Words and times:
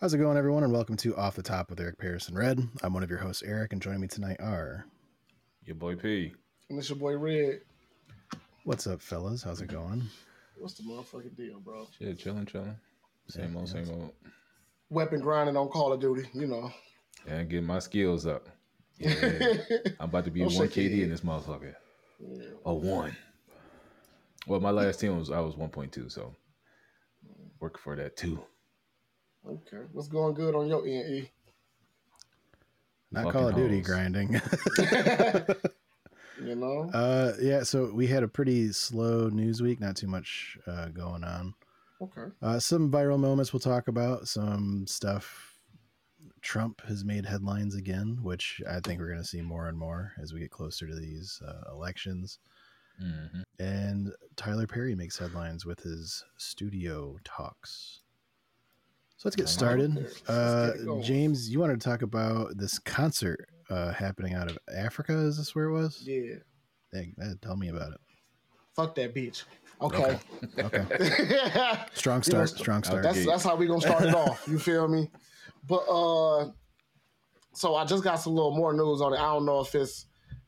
How's 0.00 0.14
it 0.14 0.18
going, 0.18 0.38
everyone? 0.38 0.64
And 0.64 0.72
welcome 0.72 0.96
to 0.98 1.14
Off 1.16 1.36
the 1.36 1.42
Top 1.42 1.68
with 1.68 1.78
Eric 1.78 1.98
Pearson 1.98 2.34
Redd. 2.34 2.66
I'm 2.82 2.94
one 2.94 3.02
of 3.02 3.10
your 3.10 3.18
hosts, 3.18 3.42
Eric, 3.42 3.74
and 3.74 3.82
joining 3.82 4.00
me 4.00 4.08
tonight 4.08 4.38
are. 4.40 4.86
Your 5.64 5.76
boy 5.76 5.94
P. 5.94 6.32
And 6.70 6.78
it's 6.78 6.88
your 6.88 6.98
boy 6.98 7.18
Redd. 7.18 7.60
What's 8.64 8.86
up, 8.86 9.02
fellas? 9.02 9.42
How's 9.42 9.60
it 9.60 9.68
going? 9.68 10.04
What's 10.58 10.74
the 10.74 10.84
motherfucking 10.84 11.36
deal, 11.36 11.60
bro? 11.60 11.86
Shit, 11.98 12.18
chilling, 12.18 12.46
chilling. 12.46 12.76
Same 13.28 13.52
Yeah, 13.52 13.58
old, 13.58 13.68
yeah. 13.68 13.84
same 13.84 13.90
old. 13.90 14.12
Weapon 14.88 15.20
grinding 15.20 15.56
on 15.58 15.68
Call 15.68 15.92
of 15.92 16.00
Duty, 16.00 16.28
you 16.32 16.46
know. 16.46 16.70
Yeah, 17.26 17.42
get 17.44 17.62
my 17.62 17.78
skills 17.78 18.26
up. 18.26 18.48
Yeah, 19.02 19.14
yeah. 19.40 19.78
I'm 19.98 20.10
about 20.10 20.26
to 20.26 20.30
be 20.30 20.40
Don't 20.40 20.52
one 20.52 20.68
KD 20.68 21.04
in 21.04 21.08
this 21.08 21.22
motherfucker. 21.22 21.74
Yeah. 22.18 22.48
A 22.66 22.74
one. 22.74 23.16
Well, 24.46 24.60
my 24.60 24.68
last 24.68 25.00
team 25.00 25.18
was 25.18 25.30
I 25.30 25.40
was 25.40 25.54
1.2, 25.54 26.12
so 26.12 26.34
work 27.60 27.78
for 27.78 27.96
that 27.96 28.18
too. 28.18 28.42
Okay. 29.48 29.84
What's 29.92 30.08
going 30.08 30.34
good 30.34 30.54
on 30.54 30.68
your 30.68 30.86
end, 30.86 31.10
E? 31.10 31.30
Not 33.10 33.24
Fucking 33.24 33.32
Call 33.32 33.48
of 33.48 33.54
Duty 33.56 33.78
hoes. 33.78 33.86
grinding. 33.86 34.40
You 36.42 36.54
know? 36.56 36.90
uh, 36.94 37.34
yeah, 37.40 37.64
so 37.64 37.92
we 37.92 38.06
had 38.06 38.22
a 38.22 38.28
pretty 38.28 38.72
slow 38.72 39.28
news 39.28 39.60
week. 39.60 39.78
Not 39.78 39.96
too 39.96 40.06
much 40.06 40.56
uh, 40.66 40.86
going 40.88 41.22
on. 41.22 41.54
Okay. 42.00 42.32
Uh, 42.40 42.58
some 42.58 42.90
viral 42.90 43.18
moments 43.18 43.52
we'll 43.52 43.60
talk 43.60 43.88
about. 43.88 44.26
Some 44.26 44.86
stuff. 44.86 45.58
Trump 46.40 46.80
has 46.88 47.04
made 47.04 47.26
headlines 47.26 47.74
again, 47.74 48.20
which 48.22 48.62
I 48.66 48.80
think 48.80 49.00
we're 49.00 49.08
going 49.10 49.20
to 49.20 49.28
see 49.28 49.42
more 49.42 49.68
and 49.68 49.76
more 49.76 50.12
as 50.18 50.32
we 50.32 50.40
get 50.40 50.50
closer 50.50 50.86
to 50.86 50.94
these 50.94 51.42
uh, 51.46 51.70
elections. 51.70 52.38
hmm 52.98 53.42
And 53.58 54.10
Tyler 54.36 54.66
Perry 54.66 54.94
makes 54.94 55.18
headlines 55.18 55.66
with 55.66 55.80
his 55.80 56.24
studio 56.38 57.18
talks. 57.22 58.00
So 59.20 59.28
let's 59.28 59.36
get 59.36 59.50
started. 59.50 60.08
Uh. 60.26 60.70
James, 61.02 61.50
you 61.50 61.60
wanted 61.60 61.78
to 61.78 61.86
talk 61.86 62.00
about 62.00 62.56
this 62.56 62.78
concert 62.78 63.50
uh, 63.68 63.92
happening 63.92 64.32
out 64.32 64.50
of 64.50 64.56
Africa. 64.74 65.12
Is 65.12 65.36
this 65.36 65.54
where 65.54 65.66
it 65.66 65.72
was? 65.72 66.02
Yeah. 66.06 66.36
Uh, 66.94 67.34
tell 67.42 67.54
me 67.54 67.68
about 67.68 67.92
it. 67.92 68.00
Fuck 68.74 68.94
that 68.94 69.14
bitch. 69.14 69.42
Okay. 69.82 70.18
Okay. 70.58 70.84
Strong 71.92 72.22
You 72.28 72.32
know, 72.32 72.46
start. 72.46 72.48
Strong 72.48 72.84
start. 72.84 73.02
that's 73.02 73.26
that's 73.26 73.44
how 73.44 73.56
we 73.56 73.66
gonna 73.66 73.82
start 73.82 74.04
it 74.04 74.14
off. 74.14 74.42
You 74.48 74.58
feel 74.58 74.88
me? 74.88 75.10
But 75.68 75.82
uh 75.86 76.52
so 77.52 77.74
I 77.74 77.84
just 77.84 78.02
got 78.02 78.16
some 78.16 78.34
little 78.34 78.56
more 78.56 78.72
news 78.72 79.02
on 79.02 79.12
it. 79.12 79.18
I 79.18 79.34
don't 79.34 79.44
know 79.44 79.60
if 79.60 79.74
it's 79.74 80.06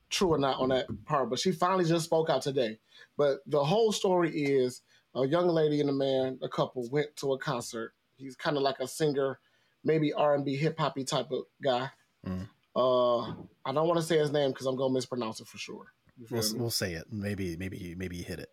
true 0.09 0.29
or 0.33 0.39
not 0.39 0.59
on 0.59 0.71
that 0.71 0.87
part, 1.05 1.29
but 1.29 1.39
she 1.39 1.53
finally 1.53 1.85
just 1.85 2.07
spoke 2.07 2.31
out 2.31 2.41
today. 2.41 2.79
But 3.19 3.41
the 3.47 3.63
whole 3.63 3.93
story 3.93 4.31
is 4.31 4.81
a 5.15 5.27
young 5.27 5.49
lady 5.49 5.83
and 5.83 5.91
a 5.91 5.93
man, 5.93 6.39
a 6.43 6.49
couple, 6.49 6.89
went 6.89 7.15
to 7.17 7.35
a 7.35 7.39
concert. 7.39 7.93
He's 8.23 8.37
kind 8.37 8.57
of 8.57 8.63
like 8.63 8.81
a 8.81 8.89
singer, 8.89 9.39
maybe 9.85 10.13
R 10.13 10.35
and 10.35 10.45
B, 10.45 10.57
hip 10.57 10.79
hoppy 10.79 11.05
type 11.05 11.31
of 11.31 11.45
guy. 11.63 11.91
Mm. 12.27 12.49
Uh, 12.75 13.21
I 13.65 13.73
don't 13.73 13.89
want 13.89 14.01
to 14.01 14.07
say 14.07 14.19
his 14.19 14.33
name 14.33 14.51
because 14.51 14.67
I'm 14.67 14.77
gonna 14.77 14.95
mispronounce 14.95 15.41
it 15.41 15.49
for 15.49 15.59
sure. 15.59 15.93
We'll, 16.31 16.43
we'll 16.57 16.71
say 16.71 16.93
it. 16.93 17.07
Maybe 17.11 17.57
maybe 17.57 17.95
maybe 17.97 18.17
you 18.17 18.25
hit 18.25 18.39
it. 18.39 18.51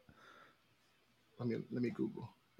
Let 1.39 1.47
me 1.47 1.57
let 1.71 1.81
me 1.81 1.89
Google. 1.89 2.29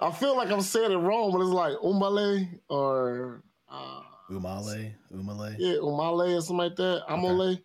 I 0.00 0.10
feel 0.12 0.36
like 0.36 0.50
I'm 0.50 0.60
saying 0.62 0.92
it 0.92 0.96
wrong, 0.96 1.32
but 1.32 1.40
it's 1.40 1.50
like 1.50 1.74
Umale 1.78 2.48
or 2.68 3.42
uh, 3.70 4.02
Umale, 4.30 4.92
Umale. 5.12 5.56
yeah, 5.58 5.74
Umale 5.74 6.36
or 6.36 6.40
something 6.40 6.56
like 6.56 6.76
that. 6.76 7.02
Amole. 7.08 7.60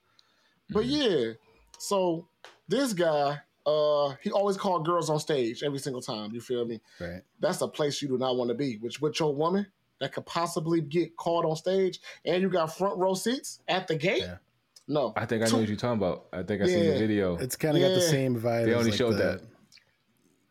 But 0.70 0.86
yeah, 0.86 1.34
so 1.78 2.28
this 2.68 2.94
guy, 2.94 3.40
uh, 3.66 4.16
he 4.22 4.32
always 4.32 4.58
called 4.58 4.86
girls 4.86 5.10
on 5.10 5.20
stage 5.20 5.64
every 5.64 5.80
single 5.80 6.02
time. 6.02 6.34
You 6.34 6.42
feel 6.42 6.66
me? 6.66 6.82
Right. 7.00 7.22
That's 7.40 7.62
a 7.62 7.68
place 7.68 8.02
you 8.02 8.08
do 8.08 8.18
not 8.18 8.36
want 8.36 8.50
to 8.50 8.56
be. 8.56 8.78
Which 8.78 9.02
with 9.02 9.20
your 9.20 9.34
woman 9.34 9.66
that 10.00 10.14
could 10.14 10.26
possibly 10.26 10.82
get 10.82 11.16
called 11.16 11.46
on 11.46 11.56
stage, 11.56 12.00
and 12.26 12.42
you 12.42 12.50
got 12.50 12.76
front 12.76 12.98
row 12.98 13.14
seats 13.14 13.60
at 13.68 13.88
the 13.88 13.96
gate. 13.96 14.24
Yeah. 14.24 14.38
No, 14.86 15.14
I 15.16 15.26
think 15.26 15.44
I 15.44 15.48
know 15.48 15.60
what 15.60 15.68
you're 15.70 15.78
talking 15.78 15.98
about. 15.98 16.26
I 16.34 16.44
think 16.44 16.62
I 16.62 16.66
seen 16.68 16.86
the 16.86 16.98
video. 16.98 17.38
It's 17.38 17.56
kind 17.56 17.78
of 17.78 17.82
got 17.82 17.96
the 17.96 18.02
same 18.02 18.36
vibe. 18.36 18.66
They 18.66 18.72
as 18.74 18.78
only 18.80 18.92
like 18.92 18.98
showed 18.98 19.14
the- 19.14 19.24
that. 19.24 19.42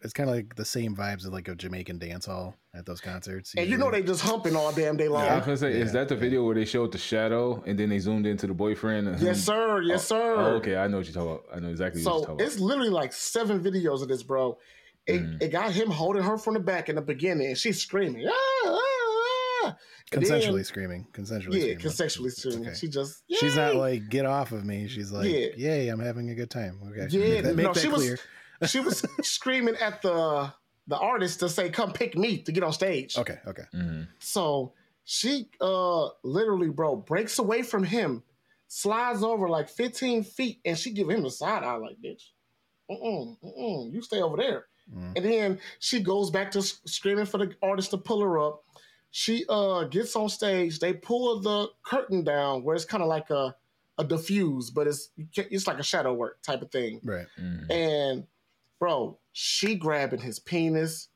It's 0.04 0.12
kind 0.12 0.28
of 0.28 0.34
like 0.34 0.56
the 0.56 0.64
same 0.64 0.96
vibes 0.96 1.18
as 1.18 1.28
like 1.28 1.48
a 1.48 1.54
Jamaican 1.54 1.98
dance 1.98 2.26
hall 2.26 2.56
at 2.74 2.84
those 2.86 3.00
concerts. 3.00 3.54
and 3.56 3.68
you 3.68 3.76
know 3.76 3.90
they 3.90 4.02
just 4.02 4.20
humping 4.22 4.56
all 4.56 4.72
damn 4.72 4.96
day 4.96 5.08
long. 5.08 5.22
I 5.24 5.36
was 5.36 5.44
gonna 5.44 5.56
say, 5.56 5.72
is 5.72 5.92
that 5.92 6.08
the 6.08 6.16
video 6.16 6.44
where 6.44 6.54
they 6.54 6.64
showed 6.64 6.90
the 6.92 6.98
shadow 6.98 7.62
and 7.66 7.78
then 7.78 7.88
they 7.88 7.98
zoomed 7.98 8.26
into 8.26 8.46
the 8.46 8.54
boyfriend? 8.54 9.08
and 9.08 9.20
Yes, 9.28 9.40
sir. 9.42 9.80
Yes, 9.82 10.06
sir. 10.06 10.34
Oh, 10.36 10.56
okay, 10.56 10.76
I 10.76 10.88
know 10.88 10.96
what 10.98 11.06
you're 11.06 11.14
talking 11.14 11.30
about. 11.32 11.44
I 11.54 11.60
know 11.60 11.68
exactly 11.70 12.02
what 12.04 12.28
you're 12.28 12.38
So 12.38 12.44
it's 12.44 12.58
literally 12.58 12.90
like 12.90 13.12
seven 13.12 13.62
videos 13.62 14.02
of 14.02 14.08
this, 14.08 14.22
bro. 14.22 14.58
It, 15.06 15.20
Mhm. 15.22 15.42
it 15.42 15.48
got 15.50 15.72
him 15.72 15.90
holding 15.90 16.22
her 16.22 16.38
from 16.38 16.54
the 16.54 16.60
back 16.60 16.88
in 16.88 16.94
the 16.96 17.02
beginning, 17.02 17.48
and 17.48 17.58
she's 17.58 17.80
screaming, 17.80 18.26
ah, 18.28 18.32
ah, 18.64 18.80
ah. 19.64 19.76
And 20.12 20.22
consensually 20.22 20.54
then- 20.56 20.64
screaming. 20.64 21.06
Consensually. 21.12 21.54
yeah, 21.54 21.60
screaming. 21.60 21.78
consensually 21.78 22.26
It's 22.26 22.36
screaming. 22.42 22.66
okay. 22.68 22.74
She 22.76 22.88
just, 22.88 23.22
She's 23.30 23.56
not 23.56 23.74
"Yay!" 23.74 23.80
like 23.80 24.08
get 24.08 24.26
off 24.26 24.52
of 24.52 24.64
me. 24.64 24.86
She's 24.88 25.10
like, 25.10 25.28
Yeah. 25.30 25.46
yay, 25.56 25.88
I'm 25.88 26.00
having 26.00 26.30
a 26.30 26.34
good 26.34 26.50
time. 26.50 26.78
Okay, 26.88 27.06
Yeah, 27.10 27.18
make 27.34 27.42
that, 27.44 27.56
make 27.56 27.66
no, 27.66 27.72
that 27.72 27.80
she 27.80 27.88
was- 27.88 28.00
clear. 28.02 28.18
She 28.66 28.80
was 28.80 29.04
screaming 29.22 29.76
at 29.76 30.02
the 30.02 30.52
the 30.88 30.96
artist 30.98 31.40
to 31.40 31.48
say, 31.48 31.70
"Come 31.70 31.92
pick 31.92 32.16
me 32.16 32.38
to 32.42 32.52
get 32.52 32.62
on 32.62 32.72
stage." 32.72 33.16
Okay, 33.16 33.38
okay. 33.46 33.62
about. 33.72 33.84
Mhm. 33.86 34.08
So 34.18 34.72
she 35.04 35.48
uh 35.60 36.08
literally, 36.22 36.68
bro, 36.70 36.96
breaks 36.96 37.38
away 37.38 37.62
from 37.62 37.84
him, 37.84 38.22
slides 38.68 39.22
over 39.22 39.48
like 39.48 39.68
15 39.68 40.24
feet, 40.24 40.60
and 40.64 40.76
she 40.78 40.90
give 40.92 41.08
him 41.10 41.22
the 41.22 41.30
side 41.30 41.62
eye 41.62 41.76
like, 41.76 41.96
bitch. 42.02 42.30
Mm-mm, 42.90 43.36
mm-mm, 43.42 43.92
you 43.92 44.02
stay 44.02 44.20
over 44.20 44.36
there. 44.36 44.66
Mm. 44.92 45.12
And 45.16 45.24
then 45.24 45.60
she 45.78 46.00
goes 46.00 46.30
back 46.30 46.50
to 46.52 46.62
screaming 46.62 47.26
for 47.26 47.38
the 47.38 47.54
artist 47.62 47.90
to 47.90 47.98
pull 47.98 48.20
her 48.20 48.38
up. 48.38 48.64
She 49.12 49.44
uh 49.48 49.84
gets 49.84 50.16
on 50.16 50.28
stage. 50.28 50.78
They 50.78 50.92
pull 50.94 51.40
the 51.40 51.68
curtain 51.84 52.24
down 52.24 52.64
where 52.64 52.74
it's 52.74 52.84
kind 52.84 53.02
of 53.02 53.08
like 53.08 53.30
a 53.30 53.54
a 53.98 54.04
diffuse, 54.04 54.70
but 54.70 54.86
it's 54.86 55.10
it's 55.36 55.66
like 55.66 55.78
a 55.78 55.82
shadow 55.82 56.12
work 56.14 56.42
type 56.42 56.62
of 56.62 56.70
thing. 56.70 57.00
Right. 57.04 57.26
Mhm. 57.38 57.70
And 57.70 58.26
bro, 58.82 59.16
she 59.30 59.76
grabbing 59.76 60.18
his 60.18 60.40
penis, 60.40 61.06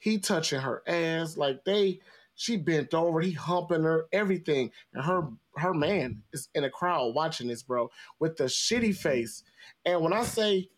he 0.00 0.18
touching 0.18 0.58
her 0.58 0.82
ass, 0.88 1.36
like 1.36 1.64
they 1.64 2.00
she 2.34 2.56
bent 2.56 2.92
over, 2.92 3.20
he 3.20 3.30
humping 3.30 3.84
her, 3.84 4.06
everything. 4.12 4.72
And 4.92 5.04
her 5.04 5.28
her 5.56 5.72
man 5.72 6.24
is 6.32 6.48
in 6.56 6.64
a 6.64 6.70
crowd 6.70 7.14
watching 7.14 7.46
this, 7.46 7.62
bro, 7.62 7.88
with 8.18 8.36
the 8.36 8.46
shitty 8.46 8.96
face. 8.96 9.44
And 9.84 10.00
when 10.00 10.12
I 10.12 10.24
say 10.24 10.68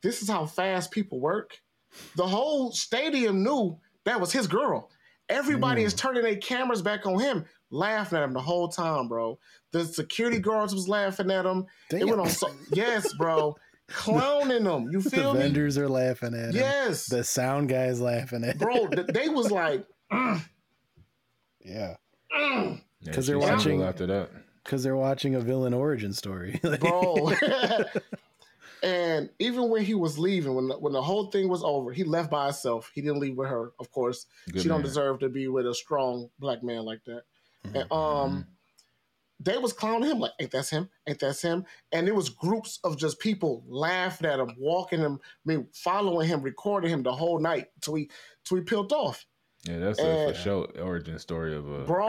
this 0.00 0.22
is 0.22 0.28
how 0.30 0.46
fast 0.46 0.92
people 0.92 1.18
work, 1.18 1.58
the 2.14 2.26
whole 2.28 2.70
stadium 2.70 3.42
knew 3.42 3.76
that 4.04 4.20
was 4.20 4.30
his 4.30 4.46
girl. 4.46 4.92
Everybody 5.28 5.82
Mm. 5.82 5.86
is 5.86 5.94
turning 5.94 6.22
their 6.22 6.36
cameras 6.36 6.82
back 6.82 7.04
on 7.04 7.18
him, 7.18 7.46
laughing 7.70 8.16
at 8.16 8.22
him 8.22 8.32
the 8.32 8.40
whole 8.40 8.68
time, 8.68 9.08
bro. 9.08 9.40
The 9.72 9.84
security 9.84 10.38
guards 10.38 10.72
was 10.72 10.86
laughing 10.88 11.32
at 11.32 11.44
him. 11.44 11.66
It 11.90 12.04
went 12.04 12.20
on 12.20 12.28
so 12.30 12.48
yes, 12.72 13.12
bro. 13.14 13.56
Clowning 13.88 14.64
them. 14.64 14.88
You 14.90 15.00
the 15.00 15.10
feel 15.10 15.34
me? 15.34 15.40
vendors 15.40 15.76
are 15.78 15.88
laughing 15.88 16.34
at 16.34 16.50
him. 16.50 16.56
Yes. 16.56 17.06
The 17.06 17.22
sound 17.24 17.68
guys 17.68 18.00
laughing 18.00 18.42
at 18.44 18.56
it. 18.56 18.58
bro, 18.58 18.88
th- 18.88 19.06
they 19.08 19.28
was 19.28 19.50
like, 19.50 19.86
"Mm, 20.12 20.42
Yeah. 21.60 21.96
mm," 22.36 22.80
Yeah, 23.00 23.12
'Cause 23.12 23.26
they're 23.26 23.36
she 23.40 23.46
single 23.46 23.56
watching- 23.56 23.82
after 23.82 24.06
that. 24.06 24.30
Because 24.64 24.82
they're 24.82 24.96
watching 24.96 25.34
a 25.34 25.40
villain 25.40 25.74
origin 25.74 26.14
story. 26.14 26.58
bro. 26.80 27.32
and 28.82 29.28
even 29.38 29.68
when 29.68 29.84
he 29.84 29.94
was 29.94 30.18
leaving, 30.18 30.54
when 30.54 30.68
the, 30.68 30.78
when 30.78 30.92
the 30.94 31.02
whole 31.02 31.30
thing 31.30 31.48
was 31.48 31.62
over, 31.62 31.92
he 31.92 32.04
left 32.04 32.30
by 32.30 32.44
himself. 32.46 32.90
He 32.94 33.00
didn't 33.02 33.20
leave 33.20 33.36
with 33.36 33.48
her, 33.48 33.72
of 33.78 33.90
course. 33.90 34.26
Good 34.50 34.62
she 34.62 34.68
don't 34.68 34.82
deserve 34.82 35.20
to 35.20 35.28
be 35.28 35.48
with 35.48 35.66
a 35.66 35.74
strong 35.74 36.30
black 36.38 36.62
man 36.62 36.84
like 36.84 37.04
that. 37.04 37.22
Mhm. 37.66 37.80
And 37.82 37.92
um, 37.92 38.46
they 39.44 39.58
was 39.58 39.72
clowning 39.72 40.10
him 40.10 40.18
like, 40.20 40.32
"Ain't 40.40 40.50
that's 40.50 40.70
him? 40.70 40.88
Ain't 41.06 41.20
that's 41.20 41.40
him?" 41.42 41.64
And 41.92 42.08
it 42.08 42.14
was 42.14 42.28
groups 42.30 42.80
of 42.82 42.96
just 42.96 43.18
people 43.20 43.62
laughing 43.68 44.28
at 44.28 44.40
him, 44.40 44.54
walking 44.58 44.98
him, 45.00 45.20
I 45.22 45.48
mean, 45.48 45.68
following 45.72 46.26
him, 46.28 46.42
recording 46.42 46.90
him 46.90 47.02
the 47.02 47.12
whole 47.14 47.38
night 47.38 47.68
till 47.80 47.94
he 47.94 48.10
till 48.44 48.56
he 48.58 48.64
peeled 48.64 48.92
off, 48.92 49.24
Yeah, 49.66 49.78
that's 49.78 49.98
a 49.98 50.06
And- 50.06 50.34
for 50.36 50.40
sure 50.42 50.68
origin 50.82 51.18
story 51.18 51.54
of 51.56 51.66
a, 51.70 51.84
bro. 51.84 52.06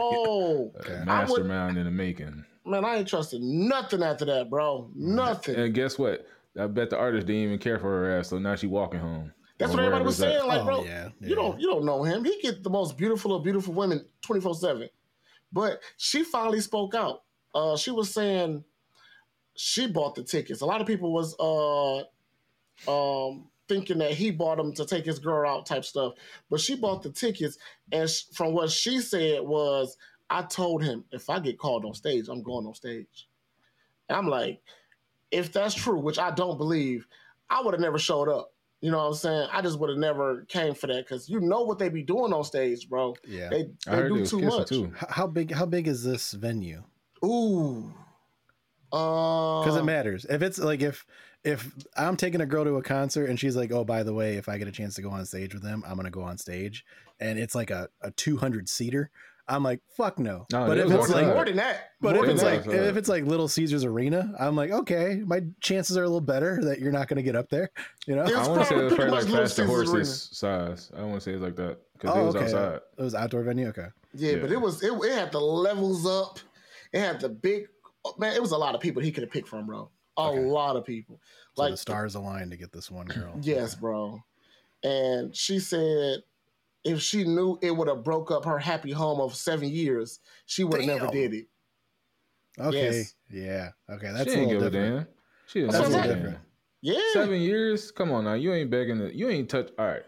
a 0.74 0.78
Okay. 0.80 0.94
I 0.94 0.98
would- 0.98 1.06
mastermind 1.06 1.78
in 1.78 1.84
the 1.84 1.90
making. 1.90 2.44
Man, 2.66 2.84
I 2.84 2.96
ain't 2.96 3.08
trusted 3.08 3.40
nothing 3.42 4.02
after 4.02 4.24
that, 4.26 4.50
bro. 4.50 4.90
Nothing. 4.94 5.54
And 5.54 5.72
guess 5.72 5.98
what? 5.98 6.26
I 6.58 6.66
bet 6.66 6.90
the 6.90 6.98
artist 6.98 7.26
didn't 7.26 7.42
even 7.42 7.58
care 7.58 7.78
for 7.78 7.86
her 7.88 8.18
ass, 8.18 8.28
so 8.28 8.38
now 8.38 8.56
she 8.56 8.66
walking 8.66 8.98
home. 9.00 9.32
That's 9.58 9.70
what 9.72 9.78
everybody 9.80 10.04
was 10.04 10.16
saying. 10.16 10.36
it's 10.36 10.44
Like, 10.46 10.64
bro, 10.64 10.80
Oh, 10.80 10.84
yeah, 10.84 11.08
yeah. 11.20 11.28
you 11.28 11.34
don't 11.34 11.58
you 11.60 11.66
don't 11.68 11.84
know 11.86 12.02
him. 12.02 12.24
He 12.24 12.40
get 12.42 12.62
the 12.62 12.68
most 12.70 12.98
beautiful 12.98 13.34
of 13.34 13.42
beautiful 13.42 13.72
women 13.72 14.04
twenty 14.20 14.40
four 14.42 14.54
seven. 14.54 14.90
But 15.52 15.80
she 15.96 16.24
finally 16.24 16.60
spoke 16.60 16.94
out. 16.94 17.22
Uh, 17.56 17.74
she 17.74 17.90
was 17.90 18.12
saying 18.12 18.62
she 19.54 19.86
bought 19.86 20.14
the 20.14 20.22
tickets. 20.22 20.60
A 20.60 20.66
lot 20.66 20.82
of 20.82 20.86
people 20.86 21.10
was 21.10 21.34
uh 21.40 22.00
um 22.86 23.48
thinking 23.66 23.98
that 23.98 24.12
he 24.12 24.30
bought 24.30 24.58
them 24.58 24.74
to 24.74 24.84
take 24.84 25.06
his 25.06 25.18
girl 25.18 25.50
out 25.50 25.64
type 25.64 25.84
stuff. 25.84 26.12
But 26.50 26.60
she 26.60 26.76
bought 26.76 27.02
the 27.02 27.10
tickets, 27.10 27.56
and 27.90 28.10
sh- 28.10 28.24
from 28.34 28.52
what 28.52 28.70
she 28.70 29.00
said 29.00 29.40
was, 29.40 29.96
I 30.28 30.42
told 30.42 30.84
him 30.84 31.04
if 31.12 31.30
I 31.30 31.40
get 31.40 31.58
called 31.58 31.86
on 31.86 31.94
stage, 31.94 32.28
I'm 32.28 32.42
going 32.42 32.66
on 32.66 32.74
stage. 32.74 33.26
And 34.10 34.18
I'm 34.18 34.28
like, 34.28 34.60
if 35.30 35.50
that's 35.50 35.74
true, 35.74 35.98
which 35.98 36.18
I 36.18 36.32
don't 36.32 36.58
believe, 36.58 37.06
I 37.48 37.62
would 37.62 37.72
have 37.72 37.80
never 37.80 37.98
showed 37.98 38.28
up. 38.28 38.52
You 38.82 38.90
know 38.90 38.98
what 38.98 39.08
I'm 39.08 39.14
saying? 39.14 39.48
I 39.50 39.62
just 39.62 39.80
would 39.80 39.88
have 39.88 39.98
never 39.98 40.42
came 40.42 40.74
for 40.74 40.88
that 40.88 41.06
because 41.06 41.30
you 41.30 41.40
know 41.40 41.62
what 41.62 41.78
they 41.78 41.88
be 41.88 42.02
doing 42.02 42.34
on 42.34 42.44
stage, 42.44 42.86
bro. 42.86 43.16
Yeah. 43.26 43.48
They 43.48 43.70
I 43.86 43.90
they 43.90 43.96
heard 43.96 44.12
they 44.12 44.18
do 44.18 44.26
too 44.26 44.42
much. 44.42 44.68
too. 44.68 44.92
How 45.08 45.26
big? 45.26 45.52
How 45.52 45.64
big 45.64 45.88
is 45.88 46.04
this 46.04 46.32
venue? 46.32 46.84
Ooh. 47.26 47.92
Uh, 48.92 49.62
Because 49.64 49.76
it 49.76 49.84
matters. 49.84 50.24
If 50.28 50.42
it's 50.42 50.58
like 50.58 50.80
if 50.80 51.04
if 51.44 51.72
I'm 51.96 52.16
taking 52.16 52.40
a 52.40 52.46
girl 52.46 52.64
to 52.64 52.76
a 52.76 52.82
concert 52.82 53.28
and 53.28 53.38
she's 53.38 53.56
like, 53.56 53.70
oh, 53.72 53.84
by 53.84 54.02
the 54.02 54.14
way, 54.14 54.36
if 54.36 54.48
I 54.48 54.58
get 54.58 54.68
a 54.68 54.72
chance 54.72 54.94
to 54.96 55.02
go 55.02 55.10
on 55.10 55.24
stage 55.26 55.54
with 55.54 55.62
them, 55.62 55.82
I'm 55.86 55.96
gonna 55.96 56.10
go 56.10 56.22
on 56.22 56.38
stage, 56.38 56.84
and 57.20 57.38
it's 57.38 57.54
like 57.54 57.70
a, 57.70 57.88
a 58.00 58.10
200 58.12 58.68
seater. 58.68 59.10
I'm 59.48 59.62
like, 59.62 59.80
fuck 59.96 60.18
no. 60.18 60.44
No, 60.50 60.66
but 60.66 60.74
they 60.74 60.80
if 60.82 60.88
was 60.88 61.06
it's 61.06 61.14
like 61.14 61.26
more 61.28 61.44
than 61.44 61.54
that. 61.56 61.90
But 62.00 62.16
More 62.16 62.24
if 62.24 62.30
it's 62.32 62.42
Yeah, 62.42 62.48
like 62.50 62.64
that. 62.64 62.88
if 62.88 62.96
it's 62.96 63.08
like 63.08 63.24
Little 63.26 63.46
Caesars 63.46 63.84
Arena, 63.84 64.34
I'm 64.40 64.56
like, 64.56 64.72
okay, 64.72 65.22
my 65.24 65.42
chances 65.60 65.96
are 65.96 66.02
a 66.02 66.06
little 66.08 66.20
better 66.20 66.58
that 66.64 66.80
you're 66.80 66.90
not 66.90 67.06
going 67.06 67.18
to 67.18 67.22
get 67.22 67.36
up 67.36 67.48
there. 67.48 67.70
You 68.08 68.16
know, 68.16 68.22
I 68.24 68.48
want 68.48 68.62
to 68.62 68.66
say 68.66 68.74
it 68.74 68.82
was 68.82 68.94
probably 68.94 68.96
probably 68.96 69.10
like 69.10 69.18
pretty 69.26 69.32
much 69.36 69.40
Fast 69.42 69.58
and 69.60 69.68
Little 69.68 69.84
Caesars 69.84 69.92
Horses 69.92 70.28
size. 70.36 70.90
I 70.94 70.98
don't 70.98 71.10
want 71.10 71.22
to 71.22 71.30
say 71.30 71.34
it's 71.34 71.42
like 71.44 71.54
that 71.56 71.78
because 71.92 72.10
Oh, 72.16 72.22
it 72.22 72.26
was 72.26 72.34
okay. 72.34 72.44
outside. 72.46 72.80
it 72.98 73.02
was 73.02 73.14
outdoor 73.14 73.42
venue. 73.44 73.68
Okay, 73.68 73.86
yeah, 74.14 74.32
yeah. 74.32 74.38
but 74.40 74.50
it 74.50 74.60
was 74.60 74.82
it, 74.82 74.92
it 74.92 75.12
had 75.14 75.30
the 75.30 75.38
levels 75.40 76.04
up. 76.06 76.40
It 76.96 77.00
had 77.00 77.20
the 77.20 77.28
big 77.28 77.68
man. 78.18 78.34
It 78.34 78.40
was 78.40 78.52
a 78.52 78.56
lot 78.56 78.74
of 78.74 78.80
people 78.80 79.02
he 79.02 79.12
could 79.12 79.22
have 79.22 79.30
picked 79.30 79.48
from, 79.48 79.66
bro. 79.66 79.90
A 80.16 80.28
Okay. 80.28 80.38
lot 80.38 80.76
of 80.76 80.84
people. 80.86 81.20
so 81.54 81.62
Like 81.62 81.72
the 81.72 81.76
stars 81.76 82.14
aligned 82.14 82.50
to 82.52 82.56
get 82.56 82.72
this 82.72 82.90
one 82.90 83.06
girl. 83.06 83.38
Yes, 83.42 83.74
bro. 83.74 84.18
And 84.82 85.36
she 85.36 85.58
said 85.58 86.20
if 86.84 87.02
she 87.02 87.24
knew 87.24 87.58
it 87.60 87.72
would 87.76 87.88
have 87.88 88.02
broke 88.02 88.30
up 88.30 88.46
her 88.46 88.58
happy 88.58 88.92
home 88.92 89.20
of 89.20 89.34
seven 89.34 89.68
years, 89.68 90.20
she 90.46 90.64
would 90.64 90.80
have 90.80 90.86
never 90.86 91.08
did 91.08 91.34
it. 91.34 91.48
Okay, 92.58 92.86
Yes. 92.86 93.14
yeah, 93.30 93.70
okay, 93.90 94.12
that's 94.12 94.30
she 94.32 94.36
a 94.36 94.38
ain't 94.40 94.46
little 94.52 94.62
give 94.62 94.68
a 94.68 94.70
different. 94.70 95.06
damn. 95.06 95.14
She 95.48 95.60
didn't 95.60 95.72
That's 95.72 95.88
give 95.88 95.94
a 95.94 95.98
what 95.98 96.10
I'm 96.10 96.22
damn. 96.22 96.36
Yeah. 96.80 97.00
Seven 97.12 97.40
years? 97.42 97.90
Come 97.90 98.10
on 98.12 98.24
now. 98.24 98.32
You 98.34 98.54
ain't 98.54 98.70
begging. 98.70 98.98
To, 99.00 99.14
you 99.14 99.28
ain't 99.28 99.50
touch. 99.50 99.68
All 99.78 99.86
right. 99.86 100.02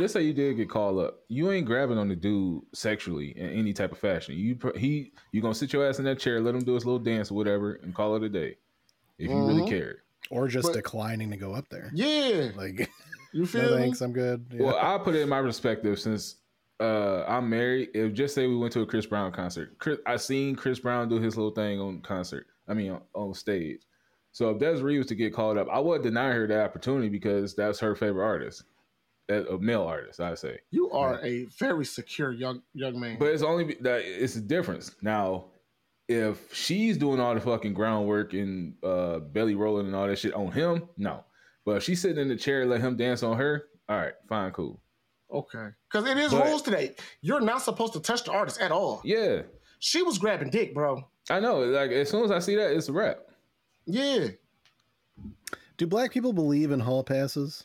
Just 0.00 0.14
say 0.14 0.22
you 0.22 0.32
did 0.32 0.56
get 0.56 0.68
called 0.70 0.98
up. 0.98 1.20
You 1.28 1.50
ain't 1.52 1.66
grabbing 1.66 1.98
on 1.98 2.08
the 2.08 2.16
dude 2.16 2.62
sexually 2.72 3.36
in 3.38 3.50
any 3.50 3.72
type 3.72 3.92
of 3.92 3.98
fashion. 3.98 4.34
You 4.36 4.56
pr- 4.56 4.76
he 4.76 5.12
you 5.32 5.40
gonna 5.42 5.54
sit 5.54 5.72
your 5.72 5.86
ass 5.86 5.98
in 5.98 6.04
that 6.06 6.18
chair, 6.18 6.40
let 6.40 6.54
him 6.54 6.64
do 6.64 6.74
his 6.74 6.84
little 6.86 6.98
dance 6.98 7.30
or 7.30 7.34
whatever, 7.34 7.74
and 7.82 7.94
call 7.94 8.16
it 8.16 8.22
a 8.22 8.28
day. 8.28 8.56
If 9.18 9.30
you 9.30 9.36
really 9.46 9.62
Mhm. 9.62 9.68
cared. 9.68 9.98
Or 10.30 10.48
just 10.48 10.68
But- 10.68 10.74
declining 10.74 11.30
to 11.30 11.36
go 11.36 11.52
up 11.54 11.68
there. 11.68 11.90
Yeah. 11.92 12.50
Like, 12.56 12.88
You 13.32 13.44
feel 13.46 13.76
me? 13.76 13.82
thanks, 13.82 14.00
I'm 14.00 14.12
good. 14.12 14.46
Yeah. 14.52 14.62
Well, 14.62 14.76
I 14.80 14.96
put 14.98 15.14
it 15.14 15.20
in 15.20 15.28
my 15.28 15.42
perspective 15.42 15.98
since 16.00 16.36
uh, 16.80 17.24
I'm 17.28 17.50
married. 17.50 17.90
If 17.92 18.14
just 18.14 18.34
say 18.34 18.46
we 18.46 18.56
went 18.56 18.72
to 18.72 18.80
a 18.80 18.86
Chris 18.86 19.04
Brown 19.04 19.32
concert, 19.32 19.78
Chris, 19.78 19.98
I 20.06 20.16
seen 20.16 20.56
Chris 20.56 20.78
Brown 20.78 21.10
do 21.10 21.20
his 21.20 21.36
little 21.36 21.52
thing 21.52 21.78
on 21.78 22.00
concert. 22.00 22.46
I 22.68 22.72
mean, 22.72 22.92
on, 22.92 23.02
on 23.12 23.34
stage. 23.34 23.82
So 24.32 24.48
if 24.48 24.58
Desiree 24.58 24.96
was 24.96 25.06
to 25.08 25.14
get 25.14 25.34
called 25.34 25.58
up, 25.58 25.68
I 25.70 25.78
would 25.78 26.00
deny 26.02 26.32
her 26.32 26.46
that 26.46 26.64
opportunity 26.64 27.10
because 27.10 27.54
that's 27.54 27.78
her 27.80 27.94
favorite 27.94 28.24
artist, 28.24 28.62
a 29.30 29.54
a 29.54 29.58
male 29.58 29.82
artist, 29.82 30.20
I 30.20 30.34
say. 30.34 30.58
You 30.70 30.90
are 30.90 31.18
a 31.24 31.44
very 31.58 31.84
secure 31.84 32.32
young 32.32 32.62
young 32.74 32.98
man. 33.00 33.16
But 33.18 33.28
it's 33.28 33.42
only 33.42 33.76
that 33.80 34.02
it's 34.04 34.36
a 34.36 34.40
difference 34.40 34.90
now. 35.02 35.46
If 36.08 36.52
she's 36.52 36.96
doing 36.98 37.20
all 37.20 37.34
the 37.34 37.40
fucking 37.40 37.72
groundwork 37.72 38.32
and 38.34 38.74
uh, 38.82 39.20
belly 39.20 39.54
rolling 39.54 39.86
and 39.86 39.94
all 39.94 40.08
that 40.08 40.18
shit 40.18 40.34
on 40.34 40.50
him, 40.50 40.88
no. 40.96 41.24
But 41.64 41.76
if 41.76 41.82
she's 41.84 42.00
sitting 42.00 42.18
in 42.20 42.26
the 42.28 42.34
chair, 42.36 42.62
and 42.62 42.70
let 42.70 42.80
him 42.80 42.96
dance 42.96 43.22
on 43.22 43.36
her. 43.36 43.66
All 43.88 43.96
right, 43.96 44.14
fine, 44.28 44.50
cool. 44.52 44.80
okay. 45.32 45.68
Because 45.90 46.08
it 46.10 46.16
is 46.18 46.32
But- 46.32 46.46
rules 46.46 46.62
today. 46.62 46.94
You're 47.22 47.40
not 47.40 47.62
supposed 47.62 47.92
to 47.92 48.00
touch 48.00 48.24
the 48.24 48.32
artist 48.32 48.60
at 48.60 48.72
all. 48.72 49.00
Yeah, 49.04 49.42
She 49.78 50.02
was 50.02 50.18
grabbing 50.18 50.50
dick, 50.50 50.74
bro. 50.74 51.08
I 51.28 51.38
know. 51.40 51.60
Like 51.60 51.90
as 51.92 52.10
soon 52.10 52.24
as 52.24 52.30
I 52.32 52.38
see 52.40 52.56
that, 52.56 52.72
it's 52.72 52.88
a 52.88 52.92
wrap. 52.92 53.18
Yeah. 53.86 54.28
Do 55.76 55.86
black 55.86 56.12
people 56.12 56.32
believe 56.32 56.70
in 56.72 56.80
hall 56.80 57.02
passes? 57.04 57.64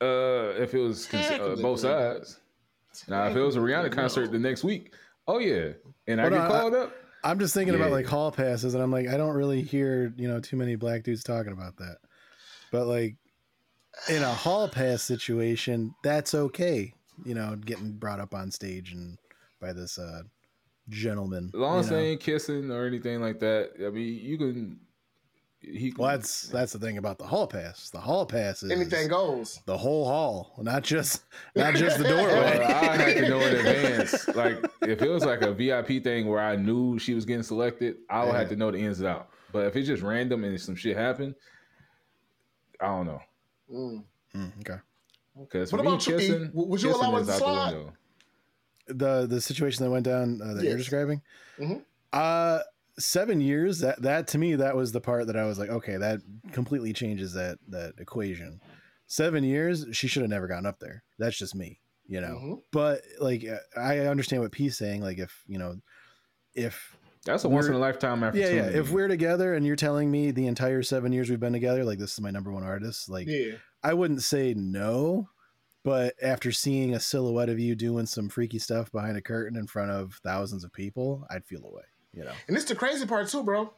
Uh, 0.00 0.52
if 0.60 0.74
it 0.74 0.78
was 0.80 1.06
cons- 1.06 1.30
uh, 1.30 1.56
both 1.60 1.80
sides. 1.80 2.40
Now, 3.08 3.26
if 3.28 3.36
it 3.36 3.40
was 3.40 3.56
a 3.56 3.60
Rihanna 3.60 3.90
concert 3.92 4.30
the 4.32 4.38
next 4.38 4.62
week, 4.64 4.92
oh 5.26 5.38
yeah, 5.38 5.70
and 6.06 6.20
I 6.20 6.24
Well, 6.24 6.30
get 6.30 6.38
no, 6.38 6.44
I- 6.44 6.48
called 6.60 6.74
up. 6.74 6.92
I'm 7.22 7.38
just 7.38 7.54
thinking 7.54 7.74
about 7.74 7.86
Yeah. 7.88 7.94
like 7.94 8.06
hall 8.06 8.30
passes, 8.30 8.74
and 8.74 8.82
I'm 8.82 8.90
like, 8.92 9.08
I 9.08 9.16
don't 9.16 9.34
really 9.34 9.62
hear 9.62 10.12
you 10.16 10.28
know 10.28 10.40
too 10.40 10.56
many 10.56 10.76
black 10.76 11.02
dudes 11.04 11.24
talking 11.24 11.52
about 11.52 11.76
that. 11.78 11.96
But 12.70 12.86
like 12.86 13.16
in 14.10 14.22
a 14.22 14.32
hall 14.32 14.68
pass 14.68 15.02
situation, 15.02 15.94
that's 16.02 16.34
okay. 16.34 16.92
You 17.24 17.34
know, 17.34 17.56
getting 17.56 17.92
brought 17.92 18.20
up 18.20 18.34
on 18.34 18.50
stage 18.50 18.92
and 18.92 19.16
by 19.60 19.72
this 19.72 19.98
uh 19.98 20.22
gentleman. 20.90 21.50
As 21.54 21.60
long 21.60 21.80
as 21.80 21.90
know? 21.90 21.96
they 21.96 22.08
ain't 22.08 22.20
kissing 22.20 22.70
or 22.70 22.86
anything 22.86 23.20
like 23.22 23.38
that, 23.40 23.70
I 23.78 23.88
mean, 23.90 24.18
you 24.22 24.36
can. 24.36 24.80
He 25.72 25.90
can, 25.92 26.02
Well, 26.02 26.10
that's 26.10 26.42
that's 26.48 26.72
the 26.72 26.78
thing 26.78 26.98
about 26.98 27.18
the 27.18 27.24
hall 27.24 27.46
pass. 27.46 27.88
The 27.90 27.98
hall 28.00 28.26
pass 28.26 28.62
is 28.62 28.70
Anything 28.70 29.08
goes. 29.08 29.60
the 29.66 29.76
whole 29.78 30.04
hall, 30.04 30.54
not 30.58 30.82
just 30.82 31.22
not 31.56 31.74
just 31.74 31.98
the 31.98 32.04
Well, 32.04 32.16
doorway. 32.26 32.64
I 32.64 32.96
had 32.96 33.16
to 33.16 33.28
know 33.28 33.40
in 33.40 33.56
advance. 33.66 34.28
Like 34.28 34.64
if 34.82 35.00
it 35.00 35.08
was 35.08 35.24
like 35.24 35.42
a 35.42 35.52
VIP 35.52 36.02
thing 36.04 36.26
where 36.28 36.40
I 36.40 36.56
knew 36.56 36.98
she 36.98 37.14
was 37.14 37.24
getting 37.24 37.42
selected, 37.42 37.96
I 38.10 38.24
would 38.24 38.32
Yeah. 38.32 38.38
have 38.40 38.48
to 38.50 38.56
know 38.56 38.70
the 38.70 38.78
ins 38.78 38.98
and 39.00 39.08
out. 39.08 39.30
But 39.52 39.66
if 39.66 39.76
it's 39.76 39.86
just 39.86 40.02
random 40.02 40.44
and 40.44 40.60
some 40.60 40.74
shit 40.76 40.96
happened, 40.96 41.34
I 42.80 42.86
don't 42.86 43.06
know. 43.06 43.20
Mm. 43.72 44.04
Mm, 44.34 44.52
okay. 44.60 44.80
Because 45.40 45.72
What 45.72 45.80
me 45.82 45.88
about 45.88 46.06
you, 46.06 46.16
kissing, 46.16 46.50
Would 46.52 46.82
you 46.82 46.88
kissing 46.88 47.04
allow 47.04 47.16
it 47.16 47.20
is 47.22 47.26
to 47.28 47.32
out 47.34 47.38
the 47.38 47.70
slide? 47.72 47.92
The 48.88 49.26
the 49.26 49.40
situation 49.40 49.84
that 49.84 49.90
went 49.90 50.04
down 50.04 50.40
uh, 50.42 50.54
that 50.54 50.62
you're 50.64 50.72
Yes. 50.72 50.80
describing. 50.80 51.22
Mhm. 51.58 51.82
Uh 52.12 52.58
seven 52.98 53.40
years. 53.40 53.80
That 53.80 54.00
that 54.02 54.26
to 54.28 54.38
me 54.38 54.54
that 54.56 54.76
was 54.76 54.92
the 54.92 55.00
part 55.00 55.26
that 55.28 55.36
I 55.36 55.44
was 55.44 55.58
like, 55.58 55.70
okay, 55.70 55.96
that 55.96 56.20
completely 56.52 56.92
changes 56.92 57.32
that 57.34 57.58
that 57.68 57.94
equation. 57.98 58.60
Seven 59.06 59.44
years, 59.44 59.86
she 59.92 60.08
should 60.08 60.22
have 60.22 60.30
never 60.30 60.48
gotten 60.48 60.66
up 60.66 60.78
there. 60.80 61.02
That's 61.18 61.36
just 61.36 61.54
me, 61.54 61.80
you 62.06 62.20
know. 62.20 62.38
Mhm. 62.42 62.62
But 62.72 63.02
like, 63.20 63.44
uh, 63.46 63.58
I 63.78 64.00
understand 64.00 64.42
what 64.42 64.52
P's 64.52 64.78
saying. 64.78 65.02
Like, 65.02 65.18
if 65.18 65.44
you 65.46 65.58
know, 65.58 65.76
if 66.54 66.96
That's 67.26 67.44
a 67.44 67.48
once 67.48 67.66
in 67.66 67.74
a 67.74 67.78
lifetime 67.78 68.22
yeah, 68.22 68.28
opportunity. 68.28 68.56
yeah, 68.56 68.80
if 68.80 68.90
we're 68.90 69.08
together 69.08 69.54
and 69.54 69.66
you're 69.66 69.76
telling 69.76 70.10
me 70.10 70.30
the 70.30 70.46
entire 70.46 70.82
seven 70.82 71.12
years 71.12 71.28
we've 71.30 71.40
been 71.40 71.52
together, 71.52 71.84
like 71.84 71.98
this 71.98 72.12
is 72.14 72.20
my 72.20 72.30
number 72.30 72.50
one 72.52 72.62
artist, 72.64 73.08
like 73.10 73.26
Yeah. 73.28 73.56
I 73.82 73.92
wouldn't 73.92 74.22
say 74.22 74.54
no, 74.54 75.28
but 75.84 76.14
after 76.22 76.50
seeing 76.52 76.94
a 76.94 77.00
silhouette 77.00 77.50
of 77.50 77.58
you 77.58 77.74
doing 77.74 78.06
some 78.06 78.30
freaky 78.30 78.58
stuff 78.58 78.90
behind 78.90 79.16
a 79.18 79.20
curtain 79.22 79.58
in 79.58 79.66
front 79.66 79.90
of 79.90 80.18
thousands 80.24 80.64
of 80.64 80.72
people, 80.72 81.26
I'd 81.28 81.44
feel 81.44 81.64
away. 81.66 81.82
You 82.14 82.24
know, 82.24 82.32
And 82.48 82.56
this 82.56 82.64
the 82.64 82.74
crazy 82.74 83.06
part 83.06 83.28
too, 83.28 83.42
bro. 83.42 83.72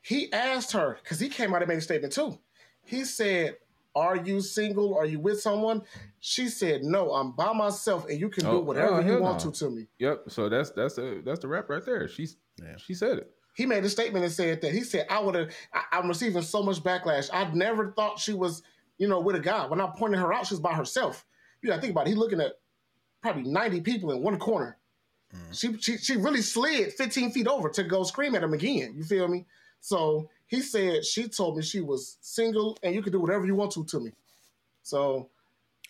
He 0.00 0.32
asked 0.32 0.72
her 0.72 0.98
because 1.02 1.18
he 1.20 1.28
came 1.28 1.54
out 1.54 1.62
and 1.62 1.68
made 1.68 1.78
a 1.78 1.80
statement 1.80 2.12
too. 2.12 2.38
He 2.84 3.04
said, 3.04 3.56
"Are 3.94 4.16
you 4.16 4.40
single? 4.40 4.96
Are 4.96 5.04
you 5.06 5.18
with 5.20 5.40
someone?" 5.40 5.82
She 6.20 6.48
said, 6.48 6.82
"No, 6.82 7.12
I'm 7.12 7.32
by 7.32 7.52
myself, 7.52 8.06
and 8.08 8.18
you 8.20 8.28
can 8.28 8.46
Oh, 8.46 8.58
do 8.58 8.60
whatever 8.60 8.94
oh, 8.96 9.00
you 9.00 9.18
want 9.20 9.44
no. 9.44 9.50
to 9.50 9.58
to 9.58 9.70
me." 9.70 9.88
Yep. 9.98 10.24
So 10.28 10.48
that's 10.48 10.70
that's 10.70 10.94
the 10.94 11.22
that's 11.24 11.40
the 11.40 11.48
rap 11.48 11.68
right 11.68 11.84
there. 11.84 12.06
She's 12.08 12.36
Yeah. 12.62 12.76
she 12.76 12.94
said 12.94 13.18
it. 13.18 13.30
He 13.54 13.66
made 13.66 13.84
a 13.84 13.88
statement 13.88 14.24
and 14.24 14.32
said 14.32 14.60
that 14.60 14.72
he 14.72 14.82
said, 14.84 15.06
"I 15.10 15.18
would 15.20 15.34
have. 15.34 15.50
I'm 15.90 16.08
receiving 16.08 16.42
so 16.42 16.62
much 16.62 16.82
backlash. 16.82 17.28
I 17.32 17.50
never 17.52 17.90
thought 17.92 18.18
she 18.20 18.32
was, 18.34 18.62
you 18.98 19.08
know, 19.08 19.20
with 19.20 19.34
a 19.36 19.40
guy. 19.40 19.66
When 19.66 19.80
I 19.80 19.90
pointed 19.96 20.20
her 20.20 20.32
out, 20.32 20.46
she 20.46 20.54
was 20.54 20.60
by 20.60 20.74
herself. 20.74 21.26
You 21.62 21.68
got 21.70 21.76
to 21.76 21.80
think 21.80 21.90
about 21.90 22.06
it. 22.06 22.10
He 22.10 22.14
looking 22.16 22.40
at 22.40 22.52
probably 23.20 23.42
90 23.42 23.80
people 23.80 24.12
in 24.12 24.22
one 24.22 24.38
corner. 24.38 24.78
Mm. 25.34 25.58
She, 25.58 25.76
she 25.78 25.98
she 25.98 26.16
really 26.16 26.40
slid 26.42 26.92
15 26.94 27.32
feet 27.32 27.46
over 27.46 27.68
to 27.68 27.82
go 27.84 28.02
scream 28.02 28.34
at 28.34 28.42
him 28.42 28.54
again. 28.54 28.94
You 28.96 29.04
feel 29.04 29.28
me? 29.28 29.44
So 29.80 30.30
he 30.46 30.60
said 30.62 31.04
she 31.04 31.28
told 31.28 31.56
me 31.56 31.62
she 31.62 31.80
was 31.80 32.16
single 32.20 32.78
and 32.82 32.94
you 32.94 33.02
could 33.02 33.12
do 33.12 33.20
whatever 33.20 33.44
you 33.46 33.54
want 33.54 33.72
to 33.72 33.84
to 33.84 34.00
me. 34.00 34.12
So 34.82 35.28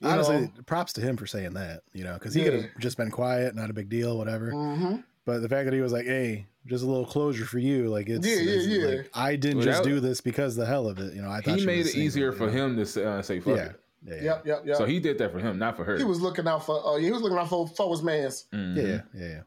you 0.00 0.08
honestly, 0.08 0.40
know, 0.40 0.50
props 0.66 0.92
to 0.94 1.00
him 1.00 1.16
for 1.16 1.26
saying 1.26 1.54
that. 1.54 1.82
You 1.92 2.04
know, 2.04 2.14
because 2.14 2.34
he 2.34 2.40
Yeah. 2.42 2.50
could 2.50 2.62
have 2.62 2.78
just 2.78 2.96
been 2.96 3.10
quiet, 3.10 3.54
not 3.54 3.70
a 3.70 3.72
big 3.72 3.88
deal, 3.88 4.16
whatever. 4.18 4.52
mhm. 4.52 5.04
But 5.24 5.40
the 5.40 5.48
fact 5.48 5.66
that 5.66 5.74
he 5.74 5.80
was 5.82 5.92
like, 5.92 6.06
"Hey, 6.06 6.46
just 6.66 6.82
a 6.82 6.86
little 6.86 7.04
closure 7.04 7.44
for 7.44 7.58
you," 7.58 7.88
like 7.88 8.08
it's, 8.08 8.26
Yeah, 8.26 8.36
yeah, 8.36 8.50
it's 8.52 8.66
yeah. 8.66 8.86
like, 8.86 9.10
I 9.12 9.36
didn't 9.36 9.58
Well, 9.58 9.66
just 9.66 9.82
that- 9.82 9.88
do 9.88 10.00
this 10.00 10.20
because 10.22 10.56
the 10.56 10.64
hell 10.64 10.88
of 10.88 10.98
it. 10.98 11.12
You 11.14 11.20
know, 11.22 11.30
I 11.30 11.42
thought 11.42 11.58
He 11.58 11.66
made 11.66 11.80
it 11.80 11.88
single, 11.90 12.02
easier 12.02 12.26
you 12.32 12.36
for 12.38 12.46
know? 12.46 12.52
him 12.52 12.76
to 12.76 12.86
say, 12.86 13.04
uh, 13.04 13.20
say 13.22 13.38
fuck 13.40 13.56
Yeah, 13.56 13.64
it. 13.70 13.80
Yeah, 14.04 14.14
yeah. 14.14 14.22
Yep, 14.22 14.46
yep, 14.46 14.62
yep. 14.66 14.76
So 14.76 14.84
he 14.84 15.00
did 15.00 15.18
that 15.18 15.32
for 15.32 15.38
him, 15.38 15.58
not 15.58 15.76
for 15.76 15.84
her. 15.84 15.96
he 15.98 16.04
was 16.04 16.20
looking 16.20 16.46
out 16.46 16.64
for 16.64 16.80
uh, 16.86 16.96
he 16.98 17.10
was 17.10 17.20
looking 17.22 17.38
out 17.38 17.48
for 17.48 17.66
for 17.68 17.90
his 17.90 18.02
man's. 18.02 18.44
Mhm. 18.52 18.76
yeah, 18.76 18.82
yeah, 18.82 19.00
yeah, 19.14 19.28
yeah. 19.28 19.42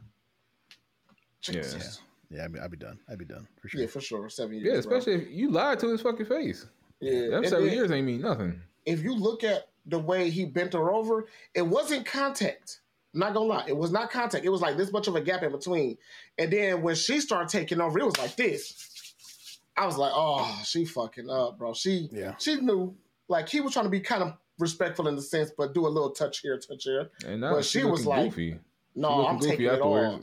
Jesus. 1.42 2.02
Yeah, 2.30 2.46
I'd 2.46 2.54
be, 2.54 2.60
I'd 2.60 2.72
be 2.72 2.78
done. 2.78 3.00
I'd 3.10 3.18
be 3.18 3.26
done 3.26 3.48
for 3.62 3.68
sure. 3.68 3.82
Yeah, 3.82 3.88
for 3.88 4.00
sure. 4.00 4.30
Seven 4.30 4.54
years. 4.56 4.66
Yeah, 4.66 4.72
bro. 4.72 4.98
especially 4.98 5.14
if 5.24 5.32
you 5.32 5.50
lied 5.50 5.80
to 5.80 5.90
his 5.90 6.02
fucking 6.02 6.26
face. 6.28 6.66
Yeah. 7.00 7.28
Them 7.30 7.34
And 7.44 7.48
seven 7.48 7.66
then 7.66 7.74
years 7.76 7.92
ain't 7.92 8.06
mean 8.06 8.22
nothing. 8.22 8.62
If 8.86 9.04
you 9.04 9.16
look 9.16 9.44
at 9.44 9.68
the 9.86 10.00
way 10.00 10.30
he 10.30 10.46
bent 10.46 10.74
her 10.74 10.92
over, 10.92 11.26
it 11.54 11.64
wasn't 11.64 12.06
contact. 12.06 12.80
I'm 13.14 13.20
not 13.20 13.34
gonna 13.34 13.46
lie, 13.48 13.66
it 13.68 13.76
was 13.76 13.92
not 13.92 14.12
contact. 14.12 14.46
It 14.46 14.50
was 14.50 14.62
like 14.62 14.78
this 14.78 14.94
much 14.94 15.08
of 15.10 15.16
a 15.16 15.22
gap 15.22 15.44
in 15.44 15.52
between. 15.52 15.98
And 16.38 16.54
then 16.54 16.82
when 16.82 16.96
she 16.96 17.20
started 17.20 17.50
taking 17.50 17.82
over, 17.82 18.00
it 18.00 18.06
was 18.06 18.18
like 18.18 18.36
this. 18.38 19.60
I 19.76 19.86
was 19.86 19.98
like, 19.98 20.12
oh, 20.16 20.62
she 20.64 20.86
fucking 20.86 21.30
up, 21.30 21.58
bro. 21.58 21.74
She 21.74 22.08
Yeah. 22.14 22.36
she 22.38 22.62
knew. 22.62 22.96
Like 23.28 23.50
he 23.50 23.60
was 23.62 23.74
trying 23.74 23.86
to 23.86 23.90
be 23.90 24.00
kind 24.02 24.24
of 24.24 24.34
respectful 24.62 25.08
in 25.08 25.16
the 25.16 25.22
sense, 25.22 25.52
but 25.58 25.74
do 25.74 25.88
a 25.88 25.90
little 25.90 26.12
touch 26.12 26.40
here, 26.40 26.58
touch 26.58 26.84
here. 26.84 27.10
And 27.26 27.42
now 27.42 27.56
But 27.56 27.66
she, 27.66 27.80
she 27.80 27.86
was 27.86 28.06
looking 28.06 28.24
like, 28.24 28.30
goofy. 28.32 28.60
No, 28.96 29.28
I'm 29.28 29.40
taking 29.40 29.66
it 29.66 29.82
all. 29.82 30.22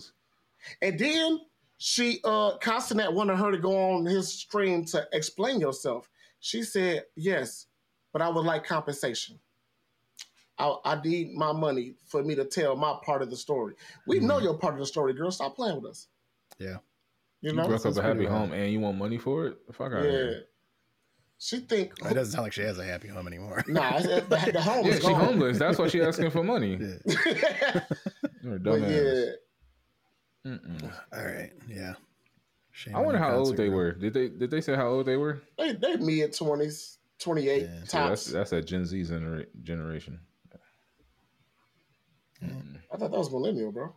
And 0.83 0.99
then 0.99 1.41
she 1.79 2.21
uh 2.25 2.57
Constantine 2.59 3.15
wanted 3.15 3.37
her 3.37 3.51
to 3.51 3.59
go 3.59 3.93
on 3.93 4.07
his 4.07 4.33
stream 4.33 4.85
to 4.87 5.07
explain 5.13 5.61
yourself. 5.61 6.11
She 6.41 6.63
said, 6.63 7.05
Yes, 7.17 7.67
but 8.13 8.23
I 8.23 8.29
would 8.29 8.45
like 8.45 8.65
compensation. 8.65 9.39
I, 10.59 10.75
I 10.85 11.01
need 11.03 11.35
my 11.35 11.53
money 11.53 11.95
for 12.05 12.23
me 12.25 12.35
to 12.35 12.45
tell 12.45 12.75
my 12.75 12.97
part 13.05 13.23
of 13.23 13.31
the 13.31 13.37
story. 13.37 13.75
We 14.07 14.19
know 14.19 14.39
your 14.41 14.55
part 14.55 14.75
of 14.75 14.81
the 14.81 14.87
story, 14.87 15.13
girl. 15.15 15.31
Stop 15.31 15.55
playing 15.55 15.81
with 15.81 15.93
us. 15.93 16.09
Yeah. 16.59 16.79
You 17.41 17.51
You 17.51 17.53
know? 17.53 17.63
broke 17.67 17.77
up 17.77 17.83
sounds 17.83 17.99
a 17.99 18.03
happy 18.03 18.17
pretty 18.17 18.31
home 18.33 18.53
and 18.53 18.73
you 18.73 18.81
want 18.81 18.99
money 18.99 19.19
for 19.19 19.47
it? 19.47 19.59
Fuck 19.73 19.93
out 19.93 20.03
Yeah. 20.05 20.11
here. 20.11 20.45
She 21.41 21.61
think 21.61 21.93
It 22.05 22.15
doesn't 22.15 22.33
sound 22.33 22.45
like 22.45 22.53
she 22.53 22.63
has 22.63 22.79
a 22.79 22.85
happy 22.85 23.09
home 23.09 23.27
anymore. 23.29 23.63
nah, 23.69 23.97
it's- 23.99 24.07
it's- 24.07 24.45
the, 24.47 24.53
the 24.53 24.61
home 24.61 24.87
Yeah, 24.87 24.93
is 24.93 25.01
she 25.01 25.09
gone. 25.09 25.15
homeless. 25.25 25.59
That's 25.59 25.79
why 25.79 25.87
she 25.89 26.03
asking 26.03 26.31
for 26.31 26.43
money. 26.43 26.77
Yeah. 26.81 26.97
You're 28.43 28.59
but 28.59 28.63
dumbass. 28.63 29.37
yeah, 30.45 30.51
Mm-mm. 30.53 30.93
All 31.13 31.25
right. 31.25 31.53
Yeah. 31.69 31.95
Shame 32.73 32.97
I 32.97 33.01
wonder 33.01 33.19
how 33.19 33.35
old 33.37 33.57
they 33.57 33.69
were. 33.69 33.93
Did 33.93 34.15
they 34.15 34.29
did 34.29 34.51
they 34.51 34.61
say 34.61 34.75
how 34.77 34.89
old 34.89 35.07
they 35.07 35.17
were? 35.17 35.41
they 35.59 35.73
they 35.73 35.97
mid 35.97 36.33
twenties, 36.33 36.99
twenty 37.19 37.49
eight 37.49 37.63
Yeah. 37.63 37.69
Yeah, 37.69 37.79
that's 37.81 37.91
tops. 37.93 38.25
that's 38.27 38.51
that 38.51 38.67
Gen 38.67 38.85
Z 38.87 39.05
genera- 39.05 39.47
generation. 39.63 40.21
Mm-mm. 42.43 42.77
I 42.93 42.97
thought 42.97 43.11
that 43.11 43.19
was 43.19 43.31
millennial, 43.31 43.73
bro. 43.73 43.93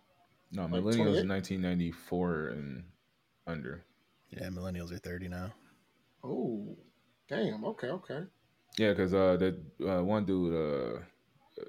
No, 0.51 0.63
Like 0.63 0.71
millennials 0.81 1.23
28? 1.23 1.27
1994 1.27 2.47
and 2.49 2.83
under. 3.47 3.83
Yeah, 4.31 4.47
millennials 4.49 4.91
are 4.91 4.97
30 4.97 5.27
now. 5.29 5.53
Oh, 6.23 6.75
damn. 7.31 7.65
Okay, 7.65 7.87
okay. 7.87 8.19
Yeah, 8.77 8.91
because 8.91 9.13
uh, 9.13 9.37
that 9.37 9.55
uh, 9.87 10.03
one 10.03 10.25
dude, 10.25 10.53
uh, 10.55 10.99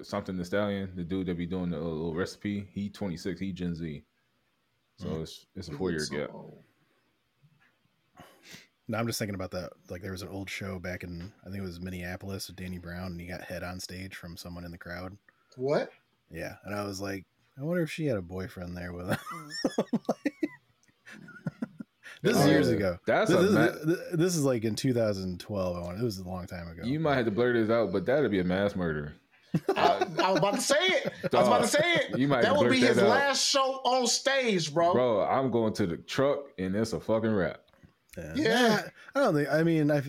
something 0.03 0.37
the 0.37 0.45
stallion, 0.45 0.91
the 0.95 1.03
dude 1.03 1.27
that 1.27 1.37
be 1.37 1.45
doing 1.45 1.71
the 1.71 1.77
little 1.79 2.13
recipe, 2.13 2.67
he 2.73 2.89
26, 2.89 3.39
he 3.39 3.51
Gen 3.51 3.75
Z. 3.75 4.03
So 4.97 5.07
Mm. 5.07 5.21
it's 5.23 5.45
it's 5.55 5.69
a 5.69 5.73
four 5.73 5.91
year 5.91 5.99
So, 5.99 6.17
gap. 6.17 6.29
No, 8.87 8.97
I'm 8.97 9.07
just 9.07 9.17
thinking 9.17 9.35
about 9.35 9.51
that. 9.51 9.71
Like 9.89 10.01
there 10.01 10.11
was 10.11 10.21
an 10.21 10.29
old 10.29 10.49
show 10.49 10.77
back 10.77 11.03
in 11.03 11.31
I 11.45 11.49
think 11.49 11.59
it 11.59 11.65
was 11.65 11.79
Minneapolis 11.79 12.47
with 12.47 12.57
Danny 12.57 12.77
Brown, 12.77 13.13
and 13.13 13.21
he 13.21 13.27
got 13.27 13.41
head 13.41 13.63
on 13.63 13.79
stage 13.79 14.15
from 14.15 14.37
someone 14.37 14.65
in 14.65 14.71
the 14.71 14.77
crowd. 14.77 15.17
What? 15.55 15.89
Yeah, 16.29 16.55
and 16.65 16.75
I 16.75 16.83
was 16.83 16.99
like, 17.01 17.25
I 17.59 17.63
wonder 17.63 17.83
if 17.83 17.91
she 17.91 18.05
had 18.05 18.17
a 18.17 18.21
boyfriend 18.21 18.75
there 18.75 18.93
with 18.93 19.09
her. 19.09 19.19
this 22.23 22.35
is 22.37 22.43
Oh, 22.43 22.47
years 22.49 22.69
yeah. 22.69 22.75
ago. 22.75 22.97
That's 23.05 23.29
This, 23.29 23.39
a 23.39 23.43
this, 23.43 23.51
ma- 23.53 23.91
is, 23.93 23.99
this 24.13 24.35
is 24.35 24.43
like 24.43 24.63
in 24.63 24.75
2012. 24.75 25.75
I 25.75 25.79
want. 25.81 25.99
It 25.99 26.03
was 26.03 26.17
a 26.17 26.23
long 26.27 26.47
time 26.47 26.67
ago. 26.69 26.83
you 26.83 26.99
might 26.99 27.15
have 27.15 27.25
to 27.25 27.31
blur 27.31 27.53
this 27.53 27.69
out, 27.69 27.91
but 27.91 28.05
that'd 28.05 28.31
be 28.31 28.39
a 28.39 28.43
mass 28.43 28.75
murder. 28.75 29.13
I, 29.75 30.03
I 30.23 30.29
was 30.31 30.39
about 30.39 30.53
to 30.55 30.61
say 30.61 30.75
it. 30.79 31.13
I 31.31 31.37
was 31.39 31.47
about 31.47 31.61
to 31.61 31.67
say 31.67 31.79
it. 31.83 32.17
You 32.17 32.27
might 32.27 32.41
that 32.41 32.57
would 32.57 32.71
be 32.71 32.79
that 32.79 32.87
his 32.87 32.97
out. 32.97 33.09
last 33.09 33.45
show 33.47 33.81
on 33.85 34.07
stage, 34.07 34.73
bro. 34.73 34.93
Bro, 34.93 35.25
I'm 35.25 35.51
going 35.51 35.73
to 35.73 35.85
the 35.85 35.97
truck 35.97 36.39
and 36.57 36.75
it's 36.75 36.93
a 36.93 36.99
fucking 36.99 37.31
rap. 37.31 37.59
Yeah. 38.17 38.33
Yeah. 38.35 38.81
I 39.15 39.19
don't 39.19 39.35
think. 39.35 39.49
I 39.51 39.61
mean, 39.63 39.91
I, 39.91 40.01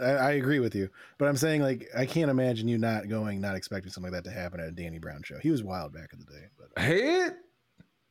I 0.00 0.04
I 0.04 0.30
agree 0.32 0.58
with 0.60 0.74
you, 0.74 0.88
but 1.18 1.28
I'm 1.28 1.36
saying 1.36 1.62
like 1.62 1.88
I 1.96 2.06
can't 2.06 2.30
imagine 2.30 2.66
you 2.68 2.76
not 2.78 3.08
going, 3.08 3.40
not 3.40 3.54
expecting 3.56 3.90
something 3.92 4.12
like 4.12 4.24
that 4.24 4.28
to 4.30 4.34
happen 4.34 4.58
at 4.60 4.66
a 4.68 4.72
Danny 4.72 4.98
Brown 4.98 5.22
show. 5.24 5.38
He 5.38 5.50
was 5.50 5.62
wild 5.62 5.92
back 5.92 6.12
in 6.12 6.18
the 6.20 6.24
day, 6.24 6.46
but 6.58 6.68
uh, 6.76 6.80
Head? 6.84 7.36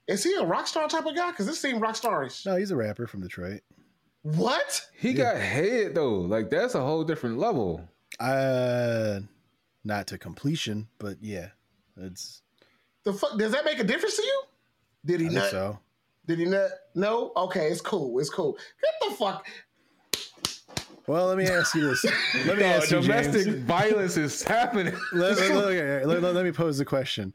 Is 0.07 0.23
he 0.23 0.33
a 0.35 0.43
rock 0.43 0.67
star 0.67 0.87
type 0.87 1.05
of 1.05 1.15
guy? 1.15 1.31
Because 1.31 1.45
this 1.47 1.59
seemed 1.59 1.81
rock 1.81 1.95
starish. 1.95 2.45
no, 2.45 2.55
he's 2.55 2.71
a 2.71 2.75
rapper 2.75 3.07
from 3.07 3.21
Detroit. 3.21 3.61
What? 4.23 4.81
He 4.97 5.13
got 5.13 5.37
head 5.37 5.95
though. 5.95 6.15
Like 6.19 6.49
that's 6.49 6.75
a 6.75 6.81
whole 6.81 7.03
different 7.03 7.37
level. 7.37 7.87
Uh, 8.19 9.19
not 9.83 10.07
to 10.07 10.17
completion, 10.17 10.87
but 10.99 11.17
yeah, 11.21 11.49
it's. 11.97 12.41
The 13.03 13.13
fuck? 13.13 13.37
Does 13.37 13.51
that 13.51 13.63
make 13.65 13.79
a 13.79 13.83
difference 13.83 14.15
to 14.17 14.23
you? 14.23 14.41
Did 15.05 15.19
he 15.21 15.27
think 15.27 15.39
not? 15.39 15.51
so. 15.51 15.79
Did 16.25 16.39
he 16.39 16.45
not? 16.45 16.69
No. 16.95 17.31
Okay, 17.37 17.67
it's 17.67 17.79
cool. 17.79 18.19
It's 18.19 18.29
cool. 18.29 18.53
Get 18.81 19.09
the 19.09 19.15
fuck. 19.15 19.45
Well, 21.05 21.27
let 21.27 21.37
me 21.37 21.47
ask 21.47 21.73
you 21.73 21.87
this. 21.87 22.03
Let 22.45 22.57
me 22.57 22.63
No, 22.63 22.69
ask 22.69 22.91
you, 22.91 22.99
domestic 22.99 23.45
James. 23.45 23.63
violence 23.63 24.17
is 24.17 24.43
happening. 24.43 24.93
let, 25.13 25.37
let- 25.37 25.51
let- 25.55 26.05
let- 26.07 26.21
let- 26.21 26.35
let 26.35 26.43
me 26.43 26.51
pose 26.51 26.77
the 26.77 26.83
question: 26.83 27.33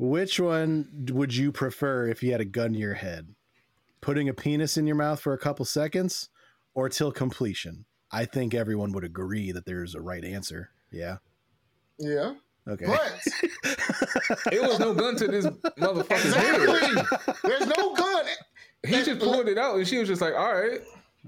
Which 0.00 0.40
one 0.40 1.06
would 1.12 1.36
you 1.36 1.52
prefer 1.52 2.06
if 2.08 2.22
you 2.22 2.32
had 2.32 2.40
a 2.40 2.46
gun 2.46 2.72
to 2.72 2.78
your 2.78 2.94
head? 2.94 3.34
Putting 4.00 4.30
a 4.30 4.34
penis 4.34 4.78
in 4.78 4.86
your 4.86 4.96
mouth 4.96 5.20
for 5.20 5.34
a 5.34 5.38
couple 5.38 5.66
seconds, 5.66 6.30
or 6.72 6.88
till 6.88 7.12
completion? 7.12 7.84
I 8.10 8.24
think 8.24 8.54
everyone 8.54 8.92
would 8.92 9.04
agree 9.04 9.52
that 9.52 9.66
there's 9.66 9.94
a 9.94 10.00
right 10.00 10.24
answer. 10.24 10.70
Yeah. 10.90 11.18
Yeah. 11.98 12.32
Okay. 12.66 12.86
But 12.86 13.20
it 14.52 14.62
was 14.62 14.78
no 14.80 14.94
gun 14.94 15.16
to 15.16 15.26
this 15.28 15.44
motherfucker's 15.44 16.34
head. 16.34 16.62
exactly. 16.62 17.32
There's 17.44 17.66
no 17.76 17.94
gun. 17.94 18.24
He 18.86 19.02
just 19.02 19.20
pulled 19.20 19.48
it 19.48 19.58
out 19.58 19.76
and 19.76 19.86
she 19.86 19.98
was 19.98 20.08
just 20.08 20.22
like, 20.22 20.32
all 20.34 20.54
right. 20.54 20.80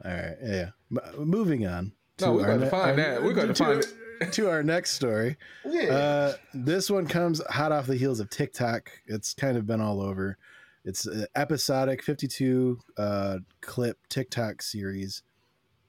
All 0.02 0.10
right. 0.10 0.36
Yeah. 0.42 0.68
M- 0.90 1.28
moving 1.28 1.66
on. 1.66 1.92
No, 2.22 2.32
we 2.32 2.42
our 2.42 2.48
got 2.48 2.54
to 2.54 2.64
ne- 2.64 2.70
find 2.70 2.90
our- 2.92 2.96
that. 2.96 3.22
We 3.22 3.34
got 3.34 3.42
to 3.48 3.52
to- 3.54 3.64
find 3.64 3.84
to 4.30 4.48
our 4.48 4.62
next 4.62 4.92
story. 4.92 5.36
Yeah. 5.64 5.94
Uh, 5.94 6.32
this 6.54 6.90
one 6.90 7.06
comes 7.06 7.42
hot 7.48 7.72
off 7.72 7.86
the 7.86 7.96
heels 7.96 8.20
of 8.20 8.30
TikTok. 8.30 8.90
It's 9.06 9.34
kind 9.34 9.56
of 9.56 9.66
been 9.66 9.80
all 9.80 10.00
over. 10.00 10.38
It's 10.84 11.06
an 11.06 11.26
episodic 11.36 12.02
52 12.02 12.78
uh, 12.96 13.38
clip 13.60 13.98
TikTok 14.08 14.62
series, 14.62 15.22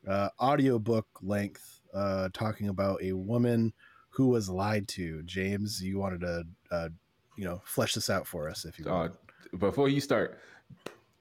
uh, 0.08 0.30
audiobook 0.40 1.08
length, 1.22 1.82
uh, 1.94 2.30
talking 2.34 2.70
about 2.70 3.02
a 3.02 3.14
woman 3.14 3.74
who 4.10 4.28
was 4.28 4.50
lied 4.50 4.88
to. 4.90 5.24
James, 5.24 5.82
you 5.82 5.98
wanted 5.98 6.22
to, 6.22 6.44
uh, 6.72 6.90
you 7.38 7.46
know, 7.46 7.62
flesh 7.66 7.96
this 7.96 8.10
out 8.10 8.28
for 8.28 8.48
us 8.48 8.66
if 8.66 8.78
you 8.78 8.86
Uh, 8.86 9.10
before 9.58 9.90
you 9.90 10.00
start, 10.00 10.38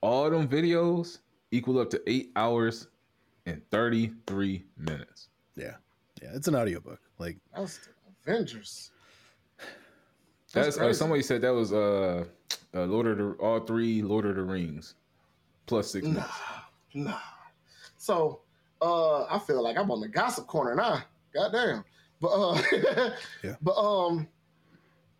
all 0.02 0.28
them 0.28 0.46
videos 0.48 1.18
equal 1.50 1.78
up 1.78 1.88
to 1.90 2.02
eight 2.06 2.30
hours 2.36 2.88
and 3.46 3.62
33 3.70 4.64
minutes. 4.76 5.28
yeah. 5.56 5.76
Yeah. 6.22 6.30
It's 6.34 6.46
an 6.46 6.54
audiobook. 6.54 7.00
Like, 7.22 7.38
That's 7.56 7.78
the 7.78 7.90
Avengers. 8.32 8.90
That's, 10.52 10.76
uh, 10.76 10.92
somebody 10.92 11.22
said 11.22 11.40
that 11.42 11.54
was 11.54 11.72
uh, 11.72 12.24
uh 12.74 12.84
Lord 12.84 13.06
of 13.06 13.18
the 13.18 13.30
all 13.40 13.60
three 13.60 14.02
Lord 14.02 14.26
of 14.26 14.34
the 14.34 14.42
Rings 14.42 14.96
plus 15.66 15.92
six 15.92 16.04
Nah, 16.04 16.10
minutes. 16.10 16.32
nah. 16.94 17.18
So, 17.96 18.40
uh, 18.82 19.24
I 19.26 19.38
feel 19.38 19.62
like 19.62 19.78
I'm 19.78 19.90
on 19.92 20.00
the 20.00 20.08
gossip 20.08 20.48
corner 20.48 20.74
now. 20.74 21.04
Goddamn. 21.32 21.84
But 22.20 22.28
uh, 22.28 23.10
Yeah. 23.44 23.54
but 23.62 23.76
um, 23.76 24.26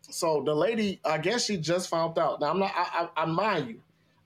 so 0.01 0.43
the 0.45 0.53
lady, 0.53 0.99
I 1.05 1.17
guess 1.19 1.45
she 1.45 1.55
just 1.57 1.89
found 1.89 2.19
out. 2.19 2.41
Now 2.41 2.49
I'm 2.51 2.59
not. 2.59 2.71
I, 2.75 3.09
I, 3.15 3.23
I 3.23 3.25
mind 3.25 3.69
you, 3.69 3.81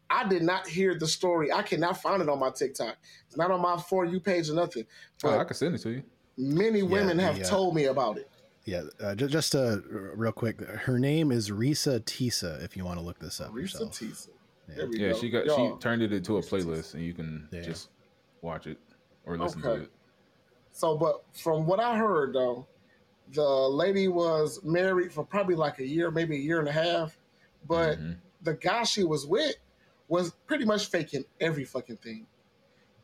I 0.10 0.28
did 0.28 0.42
not 0.42 0.68
hear 0.68 0.98
the 0.98 1.08
story. 1.08 1.52
I 1.54 1.62
cannot 1.62 2.02
find 2.02 2.24
it 2.24 2.28
on 2.30 2.40
my 2.40 2.50
TikTok. 2.50 2.98
It's 3.28 3.38
not 3.38 3.52
on 3.52 3.62
my 3.62 3.78
for 3.78 4.04
you 4.04 4.20
page 4.20 4.50
or 4.50 4.56
nothing. 4.56 4.86
Oh, 5.24 5.30
But 5.30 5.40
I 5.40 5.44
can 5.44 5.56
send 5.56 5.76
it 5.76 5.80
to 5.80 5.92
you. 5.92 6.04
Many 6.38 6.84
women 6.84 7.18
have 7.20 7.38
the, 7.40 7.46
uh, 7.46 7.50
told 7.50 7.76
me 7.76 7.86
about 7.86 8.18
it. 8.18 8.30
yeah. 8.66 8.84
Uh, 9.00 9.16
just, 9.16 9.32
just 9.32 9.56
uh, 9.56 9.80
real 9.90 10.32
quick. 10.32 10.62
Her 10.62 11.00
name 11.00 11.32
is 11.32 11.50
Reesa 11.50 12.00
Teesa, 12.02 12.64
if 12.64 12.78
you 12.78 12.86
want 12.86 13.00
to 13.00 13.06
look 13.06 13.20
this 13.20 13.42
up 13.42 13.52
Reesa 13.52 13.62
yourself. 13.62 13.92
Teesa. 14.00 14.30
Yeah. 14.76 14.86
Yeah, 14.92 15.12
go. 15.14 15.18
she 15.20 15.30
got 15.30 15.46
Y'all, 15.46 15.76
she 15.78 15.82
turned 15.82 16.02
it 16.02 16.12
into 16.14 16.38
a 16.38 16.42
playlist, 16.42 16.94
and 16.94 17.04
you 17.04 17.14
can 17.14 17.48
Yeah. 17.52 17.62
just 17.62 17.90
watch 18.42 18.68
it 18.68 18.78
or 19.26 19.38
listen 19.38 19.66
Okay. 19.66 19.78
to 19.80 19.84
it. 19.86 19.92
So, 20.74 20.96
but 20.98 21.24
from 21.34 21.66
what 21.66 21.80
I 21.80 21.98
heard 21.98 22.34
though, 22.34 22.68
the 23.34 23.44
lady 23.44 24.08
was 24.08 24.64
married 24.64 25.12
for 25.12 25.24
probably 25.26 25.56
like 25.56 25.80
a 25.80 25.86
year, 25.88 26.12
maybe 26.12 26.36
a 26.36 26.40
year 26.40 26.60
and 26.60 26.68
a 26.68 26.72
half. 26.72 27.18
But 27.68 27.98
Mhm. 28.00 28.18
the 28.44 28.54
guy 28.54 28.84
she 28.84 29.04
was 29.04 29.26
with 29.26 29.56
was 30.08 30.32
pretty 30.46 30.66
much 30.66 30.88
faking 30.90 31.26
every 31.42 31.64
fucking 31.66 31.98
thing. 31.98 32.28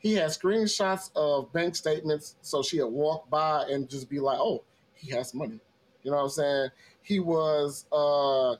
He 0.04 0.14
had 0.16 0.30
screenshots 0.30 1.10
of 1.16 1.52
bank 1.54 1.76
statements, 1.76 2.36
so 2.42 2.62
she'd 2.62 2.84
walk 2.84 3.30
by 3.30 3.66
and 3.70 3.90
just 3.90 4.10
be 4.10 4.20
like, 4.20 4.38
"Oh, 4.38 4.64
he 4.94 5.10
has 5.12 5.34
money." 5.34 5.60
You 6.04 6.12
know 6.12 6.18
what 6.18 6.24
I'm 6.24 6.30
saying? 6.30 6.70
He 7.02 7.20
was 7.20 7.86
uh, 7.92 8.58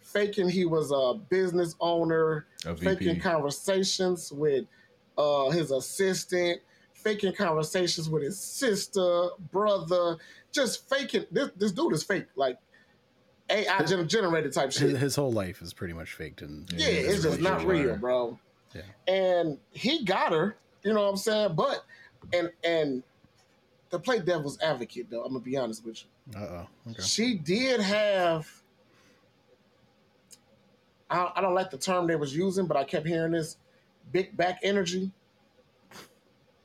faking 0.00 0.48
he 0.48 0.64
was 0.64 0.90
a 0.90 1.18
business 1.28 1.76
owner 1.80 2.46
a 2.64 2.74
faking 2.74 3.20
conversations 3.20 4.32
with 4.32 4.64
uh, 5.18 5.50
his 5.50 5.70
assistant, 5.70 6.62
faking 6.94 7.34
conversations 7.34 8.08
with 8.08 8.22
his 8.22 8.40
sister, 8.40 9.28
brother, 9.52 10.16
just 10.50 10.88
faking. 10.88 11.26
This, 11.30 11.50
this 11.56 11.72
dude 11.72 11.92
is 11.92 12.02
fake, 12.02 12.26
like 12.36 12.58
AI 13.50 13.84
gen- 13.84 14.08
generated 14.08 14.52
type 14.52 14.72
shit. 14.72 14.96
his 14.96 15.14
whole 15.14 15.32
life 15.32 15.60
is 15.60 15.72
pretty 15.72 15.92
much 15.94 16.14
faked. 16.14 16.42
And 16.42 16.70
Yeah, 16.72 16.88
Yeah, 16.88 17.10
it's 17.10 17.22
just 17.22 17.40
not 17.40 17.64
real, 17.64 17.96
bro. 17.96 18.38
Yeah. 18.74 18.82
And 19.06 19.58
he 19.70 20.04
got 20.04 20.32
her, 20.32 20.56
you 20.86 20.94
know 20.94 21.02
what 21.02 21.10
I'm 21.10 21.16
saying? 21.16 21.54
But 21.56 21.84
and 22.32 22.50
and 22.62 23.02
to 23.90 23.98
play 23.98 24.20
devil's 24.20 24.60
advocate, 24.60 25.10
though, 25.10 25.22
I'm 25.24 25.32
gonna 25.32 25.40
be 25.40 25.56
honest 25.56 25.84
with 25.84 26.02
you. 26.04 26.40
Uh 26.40 26.44
oh. 26.86 26.90
Okay. 26.92 27.02
She 27.02 27.34
did 27.34 27.80
have. 27.80 28.48
I, 31.10 31.30
I 31.36 31.40
don't 31.40 31.54
like 31.54 31.70
the 31.70 31.78
term 31.78 32.06
they 32.06 32.16
was 32.16 32.34
using, 32.36 32.66
but 32.66 32.76
I 32.76 32.84
kept 32.84 33.06
hearing 33.06 33.32
this 33.32 33.56
big 34.12 34.36
back 34.36 34.58
energy. 34.62 35.10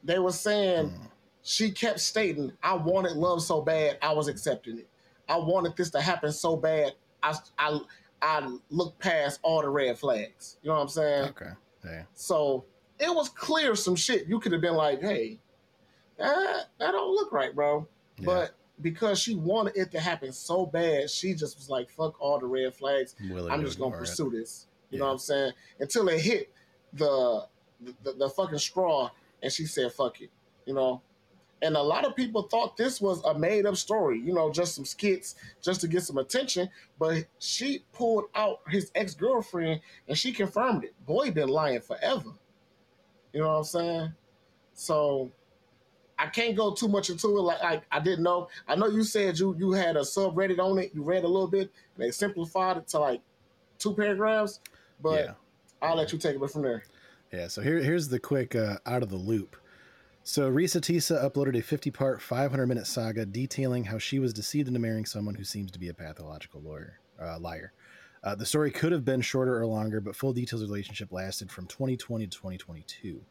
They 0.03 0.19
were 0.19 0.31
saying 0.31 0.89
Mm. 0.89 1.07
she 1.43 1.71
kept 1.71 1.99
stating, 1.99 2.51
"I 2.63 2.73
wanted 2.75 3.13
love 3.17 3.41
so 3.43 3.61
bad, 3.61 3.97
I 4.01 4.13
was 4.13 4.27
accepting 4.27 4.79
it. 4.79 4.87
I 5.29 5.37
wanted 5.37 5.75
this 5.75 5.89
to 5.91 6.01
happen 6.01 6.31
so 6.31 6.55
bad, 6.55 6.93
I 7.23 7.35
I 7.57 7.79
I 8.21 8.57
looked 8.69 8.99
past 8.99 9.39
all 9.43 9.61
the 9.61 9.69
red 9.69 9.97
flags." 9.97 10.57
You 10.63 10.69
know 10.69 10.75
what 10.75 10.81
I'm 10.81 10.89
saying? 10.89 11.29
Okay. 11.29 11.51
Yeah. 11.85 12.03
So 12.13 12.65
it 13.01 13.13
was 13.13 13.27
clear 13.29 13.75
some 13.75 13.95
shit. 13.97 14.27
You 14.27 14.39
could 14.39 14.51
have 14.53 14.61
been 14.61 14.75
like, 14.75 15.01
"Hey, 15.01 15.39
that 16.17 16.65
that 16.79 16.91
don't 16.91 17.13
look 17.13 17.31
right, 17.31 17.53
bro." 17.53 17.87
Yeah. 18.17 18.25
But 18.25 18.55
because 18.81 19.19
she 19.19 19.35
wanted 19.35 19.75
it 19.75 19.91
to 19.91 19.99
happen 19.99 20.31
so 20.31 20.65
bad, 20.65 21.09
she 21.09 21.33
just 21.33 21.57
was 21.57 21.69
like, 21.69 21.89
"Fuck 21.89 22.19
all 22.21 22.39
the 22.39 22.45
red 22.47 22.73
flags. 22.73 23.15
Willing 23.29 23.51
I'm 23.51 23.61
just 23.63 23.77
gonna 23.77 23.89
ignore 23.89 24.03
it. 24.03 24.07
pursue 24.07 24.29
this." 24.29 24.67
You 24.89 24.97
Yeah. 24.97 24.99
know 24.99 25.05
what 25.07 25.11
I'm 25.13 25.19
saying? 25.19 25.51
Until 25.79 26.07
it 26.09 26.19
hit 26.21 26.53
the, 26.93 27.47
the 28.03 28.13
the 28.13 28.29
fucking 28.29 28.59
straw, 28.59 29.09
and 29.41 29.51
she 29.51 29.65
said, 29.65 29.91
"Fuck 29.93 30.21
it," 30.21 30.29
you 30.65 30.73
know. 30.73 31.01
And 31.63 31.75
a 31.77 31.81
lot 31.81 32.05
of 32.05 32.15
people 32.15 32.41
thought 32.43 32.75
this 32.75 32.99
was 32.99 33.23
a 33.23 33.37
made 33.37 33.67
up 33.67 33.75
story, 33.77 34.19
you 34.19 34.33
know, 34.33 34.51
just 34.51 34.73
some 34.73 34.83
skits, 34.83 35.35
just 35.61 35.79
to 35.81 35.87
get 35.87 36.01
some 36.01 36.17
attention. 36.17 36.69
But 36.97 37.27
she 37.37 37.85
pulled 37.93 38.25
out 38.33 38.61
his 38.67 38.91
ex 38.95 39.13
girlfriend, 39.13 39.81
and 40.07 40.17
she 40.17 40.31
confirmed 40.31 40.83
it. 40.85 40.95
Boy, 41.05 41.29
been 41.29 41.49
lying 41.49 41.81
forever. 41.81 42.31
You 43.33 43.41
know 43.41 43.47
what 43.47 43.57
I'm 43.57 43.63
saying? 43.63 44.13
So 44.73 45.31
I 46.17 46.27
can't 46.27 46.55
go 46.55 46.73
too 46.73 46.87
much 46.87 47.09
into 47.09 47.27
it. 47.37 47.41
Like 47.41 47.63
I, 47.63 47.81
I 47.91 47.99
didn't 47.99 48.23
know. 48.23 48.47
I 48.67 48.75
know 48.75 48.87
you 48.87 49.03
said 49.03 49.39
you 49.39 49.55
you 49.57 49.71
had 49.71 49.95
a 49.97 50.01
subreddit 50.01 50.59
on 50.59 50.77
it. 50.79 50.91
You 50.93 51.03
read 51.03 51.23
a 51.23 51.27
little 51.27 51.47
bit. 51.47 51.71
And 51.95 52.05
they 52.05 52.11
simplified 52.11 52.77
it 52.77 52.87
to 52.89 52.99
like 52.99 53.21
two 53.79 53.93
paragraphs. 53.93 54.59
But 55.01 55.25
yeah. 55.25 55.33
I'll 55.81 55.95
let 55.95 56.13
you 56.13 56.19
take 56.19 56.35
it 56.35 56.49
from 56.49 56.61
there. 56.61 56.83
Yeah, 57.31 57.47
so 57.47 57.61
here, 57.61 57.77
here's 57.77 58.09
the 58.09 58.19
quick 58.19 58.55
uh, 58.55 58.77
out 58.85 59.03
of 59.03 59.09
the 59.09 59.15
loop. 59.15 59.55
So 60.23 60.51
Reesa 60.51 60.81
Teesa 60.81 61.23
uploaded 61.23 61.57
a 61.57 61.63
50-part, 61.63 62.19
500-minute 62.19 62.85
saga 62.85 63.25
detailing 63.25 63.85
how 63.85 63.97
she 63.97 64.19
was 64.19 64.33
deceived 64.33 64.67
into 64.67 64.79
marrying 64.79 65.05
someone 65.05 65.33
who 65.33 65.43
seems 65.43 65.71
to 65.71 65.79
be 65.79 65.87
a 65.87 65.93
pathological 65.93 66.61
lawyer, 66.61 66.99
uh, 67.19 67.39
liar. 67.39 67.73
Uh, 68.23 68.35
the 68.35 68.45
story 68.45 68.69
could 68.69 68.91
have 68.91 69.03
been 69.03 69.21
shorter 69.21 69.59
or 69.59 69.65
longer, 69.65 69.99
but 69.99 70.15
full 70.15 70.31
details 70.33 70.61
of 70.61 70.67
the 70.67 70.71
relationship 70.73 71.11
lasted 71.11 71.49
from 71.51 71.65
2020 71.67 72.27
to 72.27 72.37
2022. 72.37 73.21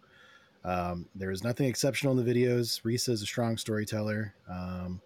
Um, 0.64 1.06
there 1.14 1.30
is 1.30 1.44
nothing 1.44 1.66
exceptional 1.68 2.18
in 2.18 2.24
the 2.24 2.34
videos. 2.34 2.82
Reesa 2.82 3.10
is 3.10 3.22
a 3.22 3.26
strong 3.26 3.56
storyteller. 3.56 4.34
Um, 4.48 5.00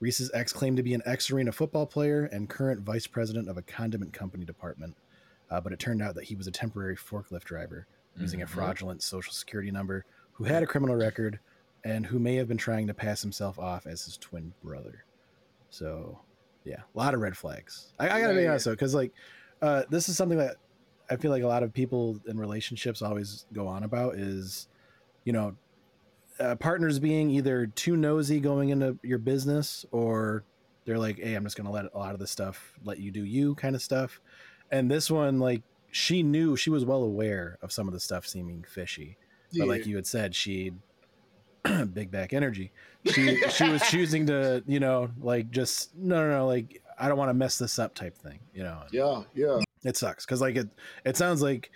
Reesa's 0.00 0.30
ex 0.34 0.52
claimed 0.52 0.76
to 0.78 0.82
be 0.82 0.94
an 0.94 1.02
ex-arena 1.06 1.52
football 1.52 1.86
player 1.86 2.24
and 2.32 2.48
current 2.48 2.80
vice 2.80 3.06
president 3.06 3.48
of 3.48 3.56
a 3.56 3.62
condiment 3.62 4.12
company 4.12 4.44
department, 4.44 4.96
uh, 5.50 5.60
but 5.60 5.72
it 5.72 5.78
turned 5.78 6.02
out 6.02 6.14
that 6.16 6.24
he 6.24 6.34
was 6.34 6.48
a 6.48 6.50
temporary 6.50 6.96
forklift 6.96 7.44
driver 7.44 7.86
using 8.16 8.42
a 8.42 8.46
Mhm. 8.46 8.48
fraudulent 8.50 9.02
social 9.02 9.32
security 9.32 9.70
number 9.70 10.04
who 10.32 10.44
had 10.44 10.62
a 10.62 10.66
criminal 10.66 10.96
record 10.96 11.38
and 11.84 12.06
who 12.06 12.18
may 12.18 12.34
have 12.36 12.48
been 12.48 12.58
trying 12.58 12.86
to 12.88 12.94
pass 12.94 13.22
himself 13.22 13.58
off 13.58 13.86
as 13.86 14.04
his 14.04 14.16
twin 14.16 14.52
brother. 14.64 15.04
So, 15.70 16.20
yeah, 16.64 16.82
a 16.94 16.98
lot 16.98 17.14
of 17.14 17.20
red 17.20 17.36
flags. 17.36 17.92
I, 17.98 18.06
I 18.10 18.20
gotta 18.20 18.34
Yeah, 18.34 18.40
be 18.40 18.44
yeah. 18.44 18.50
honest 18.50 18.64
though, 18.66 18.72
because 18.72 18.94
like, 18.94 19.12
uh, 19.60 19.84
this 19.90 20.08
is 20.08 20.16
something 20.16 20.38
that 20.38 20.56
I 21.10 21.16
feel 21.16 21.30
like 21.30 21.42
a 21.42 21.48
lot 21.48 21.62
of 21.62 21.72
people 21.72 22.20
in 22.26 22.38
relationships 22.38 23.02
always 23.02 23.46
go 23.52 23.66
on 23.66 23.82
about 23.84 24.16
is, 24.16 24.68
you 25.24 25.32
know, 25.32 25.56
uh, 26.38 26.56
partners 26.56 26.98
being 26.98 27.30
either 27.30 27.66
too 27.66 27.96
nosy 27.96 28.40
going 28.40 28.70
into 28.70 28.98
your 29.02 29.18
business 29.18 29.84
or 29.92 30.44
they're 30.84 30.98
like, 30.98 31.18
hey, 31.18 31.34
I'm 31.34 31.44
just 31.44 31.56
gonna 31.56 31.70
let 31.70 31.86
a 31.92 31.98
lot 31.98 32.14
of 32.14 32.20
this 32.20 32.30
stuff 32.30 32.78
let 32.82 32.98
you 32.98 33.10
do 33.12 33.24
you 33.24 33.54
kind 33.54 33.76
of 33.76 33.82
stuff. 33.82 34.20
And 34.70 34.90
this 34.90 35.10
one, 35.10 35.38
like, 35.38 35.62
she 35.90 36.22
knew 36.22 36.56
she 36.56 36.70
was 36.70 36.84
well 36.84 37.02
aware 37.02 37.58
of 37.60 37.70
some 37.72 37.86
of 37.86 37.92
the 37.94 38.00
stuff 38.00 38.26
seeming 38.26 38.64
fishy 38.64 39.18
but 39.58 39.68
like 39.68 39.84
you 39.84 39.96
had 39.96 40.06
said, 40.06 40.34
she 40.34 40.72
big 41.92 42.10
back 42.10 42.32
energy. 42.32 42.72
She 43.06 43.36
she 43.50 43.68
was 43.68 43.82
choosing 43.82 44.26
to, 44.26 44.62
you 44.66 44.80
know, 44.80 45.10
like 45.20 45.50
just 45.50 45.94
no 45.96 46.16
no 46.28 46.38
no, 46.38 46.46
like 46.46 46.82
I 46.98 47.08
don't 47.08 47.18
want 47.18 47.30
to 47.30 47.34
mess 47.34 47.58
this 47.58 47.78
up 47.78 47.94
type 47.94 48.16
thing, 48.16 48.38
you 48.54 48.62
know. 48.62 48.82
yeah, 48.92 49.22
yeah. 49.34 49.60
It 49.84 49.96
sucks 49.96 50.24
because 50.24 50.40
like 50.40 50.56
it 50.56 50.68
it 51.04 51.16
sounds 51.16 51.42
like 51.42 51.70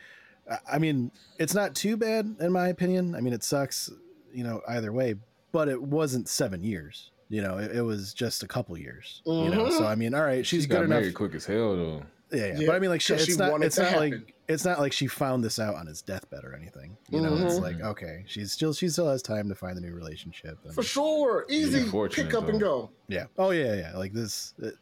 I- 0.51 0.75
I 0.75 0.79
mean 0.79 1.11
it's 1.39 1.55
not 1.55 1.75
too 1.75 1.97
bad 1.97 2.37
in 2.41 2.53
my 2.53 2.69
opinion. 2.69 3.15
I 3.15 3.21
mean 3.21 3.33
it 3.33 3.43
sucks, 3.43 3.91
you 4.33 4.45
know, 4.45 4.61
either 4.69 4.93
way, 4.93 5.17
but 5.53 5.69
it 5.69 5.81
wasn't 5.83 6.29
seven 6.29 6.63
years. 6.63 7.11
You 7.29 7.43
know, 7.43 7.59
it, 7.59 7.73
it 7.77 7.83
was 7.83 8.15
just 8.15 8.45
a 8.45 8.47
couple 8.47 8.79
years. 8.79 9.21
You 9.27 9.51
know, 9.51 9.69
so 9.71 9.81
mm-hmm. 9.81 9.87
I 9.87 9.95
mean, 9.97 10.15
all 10.15 10.23
right, 10.23 10.47
she's 10.47 10.63
she 10.63 10.69
good 10.69 10.75
got 10.75 10.85
enough. 10.85 11.01
married 11.01 11.15
quick 11.15 11.35
as 11.35 11.45
hell 11.45 11.75
though. 11.77 12.03
Yeah, 12.33 12.47
yeah, 12.47 12.59
Yeah, 12.59 12.67
but 12.67 12.77
I 12.77 12.79
mean, 12.81 12.91
like, 12.91 13.01
she, 13.01 13.13
'cause 13.13 13.23
it's 13.23 13.33
she 13.33 13.39
not, 13.39 13.63
it's 13.63 13.79
not 13.79 13.89
happen. 13.89 14.11
like 14.11 14.35
it's 14.49 14.65
not 14.65 14.81
like 14.81 14.93
she 14.93 15.07
found 15.07 15.45
this 15.45 15.59
out 15.61 15.75
on 15.77 15.87
his 15.87 16.03
deathbed 16.03 16.45
or 16.45 16.55
anything. 16.55 16.97
You 17.11 17.21
know, 17.21 17.35
it's 17.37 17.55
Mhm. 17.57 17.61
like 17.63 17.81
okay, 17.81 18.25
she's 18.27 18.53
still 18.53 18.73
she 18.73 18.89
still 18.89 19.09
has 19.09 19.23
time 19.23 19.49
to 19.49 19.55
find 19.55 19.79
a 19.79 19.81
new 19.81 19.95
relationship. 19.95 20.59
and- 20.65 20.75
For 20.75 20.83
sure. 20.83 21.47
Easy 21.49 21.89
pick 22.11 22.35
up 22.35 22.49
and 22.49 22.59
go. 22.61 22.91
Yeah. 23.09 23.27
Oh 23.39 23.51
yeah, 23.51 23.75
yeah. 23.75 23.97
Like 23.97 24.13
this. 24.13 24.55
It, 24.59 24.75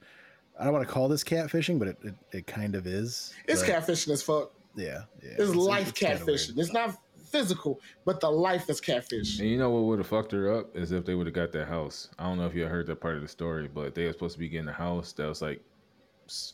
I 0.58 0.64
don't 0.64 0.72
want 0.72 0.86
to 0.86 0.92
call 0.92 1.08
this 1.08 1.24
catfishing, 1.24 1.78
but 1.78 1.88
it, 1.88 1.98
it, 2.04 2.14
it 2.32 2.46
kind 2.46 2.74
of 2.76 2.86
is. 2.86 3.34
It's 3.46 3.60
but, 3.62 3.70
catfishing 3.70 4.10
as 4.10 4.22
fuck. 4.22 4.52
Yeah, 4.76 5.02
yeah. 5.22 5.30
It's, 5.38 5.54
life 5.54 5.92
kinda 5.94 6.24
catfishing. 6.24 6.56
It's 6.58 6.72
not 6.72 6.96
physical, 7.26 7.80
but 8.04 8.20
the 8.20 8.30
life 8.30 8.70
is 8.70 8.80
catfish. 8.80 9.38
And 9.40 9.48
you 9.48 9.58
know 9.58 9.68
what 9.70 9.82
would 9.84 9.98
have 9.98 10.06
fucked 10.06 10.30
her 10.32 10.52
up 10.52 10.74
is 10.76 10.92
if 10.92 11.04
they 11.04 11.14
would 11.14 11.26
have 11.26 11.34
got 11.34 11.50
that 11.52 11.66
house. 11.68 12.08
I 12.18 12.24
don't 12.24 12.38
know 12.38 12.46
if 12.46 12.54
you 12.54 12.64
heard 12.66 12.86
that 12.86 13.00
part 13.00 13.16
of 13.16 13.22
the 13.22 13.28
story, 13.28 13.68
but 13.68 13.94
they 13.94 14.06
were 14.06 14.12
supposed 14.12 14.34
to 14.34 14.38
be 14.38 14.48
getting 14.48 14.68
a 14.68 14.72
house 14.72 15.12
that 15.14 15.26
was 15.26 15.42
like, 15.42 15.60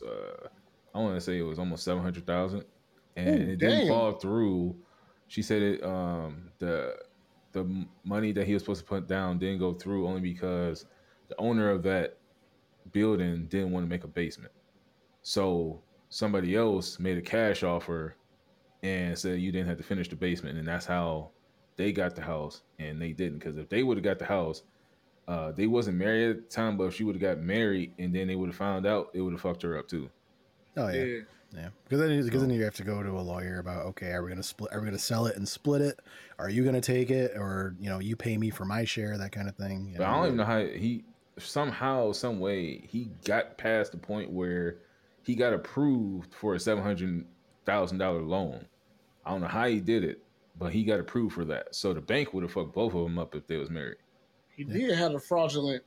uh, 0.05 0.47
I 0.93 0.99
want 0.99 1.15
to 1.15 1.21
say 1.21 1.37
it 1.37 1.43
was 1.43 1.59
almost 1.59 1.83
seven 1.83 2.03
hundred 2.03 2.25
thousand, 2.25 2.65
and 3.15 3.49
Ooh, 3.49 3.51
it 3.53 3.59
didn't 3.59 3.87
fall 3.87 4.13
through. 4.13 4.75
She 5.27 5.41
said 5.41 5.61
it. 5.61 5.83
Um, 5.83 6.51
the 6.59 6.97
the 7.53 7.85
money 8.03 8.31
that 8.31 8.47
he 8.47 8.53
was 8.53 8.63
supposed 8.63 8.81
to 8.81 8.87
put 8.87 9.07
down 9.07 9.37
didn't 9.37 9.59
go 9.59 9.73
through 9.73 10.07
only 10.07 10.21
because 10.21 10.85
the 11.27 11.35
owner 11.37 11.69
of 11.69 11.83
that 11.83 12.17
building 12.91 13.45
didn't 13.47 13.71
want 13.71 13.85
to 13.85 13.89
make 13.89 14.03
a 14.03 14.07
basement. 14.07 14.53
So 15.21 15.81
somebody 16.09 16.55
else 16.55 16.99
made 16.99 17.17
a 17.17 17.21
cash 17.21 17.63
offer 17.63 18.15
and 18.83 19.17
said 19.17 19.39
you 19.39 19.51
didn't 19.51 19.67
have 19.67 19.77
to 19.77 19.83
finish 19.83 20.09
the 20.09 20.15
basement, 20.15 20.57
and 20.57 20.67
that's 20.67 20.85
how 20.85 21.31
they 21.75 21.91
got 21.91 22.15
the 22.15 22.21
house, 22.21 22.63
and 22.79 23.01
they 23.01 23.13
didn't. 23.13 23.39
Because 23.39 23.57
if 23.57 23.69
they 23.69 23.83
would 23.83 23.97
have 23.97 24.03
got 24.03 24.19
the 24.19 24.25
house, 24.25 24.63
uh, 25.27 25.51
they 25.51 25.67
wasn't 25.67 25.97
married 25.97 26.29
at 26.29 26.35
the 26.49 26.55
time, 26.55 26.77
but 26.77 26.85
if 26.85 26.95
she 26.95 27.03
would 27.03 27.15
have 27.15 27.21
got 27.21 27.39
married 27.39 27.93
and 27.99 28.13
then 28.13 28.27
they 28.27 28.35
would 28.35 28.49
have 28.49 28.55
found 28.55 28.85
out, 28.85 29.09
it 29.13 29.21
would 29.21 29.33
have 29.33 29.41
fucked 29.41 29.61
her 29.61 29.77
up 29.77 29.87
too. 29.87 30.09
Oh 30.77 30.87
yeah, 30.87 31.03
Yeah. 31.03 31.19
yeah. 31.53 31.69
Because 31.83 31.99
then 31.99 32.23
because 32.23 32.41
then 32.41 32.49
you 32.49 32.63
have 32.63 32.75
to 32.75 32.83
go 32.83 33.03
to 33.03 33.09
a 33.09 33.21
lawyer 33.21 33.59
about 33.59 33.85
okay, 33.87 34.11
are 34.11 34.23
we 34.23 34.29
gonna 34.29 34.43
split? 34.43 34.71
Are 34.73 34.79
we 34.79 34.85
gonna 34.85 34.99
sell 34.99 35.25
it 35.25 35.35
and 35.35 35.47
split 35.47 35.81
it? 35.81 35.99
Are 36.39 36.49
you 36.49 36.63
gonna 36.63 36.81
take 36.81 37.09
it, 37.09 37.33
or 37.35 37.75
you 37.79 37.89
know, 37.89 37.99
you 37.99 38.15
pay 38.15 38.37
me 38.37 38.49
for 38.49 38.65
my 38.65 38.85
share, 38.85 39.17
that 39.17 39.31
kind 39.31 39.49
of 39.49 39.55
thing. 39.55 39.89
you 39.89 39.97
But 39.97 40.07
I 40.07 40.13
don't 40.15 40.25
even 40.25 40.37
know 40.37 40.45
how 40.45 40.65
he 40.65 41.03
somehow, 41.37 42.11
some 42.11 42.39
way, 42.39 42.77
he 42.87 43.09
got 43.25 43.57
past 43.57 43.91
the 43.91 43.97
point 43.97 44.31
where 44.31 44.77
he 45.23 45.35
got 45.35 45.53
approved 45.53 46.33
for 46.33 46.55
a 46.55 46.59
seven 46.59 46.83
hundred 46.83 47.25
thousand 47.65 47.97
dollar 47.97 48.21
loan. 48.21 48.65
I 49.25 49.31
don't 49.31 49.41
know 49.41 49.47
how 49.47 49.67
he 49.67 49.79
did 49.79 50.03
it, 50.03 50.21
but 50.57 50.71
he 50.71 50.83
got 50.83 50.99
approved 50.99 51.33
for 51.33 51.45
that. 51.45 51.75
So 51.75 51.93
the 51.93 52.01
bank 52.01 52.33
would 52.33 52.43
have 52.43 52.51
fucked 52.51 52.73
both 52.73 52.93
of 52.93 53.03
them 53.03 53.19
up 53.19 53.35
if 53.35 53.47
they 53.47 53.57
was 53.57 53.69
married. 53.69 53.97
He 54.55 54.63
did 54.63 54.95
have 54.95 55.13
the 55.13 55.19
fraudulent 55.19 55.83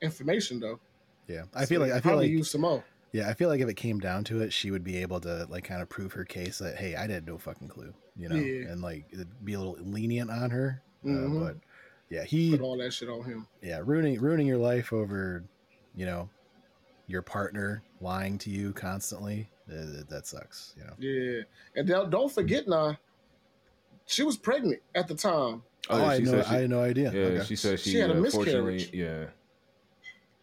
information 0.00 0.60
though. 0.60 0.80
Yeah, 1.26 1.42
I 1.54 1.66
feel 1.66 1.80
like 1.80 1.90
I 1.90 1.94
feel 1.94 2.02
Probably 2.02 2.26
like 2.26 2.32
use 2.32 2.50
some 2.50 2.62
more. 2.62 2.84
Yeah, 3.12 3.28
I 3.28 3.34
feel 3.34 3.48
like 3.48 3.60
if 3.60 3.68
it 3.68 3.74
came 3.74 3.98
down 3.98 4.24
to 4.24 4.42
it, 4.42 4.52
she 4.52 4.70
would 4.70 4.84
be 4.84 4.98
able 4.98 5.20
to 5.20 5.46
like 5.48 5.64
kind 5.64 5.80
of 5.80 5.88
prove 5.88 6.12
her 6.12 6.24
case 6.24 6.58
that 6.58 6.76
hey, 6.76 6.94
I 6.94 7.06
had 7.08 7.26
no 7.26 7.38
fucking 7.38 7.68
clue, 7.68 7.94
you 8.16 8.28
know, 8.28 8.36
Yeah. 8.36 8.68
and 8.70 8.82
like 8.82 9.06
it'd 9.10 9.44
be 9.44 9.54
a 9.54 9.58
little 9.58 9.76
lenient 9.80 10.30
on 10.30 10.50
her. 10.50 10.82
Mhm. 11.04 11.36
Uh, 11.40 11.44
but 11.46 11.56
yeah, 12.10 12.24
he 12.24 12.50
Put 12.50 12.60
all 12.60 12.76
that 12.78 12.92
shit 12.92 13.08
on 13.08 13.24
him. 13.24 13.46
yeah 13.62 13.80
ruining 13.84 14.20
ruining 14.20 14.46
your 14.46 14.58
life 14.58 14.92
over, 14.92 15.42
you 15.94 16.04
know, 16.06 16.28
your 17.06 17.22
partner 17.22 17.82
lying 18.00 18.36
to 18.38 18.50
you 18.50 18.72
constantly. 18.74 19.48
Uh, 19.70 20.02
that 20.08 20.26
sucks, 20.26 20.74
you 20.78 20.84
know. 20.84 20.94
Yeah, 20.98 21.42
and 21.76 21.86
don't, 21.86 22.08
don't 22.10 22.32
forget 22.32 22.66
now, 22.66 22.96
she 24.06 24.22
was 24.22 24.36
pregnant 24.38 24.80
at 24.94 25.08
the 25.08 25.14
time. 25.14 25.62
Oh, 25.90 25.98
yeah, 25.98 26.04
I 26.06 26.18
know, 26.20 26.42
she- 26.42 26.48
I 26.48 26.60
had 26.60 26.70
no 26.70 26.80
idea. 26.82 27.12
Yeah, 27.12 27.20
Okay. 27.36 27.44
she 27.44 27.56
said 27.56 27.78
she, 27.80 27.90
She 27.90 27.98
had 27.98 28.10
a 28.10 28.14
unfortunately, 28.14 28.72
miscarriage. 28.74 28.94
yeah. 28.94 29.26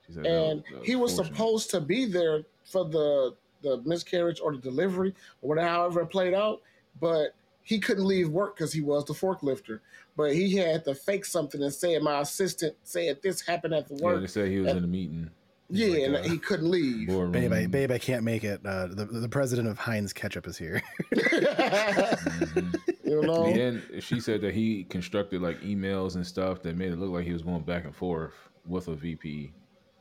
She 0.07 0.13
said 0.13 0.25
and 0.25 0.59
that- 0.63 0.71
that 0.79 0.85
he 0.85 0.95
was 0.95 1.15
supposed 1.15 1.69
to 1.71 1.81
be 1.81 2.05
there 2.05 2.43
for 2.63 2.85
the 2.85 3.35
the 3.61 3.81
miscarriage 3.83 4.39
or 4.39 4.51
the 4.51 4.59
delivery 4.59 5.15
or 5.41 5.49
whatever, 5.49 5.67
however 5.67 6.01
it 6.01 6.07
played 6.07 6.33
out, 6.35 6.61
but 7.01 7.33
he 7.63 7.79
couldn't 7.79 8.05
leave 8.05 8.29
work 8.29 8.55
because 8.55 8.71
he 8.71 8.81
was 8.81 9.05
the 9.05 9.13
forklifter. 9.13 9.79
But 10.15 10.33
he 10.33 10.55
had 10.55 10.85
to 10.85 10.93
fake 10.93 11.25
something 11.25 11.63
and 11.63 11.73
say 11.73 11.97
my 11.97 12.19
assistant 12.21 12.75
said 12.83 13.19
this 13.23 13.41
happened 13.41 13.73
at 13.73 13.87
the 13.87 13.95
Yeah, 13.95 14.03
work. 14.05 14.21
they 14.21 14.27
said 14.27 14.49
he 14.49 14.59
was 14.59 14.69
And- 14.69 14.77
in 14.79 14.83
a 14.83 14.87
meeting. 14.87 15.31
Yeah, 15.71 15.87
Like, 15.87 16.01
and 16.03 16.15
uh, 16.17 16.21
he 16.21 16.37
couldn't 16.37 16.69
leave. 16.69 17.07
boardroom. 17.07 17.31
Babe, 17.31 17.51
I, 17.51 17.65
babe, 17.65 17.89
I 17.91 17.97
can't 17.97 18.23
make 18.23 18.43
it. 18.43 18.63
Uh, 18.63 18.85
the 18.85 19.05
the 19.05 19.27
president 19.27 19.67
of 19.67 19.79
Heinz 19.79 20.13
Ketchup 20.13 20.45
is 20.45 20.59
here. 20.59 20.83
Mhm. 21.11 22.75
you 23.03 23.21
know, 23.23 23.45
And 23.45 23.55
then 23.59 23.83
she 23.99 24.19
said 24.19 24.41
that 24.41 24.53
he 24.53 24.83
constructed 24.83 25.41
like 25.41 25.59
emails 25.61 26.15
and 26.15 26.25
stuff 26.25 26.61
that 26.63 26.75
made 26.75 26.91
it 26.91 26.99
look 26.99 27.09
like 27.09 27.25
he 27.25 27.33
was 27.33 27.41
going 27.41 27.63
back 27.63 27.85
and 27.85 27.95
forth 27.95 28.33
with 28.67 28.87
a 28.89 28.95
VP. 28.95 29.53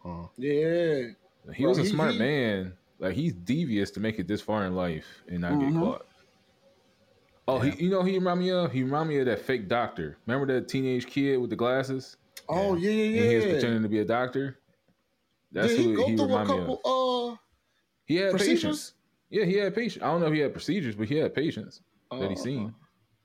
Oh. 0.04 0.30
yeah, 0.36 1.08
He 1.54 1.62
Bro, 1.62 1.70
was 1.70 1.78
a 1.78 1.82
he- 1.82 1.88
smart 1.88 2.12
he- 2.12 2.18
man. 2.18 2.72
Like 2.98 3.14
he's 3.14 3.32
devious 3.34 3.90
to 3.92 4.00
make 4.00 4.18
it 4.18 4.28
this 4.28 4.40
far 4.40 4.64
in 4.66 4.74
life 4.74 5.06
and 5.28 5.40
not 5.40 5.58
get 5.58 5.68
Mhm. 5.70 5.80
caught. 5.80 6.06
Oh, 7.46 7.62
Yeah. 7.62 7.72
he, 7.72 7.84
you 7.84 7.90
know 7.90 8.02
he 8.02 8.14
remind 8.18 8.40
me 8.40 8.50
of. 8.50 8.72
He 8.72 8.82
remind 8.82 9.08
me 9.08 9.18
of 9.18 9.26
that 9.26 9.40
fake 9.40 9.68
doctor. 9.68 10.16
Remember 10.26 10.46
that 10.54 10.68
teenage 10.68 11.06
kid 11.06 11.36
with 11.38 11.50
the 11.50 11.56
glasses? 11.56 12.16
oh 12.48 12.74
yeah, 12.76 12.90
yeah, 12.90 13.20
And 13.22 13.30
he 13.30 13.36
was 13.36 13.44
pretending 13.46 13.82
to 13.82 13.88
be 13.88 13.98
a 14.00 14.04
doctor. 14.04 14.58
That's 15.52 15.68
Did 15.68 15.78
he 15.78 15.84
who 15.84 15.96
go 15.96 16.06
he 16.08 16.16
through 16.16 16.34
a 16.34 16.46
couple? 16.46 16.80
of. 16.84 17.32
Uh, 17.34 17.36
He 18.06 18.16
had 18.16 18.30
procedures? 18.32 18.62
patience. 18.62 18.92
Yeah, 19.30 19.44
he 19.44 19.54
had 19.54 19.74
patience. 19.74 20.02
I 20.02 20.06
don't 20.08 20.20
know 20.20 20.26
if 20.26 20.34
he 20.34 20.40
had 20.40 20.52
procedures, 20.52 20.94
but 20.94 21.08
he 21.08 21.16
had 21.16 21.34
patience 21.34 21.80
that 22.10 22.28
he 22.30 22.36
uh, 22.36 22.38
seen. 22.38 22.74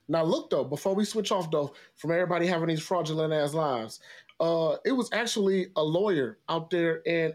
Now 0.08 0.24
look 0.24 0.50
though, 0.50 0.64
before 0.64 0.94
we 0.94 1.04
switch 1.04 1.30
off 1.32 1.50
though, 1.50 1.72
from 1.96 2.10
everybody 2.12 2.46
having 2.46 2.68
these 2.68 2.82
fraudulent 2.82 3.32
ass 3.32 3.54
lives, 3.54 4.00
Uh, 4.40 4.76
it 4.86 4.92
was 4.92 5.10
actually 5.12 5.68
a 5.76 5.82
lawyer 5.82 6.38
out 6.48 6.70
there 6.70 6.96
in 7.02 7.34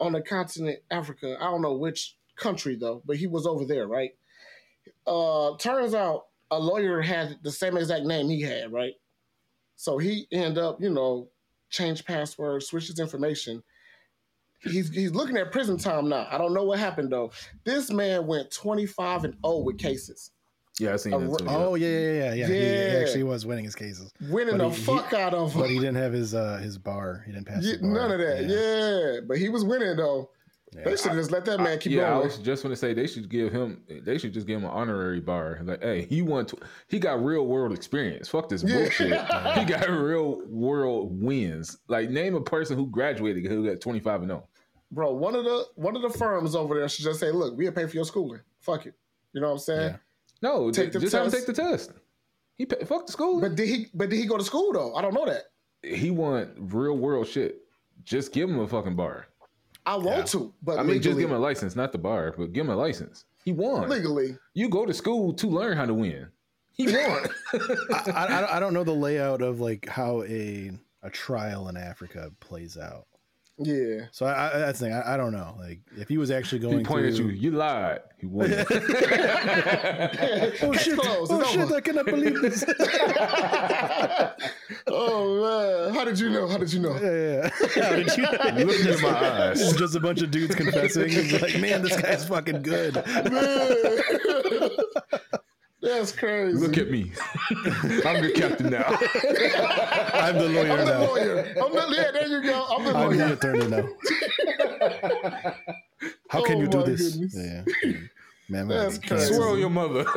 on 0.00 0.12
the 0.12 0.20
continent 0.22 0.80
Africa. 0.90 1.36
I 1.38 1.44
don't 1.44 1.62
know 1.62 1.74
which 1.74 2.16
country 2.36 2.74
though, 2.74 3.02
but 3.04 3.16
he 3.16 3.26
was 3.26 3.46
over 3.46 3.64
there, 3.66 3.86
right? 3.86 4.12
Uh, 5.06 5.56
turns 5.58 5.94
out 5.94 6.26
a 6.50 6.58
lawyer 6.58 7.00
had 7.00 7.38
the 7.42 7.52
same 7.52 7.76
exact 7.76 8.04
name 8.04 8.28
he 8.28 8.40
had, 8.40 8.72
right? 8.72 8.94
So 9.76 9.98
he 9.98 10.26
end 10.32 10.58
up, 10.58 10.80
you 10.80 10.90
know, 10.90 11.28
change 11.70 12.04
passwords, 12.04 12.66
switch 12.66 12.86
his 12.86 12.98
information. 12.98 13.62
He's 14.62 14.90
he's 14.90 15.12
looking 15.12 15.36
at 15.36 15.52
prison 15.52 15.76
time 15.76 16.08
now. 16.08 16.26
I 16.30 16.38
don't 16.38 16.54
know 16.54 16.64
what 16.64 16.78
happened 16.78 17.12
though. 17.12 17.32
This 17.64 17.90
man 17.90 18.26
went 18.26 18.50
25 18.52 19.24
and 19.24 19.34
0 19.44 19.58
with 19.58 19.78
cases. 19.78 20.30
Yeah, 20.78 20.94
I 20.94 20.96
seen 20.96 21.12
A 21.12 21.18
that 21.18 21.30
r- 21.30 21.36
too. 21.36 21.46
Oh 21.48 21.74
yeah, 21.74 21.88
yeah, 21.88 22.12
yeah, 22.12 22.34
yeah. 22.34 22.46
He, 22.46 22.54
he 22.54 22.96
actually 23.02 23.22
was 23.24 23.44
winning 23.44 23.64
his 23.64 23.74
cases, 23.74 24.10
Winning 24.28 24.56
But 24.56 24.70
the 24.70 24.74
he- 24.74 24.82
fuck 24.82 25.12
out 25.12 25.34
of 25.34 25.54
but 25.54 25.68
he 25.68 25.76
didn't 25.78 25.96
have 25.96 26.12
his 26.12 26.34
uh 26.34 26.58
his 26.58 26.78
bar. 26.78 27.22
He 27.26 27.32
didn't 27.32 27.46
pass. 27.46 27.62
Yeah, 27.62 27.76
the 27.76 27.82
bar. 27.82 27.90
none 27.90 28.12
of 28.12 28.18
that. 28.18 28.46
Yeah. 28.46 29.20
But 29.26 29.38
he 29.38 29.48
was 29.48 29.64
winning 29.64 29.96
though. 29.96 30.30
Yeah. 30.74 30.84
They 30.84 30.96
should 30.96 31.08
have 31.08 31.16
just 31.16 31.30
let 31.30 31.44
that 31.44 31.60
man 31.60 31.78
keep 31.78 31.92
yeah, 31.92 32.06
I 32.06 32.10
going. 32.12 32.24
was 32.24 32.38
just 32.38 32.62
going 32.62 32.72
to 32.72 32.76
say 32.78 32.94
they 32.94 33.06
should 33.06 33.28
give 33.28 33.52
him. 33.52 33.82
They 33.88 34.16
should 34.16 34.32
just 34.32 34.46
give 34.46 34.56
him 34.58 34.64
an 34.64 34.70
honorary 34.70 35.20
bar. 35.20 35.60
Like, 35.62 35.82
hey, 35.82 36.06
he 36.06 36.22
won. 36.22 36.46
Tw- 36.46 36.62
he 36.88 36.98
got 36.98 37.22
real 37.22 37.46
world 37.46 37.74
experience. 37.74 38.26
Fuck 38.28 38.48
this 38.48 38.62
Yeah. 38.62 38.76
bullshit. 38.76 39.08
he 39.58 39.64
got 39.66 39.86
real 39.90 40.40
world 40.48 41.22
wins. 41.22 41.76
Like, 41.88 42.08
name 42.08 42.34
a 42.34 42.40
person 42.40 42.78
who 42.78 42.86
graduated 42.86 43.44
who 43.44 43.68
got 43.68 43.82
twenty 43.82 44.00
five 44.00 44.22
and 44.22 44.32
oh. 44.32 44.36
zero. 44.36 44.48
Bro, 44.92 45.12
one 45.14 45.34
of 45.34 45.44
the 45.44 45.66
one 45.74 45.94
of 45.94 46.00
the 46.00 46.10
firms 46.10 46.54
over 46.54 46.74
there 46.74 46.88
should 46.88 47.04
just 47.04 47.20
say, 47.20 47.30
look, 47.30 47.54
we'll 47.56 47.72
pay 47.72 47.86
for 47.86 47.94
your 47.94 48.06
schooling. 48.06 48.40
Fuck 48.60 48.86
it. 48.86 48.94
You 49.34 49.42
know 49.42 49.48
what 49.48 49.54
I'm 49.54 49.58
saying? 49.58 49.98
Yeah. 50.42 50.48
No, 50.48 50.70
Take 50.70 50.84
take 50.86 50.92
the 50.94 51.00
just 51.00 51.12
have 51.14 51.26
him 51.26 51.32
take 51.32 51.46
the 51.46 51.52
test. 51.52 51.92
He 52.56 52.66
pay, 52.66 52.84
fuck 52.84 53.06
the 53.06 53.12
school. 53.12 53.40
But 53.40 53.54
did 53.56 53.68
he 53.68 53.86
but 53.94 54.10
did 54.10 54.18
he 54.18 54.26
go 54.26 54.36
to 54.36 54.44
school 54.44 54.72
though? 54.72 54.94
I 54.94 55.02
don't 55.02 55.14
know 55.14 55.24
that. 55.26 55.44
he 55.82 56.10
won 56.10 56.52
real 56.58 56.96
world 56.96 57.26
shit. 57.26 57.62
Just 58.04 58.32
give 58.32 58.48
him 58.50 58.58
a 58.60 58.66
fucking 58.68 58.96
bar. 58.96 59.26
I 59.86 59.96
want 59.96 60.18
Yeah. 60.18 60.24
to, 60.24 60.54
but 60.62 60.78
I 60.78 60.82
mean, 60.82 61.00
just 61.02 61.18
give 61.18 61.28
him 61.30 61.34
a 61.36 61.38
license, 61.40 61.74
not 61.74 61.90
the 61.92 61.98
bar, 61.98 62.34
but 62.36 62.52
give 62.52 62.64
him 62.66 62.70
a 62.72 62.76
license. 62.76 63.24
He 63.44 63.52
won. 63.52 63.88
legally. 63.88 64.36
You 64.54 64.68
go 64.68 64.86
to 64.86 64.94
school 64.94 65.32
to 65.34 65.46
learn 65.48 65.76
how 65.76 65.86
to 65.86 65.94
win. 65.94 66.28
He 66.72 66.86
won. 66.92 67.26
I, 68.14 68.26
I, 68.28 68.56
I 68.56 68.60
don't 68.60 68.72
know 68.74 68.84
the 68.84 68.92
layout 68.92 69.42
of 69.42 69.60
like 69.60 69.88
how 69.88 70.22
a 70.24 70.70
a 71.02 71.10
trial 71.10 71.68
in 71.68 71.76
Africa 71.76 72.30
plays 72.40 72.76
out. 72.78 73.06
Yeah. 73.58 74.06
So 74.12 74.26
I, 74.26 74.54
I, 74.54 74.58
that's 74.58 74.78
the 74.80 74.86
thing. 74.86 74.94
I, 74.94 75.14
I 75.14 75.16
don't 75.16 75.32
know. 75.32 75.54
Like 75.58 75.80
if 75.96 76.08
he 76.08 76.18
was 76.18 76.30
actually 76.30 76.58
going 76.60 76.78
he 76.78 76.84
pointed 76.84 77.16
through, 77.16 77.28
at 77.28 77.34
you. 77.34 77.50
You 77.50 77.56
lied. 77.56 78.00
He 78.18 78.26
won. 78.26 78.50
Oh 80.62 80.70
Case 80.72 80.82
shit! 80.82 80.98
closed. 80.98 81.32
Oh 81.32 81.40
It's 81.40 81.50
shit! 81.50 81.60
over. 81.60 81.76
I 81.76 81.80
cannot 81.80 82.06
believe 82.06 82.40
this. 82.40 82.64
oh 84.86 85.84
man. 85.86 85.94
How 85.94 86.04
did 86.04 86.18
you 86.18 86.30
know? 86.30 86.46
How 86.48 86.56
did 86.58 86.72
you 86.72 86.80
know? 86.80 86.94
yeah, 87.00 87.42
yeah. 87.42 87.50
How 87.84 87.96
did 87.96 88.16
you? 88.16 88.22
Look 88.64 88.80
into 88.80 88.98
my 89.02 89.48
eyes. 89.48 89.60
It's 89.60 89.76
just 89.78 89.94
a 89.96 90.00
bunch 90.00 90.22
of 90.22 90.30
dudes 90.30 90.54
confessing. 90.54 91.06
It's 91.08 91.42
like, 91.42 91.58
man, 91.60 91.82
this 91.82 92.00
guy's 92.00 92.26
fucking 92.26 92.62
good. 92.62 92.94
Man. 93.30 94.70
That's 95.82 96.12
crazy. 96.12 96.56
Look 96.58 96.78
at 96.78 96.90
me. 96.90 97.10
I'm 97.50 98.22
the 98.22 98.32
captain 98.34 98.70
now. 98.70 98.84
I'm 100.14 100.38
the 100.38 100.48
lawyer 100.48 100.70
I'm 100.72 100.78
the 100.78 100.84
now. 100.84 101.00
lawyer. 101.06 101.38
I'm 101.60 101.72
the 101.72 101.94
yeah, 101.96 102.10
there 102.12 102.26
you 102.28 102.42
go. 102.42 102.66
I'm 102.70 102.84
the 102.84 102.96
I'm 102.96 103.10
the 103.10 103.24
lawyer. 103.24 103.32
attorney 103.34 103.66
now. 103.66 103.88
How 106.28 106.42
can 106.44 106.58
Oh 106.58 106.60
you 106.60 106.68
do 106.68 106.82
this? 106.84 107.16
goodness. 107.16 107.34
Yeah. 107.36 107.64
Man, 108.48 108.68
That's 108.68 108.98
man, 109.00 109.08
crazy. 109.08 109.34
Swirl 109.34 109.58
your 109.58 109.70
mother. 109.70 110.04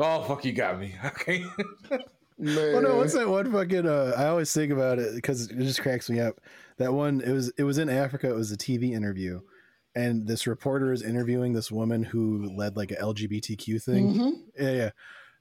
oh 0.00 0.24
fuck, 0.26 0.44
you 0.44 0.52
got 0.52 0.78
me. 0.80 0.94
Okay. 1.04 1.44
Man. 2.38 2.74
Oh 2.74 2.80
no, 2.80 2.96
what's 2.96 3.14
that 3.14 3.28
one 3.28 3.50
fucking? 3.52 3.86
Uh, 3.86 4.12
I 4.16 4.26
always 4.26 4.52
think 4.52 4.72
about 4.72 4.98
it 4.98 5.14
because 5.14 5.46
it 5.50 5.56
just 5.58 5.80
cracks 5.82 6.10
me 6.10 6.20
up. 6.20 6.40
That 6.78 6.92
one, 6.92 7.20
it 7.22 7.32
was 7.32 7.50
it 7.56 7.62
was 7.64 7.78
in 7.78 7.88
Africa. 7.88 8.28
It 8.28 8.34
was 8.34 8.52
a 8.52 8.56
TV 8.56 8.92
interview, 8.92 9.40
and 9.96 10.26
this 10.28 10.46
reporter 10.46 10.92
is 10.92 11.02
interviewing 11.02 11.52
this 11.54 11.72
woman 11.72 12.04
who 12.04 12.48
led 12.56 12.76
like 12.76 12.92
a 12.92 12.96
LGBTQ 12.96 13.82
thing. 13.82 14.14
Mhm. 14.14 14.32
Yeah, 14.58 14.70
yeah, 14.70 14.90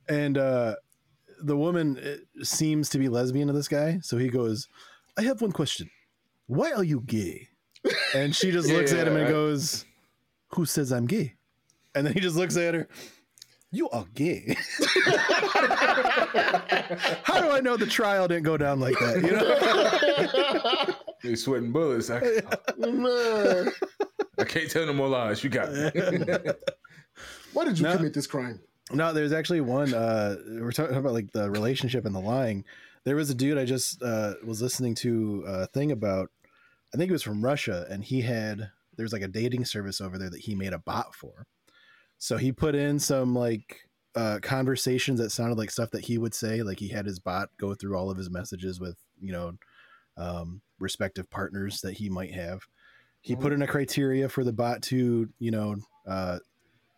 and 0.10 0.38
uh, 0.38 0.76
the 1.44 1.56
woman 1.58 2.00
uh, 2.00 2.44
seems 2.44 2.90
to 2.90 2.98
be 2.98 3.10
lesbian 3.10 3.48
to 3.48 3.54
this 3.54 3.68
guy. 3.68 4.00
So 4.02 4.18
he 4.18 4.30
goes, 4.30 4.68
"I 5.18 5.22
have 5.24 5.42
one 5.42 5.52
question. 5.52 5.90
Why 6.48 6.72
are 6.72 6.84
you 6.84 7.02
gay?" 7.02 7.50
And 8.16 8.36
she 8.36 8.52
just 8.52 8.68
looks 8.70 8.92
at 8.94 9.08
him 9.08 9.16
and 9.16 9.26
Yeah. 9.28 9.32
goes, 9.32 9.86
"Who 10.56 10.66
says 10.66 10.92
I'm 10.92 11.06
gay?" 11.06 11.36
And 11.94 12.08
then 12.08 12.14
he 12.14 12.20
just 12.20 12.36
looks 12.36 12.58
at 12.58 12.74
her. 12.74 12.88
You 13.72 13.90
are 13.90 14.06
gay. 14.16 14.56
How 17.24 17.42
do 17.42 17.50
I 17.52 17.60
know 17.62 17.76
the 17.78 17.86
trial 17.86 18.28
didn't 18.28 18.44
go 18.44 18.58
down 18.58 18.80
like 18.80 18.98
that? 19.00 19.22
You 19.22 19.32
know? 19.32 20.96
You're 21.24 21.36
sweating 21.36 21.72
bullets. 21.72 22.10
I, 22.10 22.20
Man. 22.78 23.72
I 24.38 24.44
can't 24.44 24.70
tell 24.70 24.86
no 24.86 24.94
more 24.94 25.08
lies. 25.08 25.44
You 25.44 25.50
got 25.50 25.72
me. 25.72 25.90
Why 27.54 27.66
did 27.66 27.80
you 27.80 27.84
No. 27.84 27.96
commit 27.98 28.14
this 28.14 28.28
crime? 28.28 28.60
No, 28.92 29.14
there's 29.14 29.32
actually 29.34 29.62
one. 29.62 29.94
Uh, 29.94 30.36
we're 30.60 30.72
talking 30.72 30.96
about 30.98 31.14
like 31.14 31.32
the 31.32 31.50
relationship 31.50 32.06
and 32.06 32.14
the 32.14 32.20
lying. 32.20 32.64
There 33.04 33.16
was 33.16 33.30
a 33.30 33.36
dude 33.36 33.58
I 33.58 33.66
just 33.66 34.02
uh, 34.04 34.34
was 34.44 34.62
listening 34.62 34.96
to 34.96 35.44
a 35.48 35.68
thing 35.68 35.92
about. 35.92 36.30
I 36.94 36.98
think 36.98 37.10
it 37.10 37.14
was 37.14 37.24
from 37.24 37.44
Russia, 37.44 37.86
and 37.90 38.04
he 38.04 38.22
had 38.22 38.70
there's 38.98 39.12
like 39.14 39.22
a 39.22 39.28
dating 39.28 39.66
service 39.66 40.00
over 40.02 40.18
there 40.18 40.30
that 40.30 40.42
he 40.42 40.56
made 40.56 40.74
a 40.74 40.80
bot 40.80 41.16
for. 41.16 41.46
So 42.18 42.38
he 42.38 42.52
put 42.52 42.76
in 42.76 43.00
some 43.00 43.34
like 43.36 43.82
uh, 44.16 44.40
conversations 44.42 45.20
that 45.20 45.32
sounded 45.32 45.58
like 45.58 45.72
stuff 45.72 45.92
that 45.92 46.06
he 46.06 46.18
would 46.18 46.34
say. 46.34 46.62
Like 46.62 46.80
he 46.80 46.88
had 46.90 47.06
his 47.06 47.20
bot 47.20 47.50
go 47.58 47.74
through 47.74 47.98
all 47.98 48.10
of 48.12 48.18
his 48.18 48.30
messages 48.30 48.80
with 48.80 48.98
you 49.20 49.32
know 49.32 49.54
um, 50.18 50.62
respective 50.80 51.30
partners 51.30 51.82
that 51.82 51.94
he 51.98 52.10
might 52.10 52.34
have. 52.34 52.62
He 53.26 53.36
put 53.36 53.54
in 53.54 53.64
a 53.64 53.68
criteria 53.68 54.30
for 54.30 54.44
the 54.44 54.54
bot 54.54 54.84
to 54.84 55.28
you 55.40 55.52
know 55.52 55.78
uh, 56.06 56.38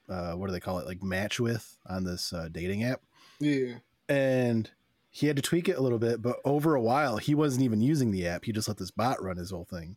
uh, 0.09 0.33
what 0.33 0.47
do 0.47 0.51
they 0.51 0.59
call 0.59 0.79
it? 0.79 0.85
Like 0.85 1.01
match 1.01 1.39
with 1.39 1.77
on 1.87 2.03
this 2.03 2.33
uh, 2.33 2.49
dating 2.51 2.83
app. 2.83 3.01
Yeah. 3.39 3.75
and 4.09 4.69
he 5.09 5.27
had 5.27 5.35
to 5.35 5.41
tweak 5.41 5.69
it 5.69 5.77
a 5.77 5.81
little 5.81 5.99
bit 5.99 6.21
but 6.23 6.37
over 6.43 6.73
a 6.73 6.81
while 6.81 7.17
he 7.17 7.35
wasn't 7.35 7.63
even 7.63 7.81
using 7.81 8.11
the 8.11 8.27
app. 8.27 8.45
He 8.45 8.51
just 8.51 8.67
let 8.67 8.77
this 8.77 8.91
bot 8.91 9.23
run 9.23 9.37
his 9.37 9.51
whole 9.51 9.63
thing. 9.63 9.95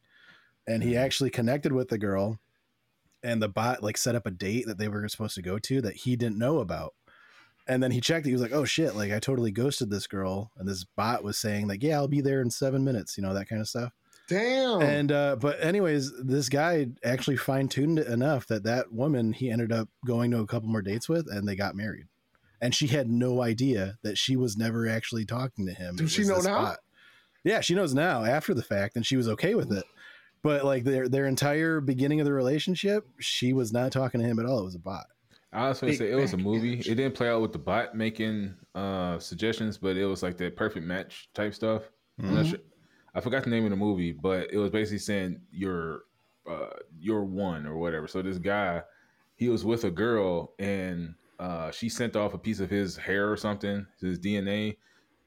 And 0.68 0.82
he 0.84 0.96
actually 0.96 1.30
connected 1.30 1.72
with 1.72 1.88
the 1.88 1.98
girl 1.98 2.38
and 3.24 3.42
the 3.42 3.48
bot 3.48 3.82
like 3.82 3.96
set 3.98 4.14
up 4.14 4.26
a 4.26 4.30
date 4.30 4.66
that 4.66 4.78
they 4.78 4.88
were 4.88 5.08
supposed 5.08 5.34
to 5.34 5.42
go 5.42 5.58
to 5.58 5.80
that 5.80 5.96
he 5.96 6.14
didn't 6.16 6.38
know 6.38 6.60
about. 6.60 6.94
And 7.66 7.82
then 7.82 7.90
he 7.90 8.00
checked 8.00 8.26
it. 8.26 8.30
He 8.30 8.34
was 8.34 8.42
like 8.42 8.52
oh 8.52 8.64
shit. 8.64 8.94
Like 8.94 9.10
i 9.10 9.18
totally 9.18 9.50
ghosted 9.50 9.90
this 9.90 10.06
girl. 10.06 10.52
And 10.56 10.68
this 10.68 10.84
bot 10.84 11.24
was 11.24 11.38
saying 11.38 11.66
like 11.66 11.82
yeah 11.82 11.96
i'll 11.96 12.08
be 12.08 12.20
there 12.20 12.40
in 12.40 12.50
seven 12.50 12.84
minutes 12.84 13.16
you 13.16 13.22
know 13.24 13.34
that 13.34 13.48
kind 13.48 13.60
of 13.60 13.68
stuff 13.68 13.92
Damn. 14.30 14.80
and 14.80 15.12
uh 15.12 15.36
but 15.36 15.62
anyways 15.62 16.12
this 16.22 16.48
guy 16.48 16.86
actually 17.04 17.36
fine-tuned 17.36 17.98
it 17.98 18.06
enough 18.06 18.46
that 18.46 18.62
that 18.64 18.92
woman 18.92 19.32
he 19.32 19.50
ended 19.50 19.72
up 19.72 19.88
going 20.06 20.30
to 20.30 20.38
a 20.38 20.46
couple 20.46 20.68
more 20.68 20.82
dates 20.82 21.08
with 21.08 21.26
and 21.30 21.46
they 21.46 21.56
got 21.56 21.74
married 21.74 22.06
and 22.62 22.74
she 22.74 22.86
had 22.86 23.10
no 23.10 23.42
idea 23.42 23.98
that 24.02 24.16
she 24.16 24.36
was 24.36 24.56
never 24.56 24.88
actually 24.88 25.24
talking 25.24 25.66
to 25.66 25.72
him 25.74 25.96
Does 25.96 26.12
she 26.12 26.24
know 26.24 26.38
now? 26.40 26.62
bot. 26.62 26.78
yeah 27.44 27.60
she 27.60 27.74
knows 27.74 27.92
now 27.92 28.24
after 28.24 28.54
the 28.54 28.62
fact 28.62 28.96
and 28.96 29.04
she 29.04 29.16
was 29.16 29.28
okay 29.28 29.54
with 29.54 29.72
it 29.72 29.84
but 30.42 30.64
like 30.64 30.84
their 30.84 31.08
their 31.08 31.26
entire 31.26 31.80
beginning 31.80 32.20
of 32.20 32.24
the 32.24 32.32
relationship 32.32 33.04
she 33.18 33.52
was 33.52 33.72
not 33.72 33.92
talking 33.92 34.20
to 34.20 34.26
him 34.26 34.38
at 34.38 34.46
all 34.46 34.60
it 34.60 34.64
was 34.64 34.74
a 34.76 34.78
bot 34.80 35.06
I 35.52 35.68
was 35.68 35.80
going 35.80 35.92
to 35.92 35.98
Big 35.98 36.08
say 36.08 36.12
it 36.12 36.20
was 36.22 36.32
a 36.32 36.36
movie. 36.36 36.78
edge. 36.78 36.88
It 36.88 36.94
didn't 36.94 37.16
play 37.16 37.28
out 37.28 37.42
with 37.42 37.52
the 37.52 37.58
bot 37.58 37.96
making 37.96 38.54
uh, 38.76 39.18
suggestions, 39.18 39.78
but 39.78 39.96
it 39.96 40.06
was 40.06 40.22
like 40.22 40.36
that 40.36 40.54
perfect 40.54 40.86
match 40.86 41.28
type 41.34 41.54
stuff. 41.54 41.82
I'm 42.22 42.36
not 42.36 42.44
Mhm. 42.44 42.50
sure. 42.50 42.58
I 43.14 43.20
forgot 43.20 43.44
the 43.44 43.50
name 43.50 43.64
of 43.64 43.70
the 43.70 43.76
movie, 43.76 44.12
but 44.12 44.52
it 44.52 44.58
was 44.58 44.70
basically 44.70 44.98
saying 44.98 45.40
you're 45.50 46.02
uh, 46.48 46.70
you're 46.98 47.24
one 47.24 47.66
or 47.66 47.76
whatever. 47.76 48.08
So 48.08 48.22
this 48.22 48.38
guy, 48.38 48.82
he 49.36 49.48
was 49.48 49.64
with 49.64 49.84
a 49.84 49.90
girl, 49.90 50.52
and 50.58 51.14
uh, 51.38 51.70
she 51.70 51.88
sent 51.88 52.16
off 52.16 52.34
a 52.34 52.38
piece 52.38 52.60
of 52.60 52.70
his 52.70 52.96
hair 52.96 53.30
or 53.30 53.36
something, 53.36 53.86
his 54.00 54.18
DNA, 54.18 54.76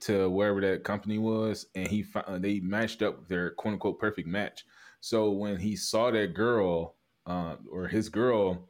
to 0.01 0.29
wherever 0.29 0.61
that 0.61 0.83
company 0.83 1.17
was, 1.17 1.67
and 1.75 1.87
he 1.87 2.03
found, 2.03 2.43
they 2.43 2.59
matched 2.59 3.01
up 3.01 3.27
their 3.27 3.51
quote 3.51 3.73
unquote 3.73 3.99
perfect 3.99 4.27
match. 4.27 4.65
So 4.99 5.31
when 5.31 5.57
he 5.57 5.75
saw 5.75 6.11
that 6.11 6.33
girl 6.33 6.95
uh, 7.25 7.55
or 7.71 7.87
his 7.87 8.09
girl 8.09 8.69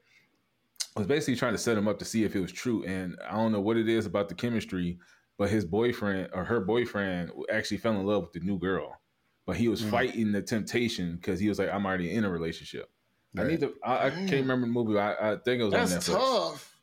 was 0.95 1.07
basically 1.07 1.35
trying 1.35 1.53
to 1.53 1.59
set 1.59 1.77
him 1.77 1.87
up 1.87 1.99
to 1.99 2.05
see 2.05 2.23
if 2.23 2.35
it 2.35 2.39
was 2.39 2.51
true. 2.51 2.83
And 2.85 3.17
I 3.27 3.35
don't 3.35 3.51
know 3.51 3.61
what 3.61 3.77
it 3.77 3.89
is 3.89 4.05
about 4.05 4.29
the 4.29 4.35
chemistry, 4.35 4.99
but 5.37 5.49
his 5.49 5.65
boyfriend 5.65 6.29
or 6.33 6.43
her 6.43 6.59
boyfriend 6.59 7.31
actually 7.51 7.77
fell 7.77 7.99
in 7.99 8.05
love 8.05 8.23
with 8.23 8.33
the 8.33 8.39
new 8.39 8.59
girl. 8.59 8.99
But 9.45 9.57
he 9.57 9.67
was 9.67 9.81
Mm. 9.81 9.89
fighting 9.89 10.31
the 10.31 10.41
temptation 10.41 11.15
because 11.17 11.39
he 11.39 11.49
was 11.49 11.59
like, 11.59 11.69
I'm 11.69 11.85
already 11.85 12.11
in 12.13 12.23
a 12.23 12.29
relationship. 12.29 12.89
I 13.37 13.43
need 13.45 13.59
to. 13.61 13.73
I, 13.83 14.07
I 14.07 14.09
can't 14.11 14.31
remember 14.31 14.67
the 14.67 14.71
movie. 14.73 14.97
I, 14.97 15.33
I 15.33 15.37
think 15.37 15.59
it 15.59 15.65
was 15.65 15.73
on 15.73 15.79
That's 15.89 16.07
Netflix. 16.07 16.13
tough. 16.17 16.77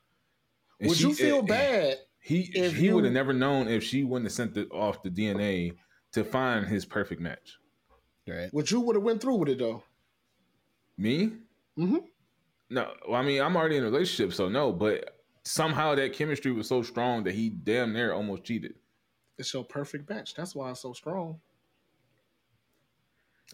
And 0.80 0.88
Would 0.88 0.98
she- 0.98 1.08
you 1.08 1.14
feel 1.14 1.38
eh, 1.38 1.42
bad? 1.42 1.98
He 2.22 2.50
if 2.54 2.74
he 2.76 2.86
you- 2.86 2.94
would 2.96 3.04
have 3.04 3.12
never 3.14 3.32
known 3.32 3.68
if 3.68 3.82
she 3.84 4.04
wouldn't 4.04 4.26
have 4.26 4.32
sent 4.32 4.56
it 4.56 4.68
off 4.72 5.02
the 5.02 5.10
DNA 5.10 5.76
to 6.12 6.24
find 6.24 6.66
his 6.66 6.84
perfect 6.84 7.20
match. 7.20 7.56
right 8.28 8.52
Would 8.52 8.70
you 8.70 8.80
would 8.80 8.96
have 8.96 9.04
went 9.04 9.20
through 9.22 9.36
with 9.36 9.48
it 9.48 9.58
though? 9.58 9.82
Me? 10.98 11.32
Mhm. 11.78 12.04
No. 12.68 12.92
Well, 13.08 13.20
I 13.20 13.24
mean, 13.24 13.40
I'm 13.40 13.56
already 13.56 13.76
in 13.76 13.84
a 13.84 13.86
relationship, 13.90 14.34
so 14.34 14.48
no. 14.48 14.72
But 14.72 15.16
somehow 15.44 15.94
that 15.94 16.12
chemistry 16.12 16.52
was 16.52 16.68
so 16.68 16.82
strong 16.82 17.24
that 17.24 17.34
he 17.34 17.48
damn 17.48 17.92
near 17.92 18.12
almost 18.12 18.44
cheated. 18.44 18.74
It's 19.38 19.54
your 19.54 19.64
perfect 19.64 20.06
bench. 20.06 20.34
That's 20.34 20.54
why 20.54 20.70
it's 20.70 20.80
so 20.80 20.92
strong. 20.92 21.40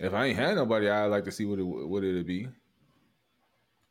If 0.01 0.13
I 0.13 0.27
ain't 0.27 0.39
had 0.39 0.57
nobody, 0.57 0.89
I'd 0.89 1.07
like 1.07 1.25
to 1.25 1.33
see 1.33 1.45
what 1.47 1.59
it 1.59 1.63
what 1.63 2.05
it'd 2.05 2.27
be. 2.27 2.49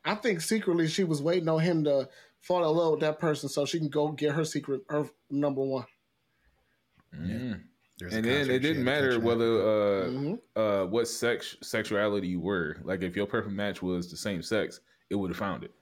I 0.03 0.15
think 0.15 0.41
secretly 0.41 0.87
she 0.87 1.03
was 1.03 1.21
waiting 1.21 1.49
on 1.49 1.59
him 1.59 1.83
to 1.85 2.07
fall 2.41 2.63
in 2.69 2.77
love 2.77 2.91
with 2.91 2.99
that 3.01 3.19
person 3.19 3.49
so 3.49 3.65
she 3.65 3.79
can 3.79 3.89
go 3.89 4.09
get 4.11 4.35
her 4.35 4.45
secret, 4.45 4.81
her 4.89 5.09
number 5.31 5.63
one. 5.63 5.85
Mm. 7.15 7.63
There's 7.97 8.13
a 8.13 8.17
And 8.17 8.25
then 8.25 8.51
it 8.51 8.59
didn't 8.59 8.83
matter 8.83 9.19
whether 9.19 9.61
uh 9.61 10.07
Mhm. 10.09 10.39
uh 10.55 10.85
what 10.85 11.07
sex 11.07 11.55
sexuality 11.61 12.27
you 12.27 12.39
were. 12.39 12.77
Like 12.83 13.01
if 13.01 13.15
your 13.15 13.25
perfect 13.25 13.55
match 13.55 13.81
was 13.81 14.11
the 14.11 14.17
same 14.17 14.41
sex, 14.41 14.81
it 15.09 15.15
would 15.15 15.31
have 15.31 15.37
found 15.37 15.63
it. 15.63 15.73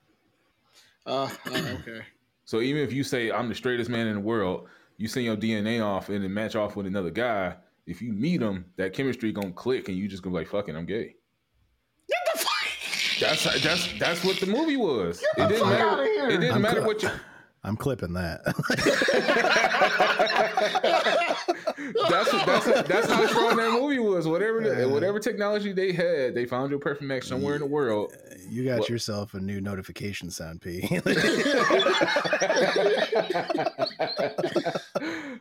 Uh, 1.06 1.28
uh, 1.46 1.76
okay. 1.80 2.00
So 2.46 2.60
even 2.60 2.82
if 2.82 2.92
you 2.92 3.02
say 3.04 3.30
I'm 3.32 3.48
the 3.48 3.54
straightest 3.54 3.88
man 3.88 4.06
in 4.06 4.16
the 4.16 4.20
world, 4.20 4.68
you 4.98 5.08
send 5.08 5.24
your 5.24 5.34
DNA 5.36 5.82
off 5.82 6.10
and 6.10 6.22
then 6.22 6.34
match 6.34 6.54
off 6.54 6.76
with 6.76 6.84
another 6.84 7.10
guy. 7.10 7.56
If 7.86 8.00
you 8.00 8.12
meet 8.12 8.38
them, 8.38 8.66
that 8.76 8.92
chemistry 8.94 9.30
gonna 9.32 9.52
click, 9.52 9.88
and 9.88 9.96
you 9.96 10.08
just 10.08 10.22
gonna 10.22 10.34
be 10.34 10.40
like, 10.40 10.48
"Fucking, 10.48 10.74
I'm 10.76 10.86
gay." 10.86 11.14
Get 12.08 12.18
the 12.32 12.38
fuck. 12.38 13.20
That's 13.20 13.62
that's 13.62 13.98
that's 13.98 14.24
what 14.24 14.36
the 14.40 14.46
movie 14.46 14.76
was. 14.76 15.22
the 15.36 15.44
it 15.44 15.48
didn't 15.48 15.60
fuck 15.60 15.70
matter. 15.70 15.88
outta 15.88 16.04
here. 16.04 16.28
It 16.28 16.40
didn't 16.40 16.54
I'm 16.54 16.62
matter 16.62 16.76
cl- 16.80 16.86
what 16.86 17.02
you. 17.02 17.10
I'm 17.66 17.76
clipping 17.76 18.12
that. 18.12 18.42
that's 22.10 22.30
that's 22.30 22.66
that's 22.88 23.10
how 23.10 23.26
strong 23.26 23.56
that 23.56 23.78
movie 23.80 23.98
was. 23.98 24.28
Whatever 24.28 24.60
the, 24.60 24.86
whatever 24.88 25.18
technology 25.18 25.72
they 25.72 25.92
had, 25.92 26.34
they 26.34 26.44
found 26.44 26.70
your 26.70 26.78
perfect 26.78 27.04
match 27.04 27.24
somewhere 27.24 27.54
in 27.54 27.60
the 27.60 27.66
world. 27.66 28.14
you 28.50 28.64
got 28.64 28.80
What? 28.80 28.88
yourself 28.90 29.32
a 29.34 29.40
new 29.40 29.60
notification 29.62 30.30
sound, 30.30 30.60
P. 30.60 30.80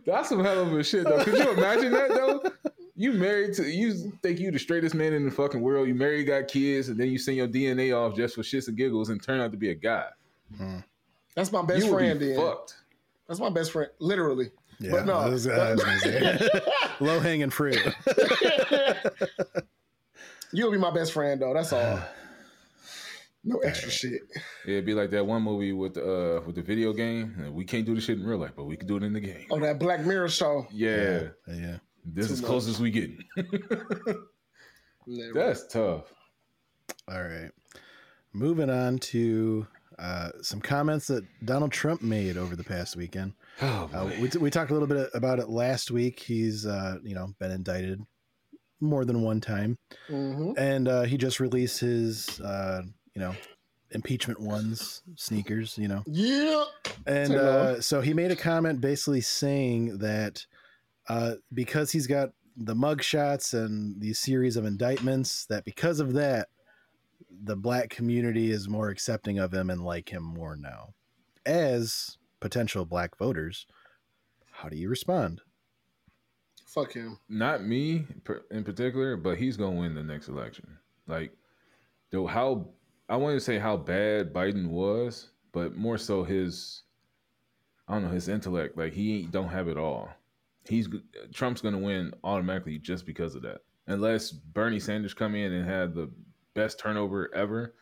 That's 0.05 0.29
some 0.29 0.43
hell 0.43 0.62
of 0.62 0.73
a 0.73 0.83
shit 0.83 1.03
though. 1.05 1.23
Could 1.23 1.38
you 1.38 1.51
imagine 1.51 1.91
that 1.91 2.09
though? 2.09 2.43
You 2.95 3.13
married 3.13 3.53
to 3.55 3.63
you 3.63 4.12
think 4.21 4.39
you 4.39 4.51
the 4.51 4.59
straightest 4.59 4.93
man 4.95 5.13
in 5.13 5.25
the 5.25 5.31
fucking 5.31 5.62
world. 5.62 5.88
You 5.88 5.95
married, 5.95 6.25
got 6.25 6.47
kids, 6.47 6.89
and 6.89 6.99
then 6.99 7.09
you 7.09 7.17
send 7.17 7.38
your 7.38 7.47
DNA 7.47 7.95
off 7.95 8.15
just 8.15 8.36
for 8.36 8.41
shits 8.43 8.67
and 8.67 8.77
giggles 8.77 9.09
and 9.09 9.21
turn 9.21 9.39
out 9.41 9.51
to 9.51 9.57
be 9.57 9.71
a 9.71 9.75
guy. 9.75 10.05
Hmm. 10.57 10.77
That's 11.36 11.52
my 11.52 11.63
best 11.63 11.86
you 11.86 11.91
friend. 11.91 12.19
be 12.19 12.28
Then 12.34 12.38
fucked. 12.38 12.76
that's 13.28 13.39
my 13.39 13.50
best 13.50 13.72
friend, 13.72 13.89
literally. 14.00 14.52
yeah, 14.80 14.91
But 14.91 15.06
no, 15.06 15.30
was, 15.30 15.48
was 15.48 16.50
low 17.00 17.19
hanging 17.19 17.50
fruit. 17.50 17.78
You'll 20.52 20.72
be 20.72 20.78
my 20.78 20.91
best 20.91 21.13
friend 21.13 21.41
though. 21.41 21.54
That's 21.54 21.74
all. 21.74 22.00
No 23.46 23.58
extra 23.58 23.91
shit. 23.91 24.22
It'd 24.65 24.86
be 24.86 24.93
like 24.93 25.10
that 25.10 25.26
one 25.26 25.41
movie 25.41 25.74
with 25.74 25.96
the 25.96 26.38
uh, 26.38 26.41
with 26.46 26.56
the 26.56 26.62
video 26.62 26.93
game. 26.93 27.52
We 27.54 27.65
can't 27.65 27.86
do 27.86 27.93
this 27.93 28.06
shit 28.06 28.17
in 28.17 28.26
real 28.26 28.38
life, 28.38 28.54
but 28.56 28.63
we 28.63 28.78
can 28.78 28.88
do 28.88 28.96
it 28.96 29.04
in 29.04 29.12
the 29.12 29.19
game. 29.19 29.48
Oh, 29.52 29.60
that 29.60 29.80
Black 29.80 30.06
Mirror 30.06 30.30
show. 30.30 30.65
Yeah, 30.72 31.24
yeah. 31.50 31.80
this 32.06 32.28
Too 32.28 32.34
is 32.36 32.41
much. 32.41 32.48
close 32.48 32.69
as 32.69 32.80
we 32.80 32.89
getting. 32.89 33.19
Never. 35.06 35.34
That's 35.34 35.67
tough. 35.67 36.06
All 37.12 37.22
right. 37.22 37.52
Moving 38.32 38.69
on 38.69 38.98
to 39.00 39.67
uh, 39.99 40.29
some 40.41 40.60
comments 40.62 41.08
that 41.08 41.23
Donald 41.45 41.71
Trump 41.71 42.01
made 42.01 42.38
over 42.38 42.56
the 42.56 42.63
past 42.63 42.95
weekend. 42.95 43.34
Oh, 43.62 43.89
Uh, 43.93 44.06
boy. 44.06 44.19
we, 44.21 44.39
we 44.39 44.49
talked 44.49 44.71
a 44.71 44.73
little 44.73 44.88
bit 44.88 45.10
about 45.13 45.39
it 45.39 45.49
last 45.49 45.91
week. 45.91 46.19
He's, 46.19 46.65
uh, 46.65 46.97
you 47.03 47.15
know, 47.15 47.34
been 47.39 47.51
indicted 47.51 48.01
more 48.79 49.06
than 49.06 49.21
one 49.21 49.39
time, 49.39 49.77
Mhm. 50.10 50.58
and 50.58 50.88
uh, 50.88 51.03
he 51.03 51.17
just 51.17 51.39
released 51.39 51.79
his, 51.79 52.39
uh, 52.41 52.82
you 53.15 53.21
know, 53.21 53.34
impeachment 53.91 54.39
ones 54.39 55.01
sneakers. 55.15 55.77
You 55.77 55.88
know, 55.88 56.03
Yeah. 56.08 56.65
and 57.06 57.34
uh, 57.34 57.82
so 57.82 58.01
he 58.01 58.13
made 58.13 58.32
a 58.32 58.36
comment 58.36 58.82
basically 58.82 59.21
saying 59.21 59.99
that 59.99 60.45
uh, 61.08 61.36
because 61.53 61.91
he's 61.91 62.08
got 62.08 62.32
the 62.58 62.75
mug 62.75 63.01
shots 63.03 63.53
and 63.53 63.99
these 64.01 64.19
series 64.19 64.56
of 64.58 64.65
indictments, 64.65 65.45
that 65.47 65.65
because 65.65 65.99
of 65.99 66.13
that, 66.13 66.47
the 67.29 67.55
black 67.55 67.89
community 67.89 68.51
is 68.51 68.67
more 68.69 68.89
accepting 68.89 69.39
of 69.39 69.53
him 69.53 69.69
and 69.69 69.83
like 69.83 70.12
him 70.12 70.23
more 70.23 70.55
now. 70.55 70.93
As 71.45 72.17
potential 72.39 72.86
black 72.86 73.17
voters, 73.17 73.65
how 74.51 74.69
do 74.69 74.77
you 74.77 74.89
respond? 74.89 75.41
Fuck 76.67 76.93
him. 76.93 77.19
not 77.29 77.63
me 77.63 78.05
in 78.49 78.63
particular, 78.63 79.15
but 79.15 79.38
he's 79.38 79.57
gonna 79.57 79.79
win 79.79 79.93
the 79.93 80.03
next 80.03 80.27
election. 80.27 80.77
Like, 81.07 81.31
though, 82.09 82.25
how 82.25 82.69
I 83.09 83.17
want 83.17 83.36
to 83.36 83.39
say 83.39 83.59
how 83.59 83.77
bad 83.77 84.33
Biden 84.33 84.69
was, 84.69 85.29
but 85.51 85.75
more 85.75 85.97
so 85.99 86.23
his, 86.23 86.83
I 87.88 87.93
don't 87.93 88.03
know, 88.05 88.09
his 88.09 88.27
intellect. 88.27 88.75
Like 88.77 88.93
he 88.93 89.19
ain't- 89.19 89.31
don't 89.31 89.49
have 89.49 89.67
it 89.67 89.77
all. 89.77 90.09
He's 90.67 90.88
Trump's 91.33 91.62
gonna 91.62 91.77
win 91.77 92.12
automatically 92.23 92.79
just 92.79 93.05
because 93.05 93.36
of 93.36 93.43
that. 93.43 93.62
Unless 93.86 94.31
Bernie 94.31 94.79
Sanders 94.79 95.13
come 95.13 95.36
in 95.36 95.51
and 95.51 95.67
had 95.69 95.93
the 95.93 96.09
best 96.53 96.79
turnover 96.79 97.33
ever, 97.33 97.75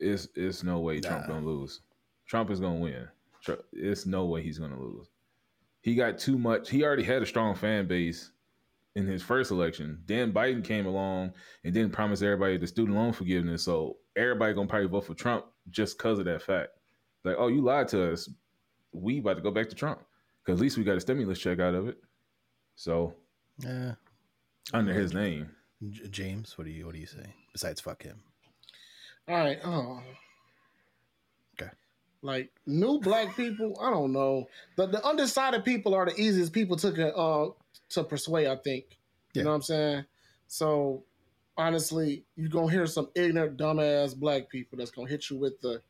it's 0.00 0.28
it's 0.34 0.62
no 0.62 0.80
way 0.80 1.00
Trump 1.00 1.26
Nah. 1.28 1.34
gonna 1.34 1.46
lose. 1.46 1.80
Trump 2.26 2.50
is 2.50 2.60
gonna 2.60 2.78
win. 2.78 3.08
It's 3.72 4.06
no 4.06 4.26
way 4.26 4.42
he's 4.42 4.58
gonna 4.58 4.80
lose. 4.80 5.08
He 5.80 5.94
got 5.94 6.18
too 6.18 6.38
much. 6.38 6.70
He 6.70 6.84
already 6.84 7.02
had 7.04 7.22
a 7.22 7.26
strong 7.26 7.54
fan 7.54 7.86
base 7.86 8.32
in 8.96 9.06
his 9.06 9.22
first 9.22 9.50
election. 9.50 10.02
Then 10.06 10.32
Biden 10.32 10.62
came 10.64 10.86
along 10.86 11.32
and 11.64 11.72
didn't 11.72 11.92
promise 11.92 12.20
everybody 12.20 12.56
the 12.56 12.66
student 12.66 12.96
loan 12.96 13.12
forgiveness. 13.12 13.62
So 13.62 13.98
everybody 14.16 14.54
gonna 14.54 14.66
probably 14.68 14.88
vote 14.88 15.06
for 15.06 15.14
Trump 15.14 15.46
just 15.70 15.96
because 15.96 16.18
of 16.18 16.24
that 16.26 16.42
fact. 16.42 16.70
Like, 17.24 17.36
oh, 17.38 17.48
you 17.48 17.60
lied 17.62 17.88
to 17.88 18.12
us. 18.12 18.28
We 18.92 19.18
about 19.18 19.34
to 19.36 19.42
go 19.42 19.50
back 19.50 19.68
to 19.68 19.74
Trump 19.74 20.00
because 20.44 20.58
at 20.58 20.62
least 20.62 20.76
we 20.78 20.84
got 20.84 20.96
a 20.96 21.00
stimulus 21.00 21.38
check 21.38 21.58
out 21.60 21.74
of 21.74 21.88
it. 21.88 21.98
So 22.74 23.14
yeah, 23.58 23.94
under 24.72 24.92
his 24.92 25.12
name, 25.14 25.50
J- 25.90 26.08
James, 26.08 26.56
what 26.58 26.64
do 26.64 26.70
you 26.70 26.86
what 26.86 26.94
do 26.94 27.00
you 27.00 27.06
say? 27.06 27.34
Besides, 27.52 27.80
fuck 27.80 28.02
him. 28.02 28.20
All 29.28 29.36
right. 29.36 29.58
Oh. 29.64 30.02
Okay. 31.60 31.70
Like 32.22 32.50
new 32.66 32.98
black 33.00 33.36
people, 33.36 33.78
I 33.80 33.90
don't 33.90 34.12
know. 34.12 34.48
The 34.76 34.86
the 34.86 35.04
undecided 35.06 35.64
people 35.64 35.94
are 35.94 36.06
the 36.06 36.18
easiest 36.20 36.52
people 36.52 36.76
to 36.78 37.14
uh 37.16 37.50
to 37.90 38.04
persuade. 38.04 38.46
I 38.48 38.56
think. 38.56 38.84
Yeah. 39.34 39.40
You 39.40 39.44
know 39.44 39.50
what 39.50 39.56
I'm 39.56 39.62
saying? 39.62 40.04
So 40.46 41.04
honestly, 41.56 42.24
you're 42.36 42.48
gonna 42.48 42.70
hear 42.72 42.86
some 42.86 43.08
ignorant, 43.14 43.56
dumbass 43.58 44.16
black 44.16 44.48
people 44.48 44.78
that's 44.78 44.90
gonna 44.90 45.08
hit 45.08 45.30
you 45.30 45.38
with 45.38 45.60
the. 45.60 45.80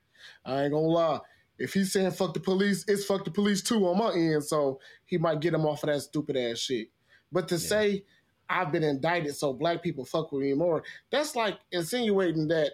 I 0.45 0.65
ain't 0.65 0.73
gonna 0.73 0.87
lie. 0.87 1.21
If 1.59 1.75
he's 1.75 1.93
saying 1.93 2.11
fuck 2.13 2.35
the 2.35 2.41
police, 2.41 2.85
it's 2.89 3.05
fuck 3.05 3.25
the 3.25 3.31
police 3.31 3.63
too 3.63 3.87
on 3.89 3.99
my 3.99 4.13
end. 4.13 4.45
So 4.45 4.81
he 5.07 5.17
might 5.19 5.41
get 5.41 5.55
him 5.55 5.65
off 5.67 5.83
of 5.83 5.89
that 5.89 6.01
stupid 6.01 6.37
ass 6.37 6.59
shit. 6.59 6.89
But 7.33 7.49
to 7.49 7.55
Yeah. 7.57 7.59
say 7.61 8.05
I've 8.51 8.73
been 8.73 8.83
indicted, 8.85 9.37
so 9.37 9.53
black 9.53 9.83
people 9.83 10.05
fuck 10.05 10.33
with 10.33 10.43
me 10.43 10.55
more, 10.55 10.83
that's 11.11 11.37
like 11.37 11.59
insinuating 11.73 12.49
that 12.49 12.73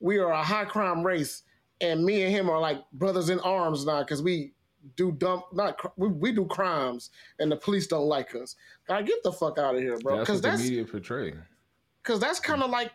we 0.00 0.18
are 0.18 0.30
a 0.32 0.42
high 0.42 0.64
crime 0.64 1.04
race 1.04 1.42
and 1.80 2.04
me 2.04 2.22
and 2.22 2.32
him 2.32 2.48
are 2.48 2.60
like 2.60 2.78
brothers 2.92 3.28
in 3.28 3.38
arms 3.40 3.84
now 3.84 4.02
because 4.02 4.22
we 4.22 4.52
do 4.96 5.12
dumb 5.12 5.42
not 5.52 5.78
we, 5.96 6.08
we 6.08 6.32
do 6.32 6.44
crimes 6.46 7.10
and 7.38 7.50
the 7.52 7.56
police 7.56 7.86
don't 7.86 8.06
like 8.06 8.34
us. 8.34 8.56
God, 8.88 9.06
get 9.06 9.22
the 9.22 9.32
fuck 9.32 9.58
out 9.58 9.74
of 9.74 9.80
here, 9.80 9.98
bro. 9.98 10.16
that's 10.16 10.28
Because 10.28 10.40
the 10.40 10.48
that's 10.48 10.62
media 10.62 10.84
portray. 10.84 11.34
because 12.02 12.18
that's 12.20 12.40
kind 12.40 12.62
of 12.62 12.70
like 12.70 12.90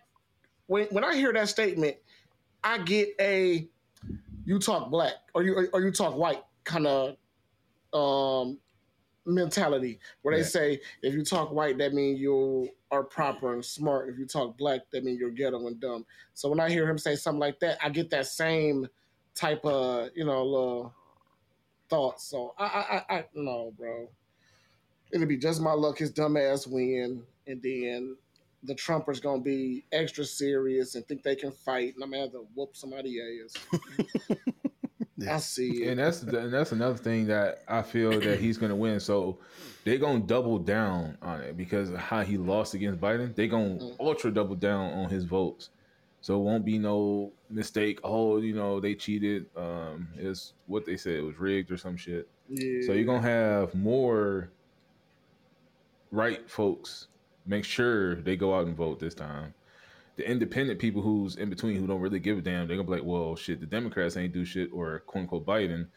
when 0.68 0.88
when 0.88 1.04
I 1.04 1.16
hear 1.16 1.32
that 1.34 1.50
statement, 1.50 1.96
I 2.64 2.80
get 2.80 3.10
a 3.20 3.68
you 4.46 4.60
talk 4.60 4.90
black 4.90 5.14
or 5.34 5.44
you 5.44 5.70
or 5.72 5.82
you 5.82 5.92
talk 5.92 6.16
white 6.16 6.44
kind 6.64 6.88
of 6.88 7.16
um 7.94 8.58
mentality 9.28 10.00
where 10.22 10.34
they 10.36 10.42
Right. 10.42 10.50
say 10.52 10.82
if 11.04 11.14
you 11.14 11.24
talk 11.24 11.52
white 11.52 11.78
that 11.78 11.94
means 11.94 12.20
you 12.20 12.70
are 12.92 13.04
proper 13.04 13.54
and 13.54 13.64
smart. 13.64 14.10
If 14.10 14.18
you 14.18 14.26
talk 14.26 14.58
black 14.58 14.82
that 14.92 15.04
means 15.04 15.20
you're 15.20 15.30
ghetto 15.32 15.68
and 15.68 15.80
dumb. 15.80 16.06
So 16.34 16.50
when 16.50 16.60
i 16.60 16.70
hear 16.70 16.90
him 16.90 16.98
say 16.98 17.16
something 17.16 17.40
like 17.40 17.60
that 17.60 17.78
i 17.84 17.90
get 17.90 18.10
that 18.12 18.26
same 18.28 18.88
type 19.36 19.64
of 19.66 20.10
you 20.16 20.26
know 20.26 20.44
little 20.44 20.94
thoughts 21.90 22.24
so 22.30 22.54
i 22.58 22.66
i 22.66 23.04
i, 23.16 23.18
I 23.20 23.26
no 23.34 23.74
bro. 23.78 24.08
It'll 25.14 25.28
be 25.28 25.38
just 25.38 25.62
my 25.62 25.72
luck 25.74 26.00
his 26.00 26.12
dumb 26.12 26.36
ass 26.38 26.66
win 26.68 27.24
and 27.46 27.62
then 27.62 28.18
the 28.64 28.74
trumpers 28.76 29.22
gonna 29.22 29.42
be 29.42 29.86
extra 29.92 30.26
serious 30.26 30.96
and 30.96 31.06
think 31.08 31.24
they 31.24 31.36
can 31.36 31.52
fight 31.52 31.94
and 31.96 32.04
i'm 32.04 32.12
gonna 32.12 32.24
have 32.24 32.32
to 32.32 32.46
whoop 32.56 32.76
somebody 32.76 33.20
ass 33.22 33.54
Yeah. 35.18 35.36
i 35.36 35.40
see 35.40 35.84
it 35.84 35.90
And 35.90 36.00
that's 36.00 36.20
the, 36.20 36.40
and 36.40 36.54
that's 36.54 36.72
another 36.72 36.98
thing 36.98 37.26
that 37.28 37.64
I 37.68 37.82
feel 37.82 38.20
that 38.20 38.40
he's 38.40 38.58
gonna 38.58 38.76
win. 38.76 39.00
So 39.00 39.40
they're 39.84 39.98
gonna 39.98 40.20
double 40.20 40.60
down 40.60 41.18
on 41.22 41.42
it 41.42 41.58
because 41.58 41.90
of 41.90 41.98
how 41.98 42.22
he 42.22 42.38
lost 42.38 42.74
against 42.76 43.02
Biden. 43.02 43.34
They're 43.36 43.48
gonna 43.48 43.76
Mm. 43.80 43.96
ultra 44.00 44.32
double 44.32 44.56
down 44.56 44.94
on 44.94 45.10
his 45.10 45.24
votes. 45.24 45.70
So 46.22 46.40
it 46.40 46.44
won't 46.44 46.66
be 46.66 46.78
no 46.78 47.32
mistake. 47.50 48.00
Oh, 48.04 48.38
you 48.40 48.54
know 48.54 48.80
they 48.80 48.96
cheated. 48.96 49.46
Um, 49.56 50.08
is 50.18 50.54
what 50.68 50.86
they 50.86 50.98
said 50.98 51.14
it 51.16 51.24
was 51.24 51.38
rigged 51.40 51.72
or 51.72 51.78
some 51.78 51.98
shit. 51.98 52.28
yeah 52.50 52.82
So 52.86 52.94
you're 52.94 53.06
gonna 53.06 53.22
have 53.22 53.74
more 53.76 54.50
right 56.12 56.50
folks 56.50 57.08
make 57.46 57.64
sure 57.64 58.16
they 58.16 58.36
go 58.36 58.54
out 58.54 58.68
and 58.68 58.76
vote 58.76 59.00
this 59.00 59.14
time. 59.14 59.54
The 60.18 60.30
independent 60.30 60.80
people 60.80 61.02
who's 61.02 61.36
in 61.36 61.50
between 61.50 61.78
who 61.78 61.88
don't 61.88 62.02
really 62.02 62.20
give 62.20 62.40
a 62.40 62.42
damn, 62.42 62.68
they're 62.68 62.76
gonna 62.78 62.88
be 62.88 62.96
like, 62.96 63.06
well, 63.06 63.36
shit, 63.36 63.60
the 63.60 63.66
Democrats 63.66 64.18
ain't 64.18 64.34
do 64.34 64.44
shit, 64.44 64.70
or 64.74 65.00
quote 65.06 65.24
unquote 65.24 65.46
Biden 65.46 65.88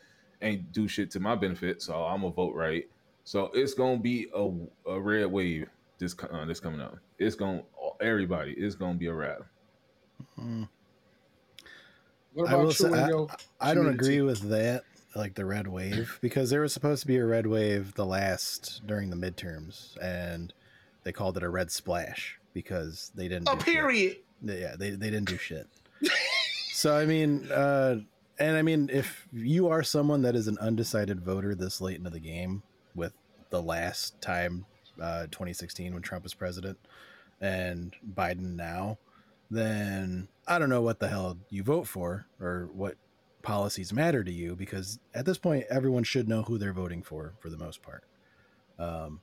ain't 0.43 0.73
do 0.73 0.87
shit 0.87 1.11
to 1.13 1.21
my 1.21 1.35
benefit, 1.35 1.83
so 1.83 2.05
I'm 2.05 2.21
gonna 2.21 2.33
vote 2.33 2.55
right. 2.55 2.85
So 3.25 3.51
it's 3.55 3.75
gonna 3.75 3.99
be 3.99 4.29
a, 4.35 4.51
a 4.91 5.01
red 5.01 5.27
wave 5.27 5.69
this 5.99 6.17
uh, 6.33 6.45
this 6.47 6.59
coming 6.59 6.81
up. 6.81 6.97
It's 7.19 7.37
gonna 7.37 7.63
everybody. 8.01 8.53
It's 8.53 8.75
gonna 8.75 8.99
be 8.99 9.07
a 9.07 9.15
wrap. 9.15 9.43
Mm. 10.39 10.69
What 12.33 12.49
I 12.51 12.57
will 12.57 12.65
about 12.65 12.75
say- 12.75 12.87
and 12.93 13.09
your 13.09 13.29
I 13.61 13.75
don't 13.75 13.89
agree 13.89 14.23
with 14.23 14.49
that, 14.49 14.83
like 15.15 15.35
the 15.35 15.45
red 15.45 15.69
wave, 15.69 16.19
because 16.21 16.51
there 16.51 16.63
was 16.63 16.73
supposed 16.73 17.03
to 17.03 17.07
be 17.07 17.17
a 17.17 17.25
red 17.25 17.47
wave 17.47 17.95
the 17.95 18.07
last 18.07 18.83
during 18.87 19.11
the 19.11 19.17
midterms, 19.17 19.97
and 20.03 20.53
they 21.05 21.13
called 21.13 21.37
it 21.37 21.43
a 21.43 21.49
red 21.49 21.71
splash 21.71 22.40
because 22.53 23.13
they 23.15 23.29
didn't. 23.29 23.49
A 23.49 23.53
do 23.53 23.59
shit. 23.59 23.65
period. 23.65 24.17
Yeah, 24.43 24.77
they 24.79 24.91
they 24.91 25.11
didn't 25.11 25.29
do 25.29 25.37
shit. 25.37 25.67
so 26.73 26.97
I 26.97 27.07
mean, 27.07 27.51
uh, 27.51 27.97
and 28.39 28.57
I 28.57 28.63
mean, 28.63 28.89
if 28.93 29.29
you 29.33 29.69
are 29.69 29.83
someone 29.83 30.23
that 30.23 30.35
is 30.35 30.49
an 30.49 30.59
undecided 30.59 31.21
voter 31.21 31.55
this 31.55 31.81
late 31.81 31.99
into 31.99 32.11
the 32.11 32.21
game, 32.21 32.63
with 32.95 33.13
the 33.51 33.63
last 33.63 34.21
time, 34.21 34.65
uh, 35.01 35.25
2016 35.27 35.93
when 35.93 36.03
Trump 36.03 36.25
was 36.25 36.35
president, 36.35 36.79
and 37.41 37.95
Biden 38.15 38.57
now, 38.57 38.99
then 39.51 40.29
I 40.47 40.59
don't 40.59 40.71
know 40.71 40.83
what 40.83 41.01
the 41.01 41.09
hell 41.09 41.39
you 41.51 41.63
vote 41.63 41.87
for 41.87 42.27
or 42.41 42.69
what 42.73 42.97
policies 43.43 43.93
matter 43.93 44.23
to 44.23 44.31
you 44.33 44.55
because 44.55 44.99
at 45.15 45.25
this 45.25 45.39
point 45.39 45.65
everyone 45.71 46.05
should 46.05 46.29
know 46.29 46.43
who 46.43 46.59
they're 46.59 46.75
voting 46.75 47.03
for 47.03 47.35
for 47.41 47.49
the 47.49 47.57
most 47.57 47.83
part. 47.83 48.05
Um, 48.79 49.21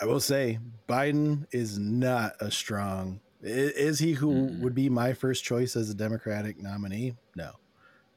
I 0.00 0.04
will 0.04 0.20
say 0.20 0.58
Biden 0.88 1.46
is 1.52 1.78
not 1.78 2.32
a 2.40 2.50
strong. 2.50 3.20
Is 3.42 3.98
he 3.98 4.12
who 4.12 4.32
Mm-mm. 4.32 4.60
would 4.60 4.74
be 4.74 4.88
my 4.88 5.12
first 5.12 5.44
choice 5.44 5.76
as 5.76 5.88
a 5.90 5.94
Democratic 5.94 6.60
nominee? 6.60 7.16
No, 7.36 7.52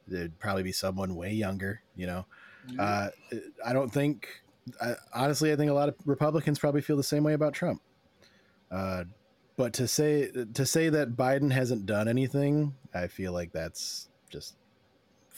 it'd 0.08 0.38
probably 0.38 0.62
be 0.62 0.72
someone 0.72 1.14
way 1.14 1.32
younger. 1.32 1.82
You 1.96 2.06
know, 2.06 2.26
uh, 2.78 3.08
I 3.64 3.72
don't 3.72 3.90
think. 3.90 4.28
I, 4.80 4.94
honestly, 5.14 5.52
I 5.52 5.56
think 5.56 5.70
a 5.70 5.74
lot 5.74 5.88
of 5.88 5.96
Republicans 6.04 6.58
probably 6.58 6.80
feel 6.80 6.96
the 6.96 7.02
same 7.02 7.24
way 7.24 7.32
about 7.32 7.54
Trump. 7.54 7.80
Uh, 8.70 9.04
but 9.56 9.72
to 9.74 9.88
say 9.88 10.30
to 10.54 10.66
say 10.66 10.88
that 10.90 11.16
Biden 11.16 11.52
hasn't 11.52 11.86
done 11.86 12.08
anything, 12.08 12.74
I 12.94 13.06
feel 13.06 13.32
like 13.32 13.52
that's 13.52 14.08
just 14.30 14.56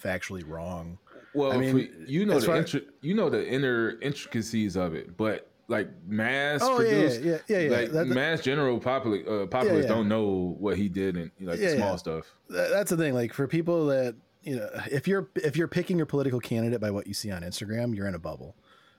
factually 0.02 0.46
wrong. 0.46 0.98
Well, 1.34 1.52
I 1.52 1.56
mean, 1.56 1.72
for- 1.72 2.04
you 2.10 2.26
know 2.26 2.38
the 2.40 2.46
intri- 2.48 2.86
you 3.00 3.14
know 3.14 3.30
the 3.30 3.46
inner 3.46 3.98
intricacies 4.00 4.76
of 4.76 4.94
it, 4.94 5.16
but 5.16 5.48
like 5.68 5.88
mass 6.06 6.60
Oh 6.62 6.80
yeah, 6.80 6.88
produced, 6.90 7.22
yeah, 7.22 7.38
yeah, 7.48 7.58
yeah. 7.58 7.70
like 7.70 7.92
That- 7.92 8.08
that- 8.08 8.14
mass 8.14 8.40
general 8.42 8.78
populi- 8.78 9.24
uh, 9.26 9.46
populace 9.46 9.84
yeah. 9.84 9.88
don't 9.94 10.08
know 10.08 10.56
what 10.58 10.76
he 10.76 10.88
did 10.88 11.16
and 11.16 11.30
like 11.40 11.58
Yeah, 11.60 11.76
small 11.76 11.90
yeah. 11.90 11.96
stuff. 11.96 12.34
That's 12.48 12.90
the 12.90 12.96
thing 12.96 13.14
like 13.14 13.32
for 13.32 13.46
people 13.48 13.86
that 13.86 14.14
you 14.42 14.56
know 14.56 14.68
if 14.90 15.06
you're 15.06 15.28
if 15.36 15.56
you're 15.56 15.68
picking 15.68 15.96
your 15.96 16.06
political 16.06 16.40
candidate 16.40 16.80
by 16.80 16.90
what 16.90 17.06
you 17.06 17.14
see 17.14 17.30
on 17.30 17.42
instagram 17.42 17.94
you're 17.94 18.08
in 18.08 18.16
a 18.16 18.18
bubble 18.18 18.56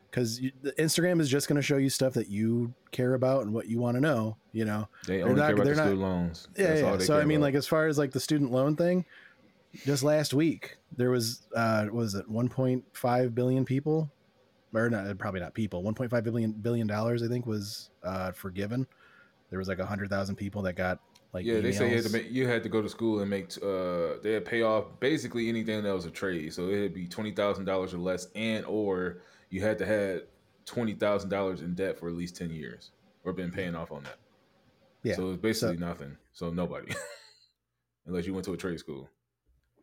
because 0.09 0.39
instagram 0.79 1.19
is 1.19 1.27
just 1.27 1.49
going 1.49 1.57
to 1.57 1.61
show 1.61 1.75
you 1.75 1.89
stuff 1.89 2.13
that 2.13 2.29
you 2.29 2.73
care 2.91 3.13
about 3.15 3.41
and 3.43 3.53
what 3.53 3.67
you 3.67 3.77
want 3.77 3.95
to 3.95 3.99
know 3.99 4.37
you 4.53 4.63
know 4.63 4.87
They 5.05 5.17
They're 5.17 5.25
only 5.27 5.41
not- 5.41 5.47
care 5.47 5.55
about 5.55 5.65
the 5.65 5.69
not- 5.75 5.83
student 5.83 5.99
loans. 6.01 6.47
yeah, 6.55 6.75
yeah. 6.75 6.97
so 6.99 7.19
i 7.19 7.25
mean 7.25 7.39
about. 7.39 7.47
like 7.47 7.55
as 7.55 7.67
far 7.67 7.87
as 7.87 7.97
like 7.97 8.11
the 8.13 8.21
student 8.21 8.51
loan 8.53 8.77
thing 8.77 9.03
just 9.83 10.01
last 10.01 10.33
week 10.33 10.77
there 10.95 11.09
was 11.11 11.41
uh 11.57 11.83
what 11.87 11.93
was 11.93 12.15
it 12.15 12.25
1.5 12.31 13.35
billion 13.35 13.65
people 13.65 14.09
or 14.73 14.89
not 14.89 15.17
probably 15.17 15.39
not 15.39 15.53
people 15.53 15.83
1.5 15.83 16.23
billion 16.23 16.51
billion 16.51 16.87
dollars 16.87 17.23
i 17.23 17.27
think 17.27 17.45
was 17.45 17.89
uh 18.03 18.31
forgiven 18.31 18.87
there 19.49 19.59
was 19.59 19.67
like 19.67 19.79
100000 19.79 20.35
people 20.35 20.61
that 20.61 20.73
got 20.73 20.99
like 21.33 21.45
yeah, 21.45 21.59
they 21.61 21.71
say 21.71 21.89
you 21.89 21.95
had, 21.95 22.05
to 22.05 22.11
make, 22.11 22.31
you 22.31 22.47
had 22.47 22.61
to 22.61 22.69
go 22.69 22.81
to 22.81 22.87
school 22.87 23.19
and 23.21 23.29
make 23.29 23.51
uh 23.63 24.21
they 24.21 24.33
had 24.33 24.45
pay 24.45 24.61
off 24.61 24.85
basically 24.99 25.49
anything 25.49 25.81
that 25.81 25.93
was 25.93 26.05
a 26.05 26.11
trade. 26.11 26.53
So 26.53 26.69
it'd 26.69 26.93
be 26.93 27.07
twenty 27.07 27.31
thousand 27.31 27.65
dollars 27.65 27.93
or 27.93 27.97
less, 27.97 28.27
and 28.35 28.63
or 28.65 29.17
you 29.49 29.61
had 29.61 29.79
to 29.79 29.85
have 29.85 30.21
twenty 30.65 30.93
thousand 30.93 31.31
dollars 31.31 31.61
in 31.61 31.73
debt 31.73 31.97
for 31.97 32.07
at 32.07 32.13
least 32.13 32.35
ten 32.35 32.51
years 32.51 32.91
or 33.23 33.33
been 33.33 33.51
paying 33.51 33.75
off 33.75 33.91
on 33.91 34.03
that. 34.03 34.17
Yeah, 35.01 35.15
So 35.15 35.31
it's 35.31 35.41
basically 35.41 35.77
nothing. 35.77 36.17
So 36.33 36.51
nobody, 36.51 36.93
unless 38.05 38.27
you 38.27 38.33
went 38.33 38.45
to 38.45 38.53
a 38.53 38.57
trade 38.57 38.79
school. 38.79 39.09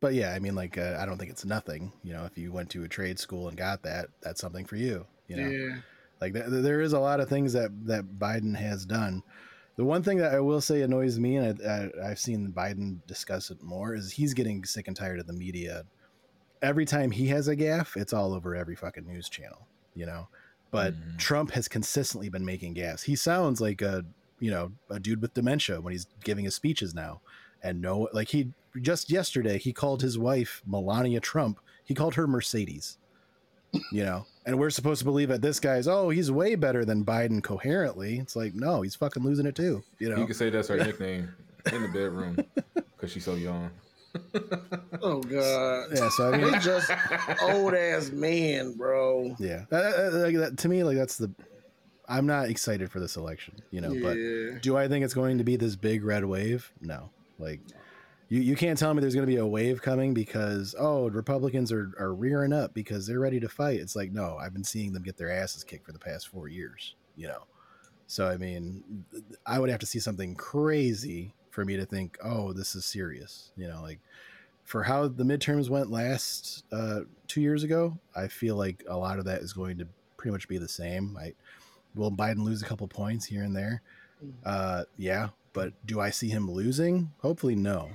But 0.01 0.15
yeah, 0.15 0.33
I 0.33 0.39
mean, 0.39 0.55
like, 0.55 0.79
uh, 0.79 0.97
I 0.99 1.05
don't 1.07 1.19
think 1.19 1.31
it's 1.31 1.45
nothing. 1.45 1.93
You 2.03 2.15
know, 2.15 2.25
if 2.25 2.37
you 2.39 2.53
went 2.53 2.71
to 2.71 2.85
a 2.85 2.89
trade 2.89 3.19
school 3.19 3.49
and 3.49 3.57
got 3.57 3.83
that, 3.83 4.07
that's 4.23 4.41
something 4.41 4.65
for 4.65 4.77
you. 4.77 5.07
You 5.29 5.37
know, 5.37 5.49
Yeah. 5.49 5.77
like 6.21 6.33
th- 6.33 6.47
there 6.49 6.81
is 6.81 6.93
a 6.95 6.99
lot 6.99 7.21
of 7.21 7.29
things 7.29 7.53
that 7.53 7.71
that 7.87 8.19
Biden 8.19 8.57
has 8.57 8.87
done. 8.87 9.23
The 9.77 9.85
one 9.85 10.03
thing 10.03 10.19
that 10.19 10.35
I 10.35 10.41
will 10.41 10.61
say 10.61 10.83
annoys 10.83 11.19
me, 11.19 11.37
and 11.37 11.63
I, 11.63 11.91
I, 12.07 12.11
I've 12.11 12.19
seen 12.19 12.53
Biden 12.53 12.99
discuss 13.07 13.51
it 13.51 13.63
more, 13.63 13.95
is 13.95 14.13
he's 14.13 14.35
getting 14.35 14.65
sick 14.65 14.89
and 14.89 14.97
tired 14.97 15.21
of 15.21 15.27
the 15.27 15.33
media. 15.33 15.85
Every 16.63 16.85
time 16.85 17.11
he 17.11 17.29
has 17.29 17.49
a 17.49 17.57
gaffe, 17.57 17.97
it's 17.97 18.13
all 18.13 18.35
over 18.35 18.55
every 18.55 18.77
fucking 18.77 19.07
news 19.07 19.29
channel. 19.29 19.67
You 19.95 20.07
know, 20.07 20.29
but 20.71 20.95
Mhm. 20.95 21.19
Trump 21.19 21.51
has 21.53 21.69
consistently 21.69 22.29
been 22.29 22.45
making 22.45 22.75
gaffes. 22.75 23.03
He 23.05 23.17
sounds 23.17 23.61
like 23.61 23.83
a 23.83 24.05
you 24.39 24.51
know 24.51 24.73
a 24.89 24.99
dude 24.99 25.21
with 25.21 25.35
dementia 25.35 25.81
when 25.81 25.93
he's 25.93 26.07
giving 26.25 26.45
his 26.47 26.55
speeches 26.55 26.95
now, 26.95 27.21
and 27.63 27.81
no, 27.83 28.09
like 28.13 28.29
he 28.29 28.53
just 28.81 29.11
yesterday 29.11 29.59
he 29.59 29.73
called 29.73 30.03
his 30.03 30.19
wife 30.19 30.63
Melania 30.67 31.21
Trump. 31.21 31.59
He 31.85 31.95
called 31.95 32.15
her 32.15 32.27
Mercedes. 32.27 32.99
You 33.93 34.03
know, 34.05 34.27
and 34.45 34.59
we're 34.59 34.71
supposed 34.71 34.99
to 34.99 35.05
believe 35.05 35.29
that 35.29 35.43
this 35.43 35.61
guy's 35.61 35.87
oh 35.87 36.09
he's 36.11 36.29
way 36.31 36.57
better 36.57 36.85
than 36.85 37.05
Biden 37.05 37.41
coherently. 37.41 38.19
It's 38.19 38.35
like 38.35 38.53
no, 38.53 38.83
he's 38.83 38.97
fucking 38.97 39.23
losing 39.23 39.47
it 39.47 39.55
too. 39.55 39.85
You 40.01 40.11
know, 40.11 40.17
You 40.17 40.27
can 40.27 40.35
say 40.35 40.51
that's 40.51 40.67
her 40.69 40.77
nickname 40.77 41.29
in 41.73 41.83
the 41.83 41.89
bedroom 41.89 42.37
because 42.75 43.13
she's 43.13 43.25
so 43.25 43.35
young. 43.35 43.71
Oh 45.03 45.21
god. 45.23 45.87
yeah. 45.95 46.09
So 46.17 46.33
I 46.33 46.37
mean, 46.37 46.51
They 46.51 46.59
just 46.59 46.91
old 47.43 47.75
ass 47.75 48.11
man, 48.11 48.73
bro. 48.75 49.37
yeah, 49.39 49.65
that, 49.71 49.97
that- 49.97 50.13
like 50.15 50.37
that, 50.37 50.59
to 50.59 50.69
me, 50.69 50.83
like 50.85 50.97
that's 50.97 51.17
the. 51.17 51.31
I'm 52.09 52.27
not 52.27 52.49
excited 52.51 52.91
for 52.91 52.99
this 52.99 53.17
election, 53.17 53.55
you 53.71 53.81
know, 53.81 53.95
but 54.03 54.63
do 54.63 54.77
I 54.77 54.89
think 54.89 55.05
it's 55.05 55.15
going 55.15 55.39
to 55.39 55.45
be 55.45 55.55
this 55.55 55.77
big 55.77 56.03
red 56.05 56.25
wave? 56.25 56.73
No. 56.81 57.09
Like 57.39 57.61
you, 58.31 58.41
you 58.41 58.57
can't 58.57 58.79
tell 58.79 58.95
me 58.95 59.01
there's 59.01 59.15
going 59.15 59.27
to 59.27 59.33
be 59.33 59.39
a 59.39 59.47
wave 59.47 59.83
coming 59.83 60.15
because 60.15 60.75
oh 60.79 61.11
Republicans 61.11 61.71
are, 61.71 61.93
are 61.99 62.15
rearing 62.15 62.53
up 62.53 62.73
because 62.73 63.07
they're 63.07 63.21
ready 63.21 63.41
to 63.41 63.49
fight. 63.49 63.81
It's 63.81 63.97
like 63.97 64.13
no, 64.13 64.39
I've 64.41 64.55
been 64.55 64.65
seeing 64.65 64.93
them 64.93 65.03
get 65.03 65.19
their 65.19 65.31
asses 65.31 65.65
kicked 65.65 65.85
for 65.85 65.93
the 65.93 65.99
past 65.99 66.29
four 66.29 66.49
years. 66.49 66.95
You 67.17 67.27
know, 67.29 67.43
so 68.07 68.27
I 68.27 68.39
mean, 68.39 69.05
I 69.45 69.59
would 69.59 69.69
have 69.69 69.81
to 69.81 69.87
see 69.87 69.99
something 69.99 70.35
crazy 70.37 71.35
for 71.51 71.65
me 71.65 71.77
to 71.77 71.85
think 71.85 72.17
oh 72.25 72.53
this 72.53 72.75
is 72.75 72.87
serious. 72.87 73.51
You 73.57 73.69
know, 73.69 73.83
like 73.83 73.99
for 74.65 74.85
how 74.85 75.09
the 75.09 75.25
midterms 75.25 75.69
went 75.69 75.91
last 75.91 76.65
uh, 76.73 77.01
two 77.27 77.41
years 77.41 77.65
ago, 77.65 77.99
I 78.15 78.29
feel 78.29 78.55
like 78.55 78.85
a 78.89 78.97
lot 78.97 79.19
of 79.19 79.25
that 79.25 79.43
is 79.43 79.53
going 79.53 79.79
to 79.79 79.89
pretty 80.17 80.31
much 80.31 80.47
be 80.47 80.59
the 80.59 80.69
same. 80.69 81.19
I 81.21 81.35
will 81.97 82.13
Biden 82.13 82.45
lose 82.45 82.63
a 82.63 82.67
couple 82.67 82.87
points 82.87 83.27
here 83.27 83.43
and 83.43 83.57
there. 83.57 83.83
Uh, 84.45 84.85
yeah, 84.97 85.31
but 85.53 85.73
do 85.85 85.99
I 85.99 86.11
see 86.11 86.29
him 86.29 86.49
losing? 86.49 87.11
Hopefully, 87.23 87.57
no. 87.57 87.91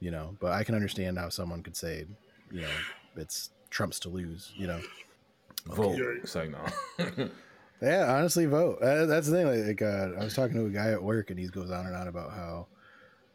You 0.00 0.10
know, 0.10 0.36
but 0.40 0.52
I 0.52 0.62
can 0.62 0.74
understand 0.74 1.18
how 1.18 1.30
someone 1.30 1.62
could 1.62 1.76
say, 1.76 2.04
you 2.50 2.60
know, 2.60 2.68
it's 3.16 3.50
Trump's 3.70 3.98
to 4.00 4.08
lose. 4.10 4.52
You 4.56 4.66
know, 4.66 4.80
Vote. 5.74 5.98
It's 6.22 6.34
like 6.34 6.50
no. 6.50 7.28
yeah, 7.82 8.14
honestly, 8.14 8.46
vote. 8.46 8.80
Uh, 8.80 9.06
that's 9.06 9.26
the 9.28 9.36
thing. 9.36 9.66
Like, 9.66 9.82
uh, 9.82 10.20
I 10.20 10.24
was 10.24 10.34
talking 10.34 10.54
to 10.56 10.66
a 10.66 10.70
guy 10.70 10.92
at 10.92 11.02
work, 11.02 11.30
and 11.30 11.38
he 11.38 11.46
goes 11.48 11.70
on 11.70 11.86
and 11.86 11.96
on 11.96 12.08
about 12.08 12.30
how 12.30 12.66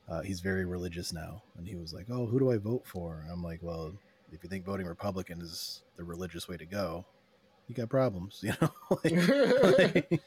uh, 0.09 0.22
he's 0.22 0.39
very 0.39 0.66
religious 0.66 1.12
now, 1.12 1.43
and 1.57 1.68
he 1.68 1.76
was 1.76 1.93
like, 1.93 2.05
"Oh, 2.09 2.26
who 2.26 2.39
do 2.39 2.51
I 2.51 2.57
vote 2.57 2.84
for?" 2.86 3.26
I'm 3.30 3.43
like, 3.43 3.59
"Well, 3.62 3.93
if 4.32 4.43
you 4.43 4.49
think 4.49 4.66
voting 4.66 4.88
Republican 4.88 5.41
is 5.41 5.84
the 5.97 6.03
religious 6.03 6.47
way 6.47 6.57
to 6.57 6.66
go, 6.66 7.05
you 7.68 7.76
got 7.76 7.89
problems." 7.89 8.39
You 8.43 8.53
know, 8.62 8.72
like, 9.03 10.22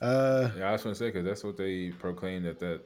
uh, 0.00 0.50
Yeah, 0.56 0.68
I 0.68 0.72
was 0.72 0.82
gonna 0.82 0.94
say 0.94 1.08
because 1.08 1.24
that's 1.24 1.42
what 1.42 1.56
they 1.56 1.90
proclaim 1.90 2.44
that 2.44 2.60
that 2.60 2.82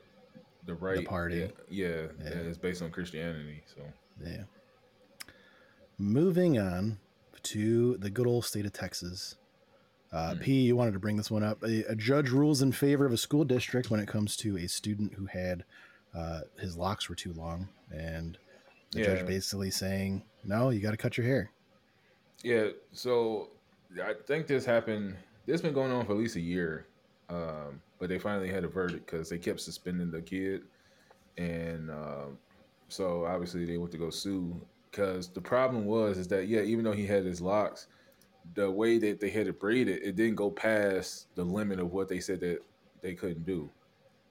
the 0.67 0.75
right 0.75 1.07
party. 1.07 1.51
Yeah, 1.69 1.87
yeah, 1.89 2.07
Yeah. 2.23 2.31
is 2.31 2.59
based 2.59 2.83
on 2.83 2.91
Christianity. 2.91 3.63
So 3.75 3.83
Yeah. 4.25 4.45
Moving 5.99 6.59
on 6.59 6.99
to 7.45 7.97
the 7.99 8.11
good 8.11 8.27
old 8.27 8.45
state 8.45 8.67
of 8.67 8.73
Texas. 8.73 9.37
Uh, 10.13 10.35
Hmm. 10.35 10.41
P, 10.41 10.61
you 10.63 10.77
wanted 10.77 10.93
to 10.93 10.99
bring 10.99 11.17
this 11.17 11.31
one 11.31 11.43
up. 11.43 11.63
A, 11.63 11.85
a 11.85 11.97
judge 11.97 12.31
rules 12.31 12.63
in 12.63 12.73
favor 12.73 13.07
of 13.07 13.13
a 13.13 13.17
school 13.17 13.45
district 13.45 13.91
when 13.91 14.01
it 14.01 14.07
comes 14.09 14.37
to 14.39 14.57
a 14.59 14.67
student 14.69 15.15
who 15.15 15.27
had 15.27 15.65
uh, 16.15 16.41
his 16.59 16.77
locks 16.77 17.09
were 17.11 17.15
too 17.15 17.33
long, 17.35 17.69
and 17.91 18.39
the 18.93 19.01
Yeah. 19.01 19.05
judge 19.17 19.27
basically 19.27 19.71
saying, 19.71 20.25
"No, 20.45 20.71
you 20.71 20.81
got 20.81 20.93
to 20.93 20.97
cut 20.97 21.19
your 21.19 21.27
hair." 21.27 21.51
yeah, 22.43 22.69
so 22.93 23.51
I 24.03 24.15
think 24.27 24.47
this 24.47 24.65
happened. 24.65 25.17
This 25.45 25.55
has 25.55 25.63
been 25.63 25.75
going 25.75 25.91
on 25.93 26.07
for 26.07 26.13
at 26.13 26.19
least 26.19 26.37
a 26.37 26.41
year, 26.41 26.87
um, 27.29 27.81
but 27.99 28.09
they 28.09 28.19
finally 28.19 28.49
had 28.51 28.65
a 28.65 28.69
verdict 28.69 29.07
because 29.07 29.29
they 29.29 29.39
kept 29.39 29.61
suspending 29.61 30.11
the 30.11 30.23
kid, 30.23 30.63
and 31.39 31.91
um, 31.91 32.39
so 32.89 33.25
obviously 33.25 33.65
they 33.65 33.79
went 33.79 33.93
to 33.93 33.99
go 33.99 34.11
sue 34.11 34.61
because 34.91 35.29
the 35.29 35.41
problem 35.41 35.85
was 35.85 36.19
is 36.19 36.29
that 36.29 36.49
yeah, 36.49 36.61
even 36.61 36.85
though 36.85 36.93
he 36.93 37.07
had 37.07 37.25
his 37.25 37.41
locks, 37.41 37.87
the 38.55 38.71
way 38.71 38.99
that 38.99 39.21
they 39.21 39.31
had 39.31 39.47
it 39.47 39.59
braided, 39.61 40.03
it 40.03 40.17
didn't 40.17 40.37
go 40.37 40.51
past 40.51 41.27
the 41.35 41.45
limit 41.45 41.81
of 41.81 41.93
what 41.93 42.09
they 42.09 42.21
said 42.21 42.41
that 42.41 42.61
they 43.03 43.15
couldn't 43.15 43.45
do. 43.45 43.69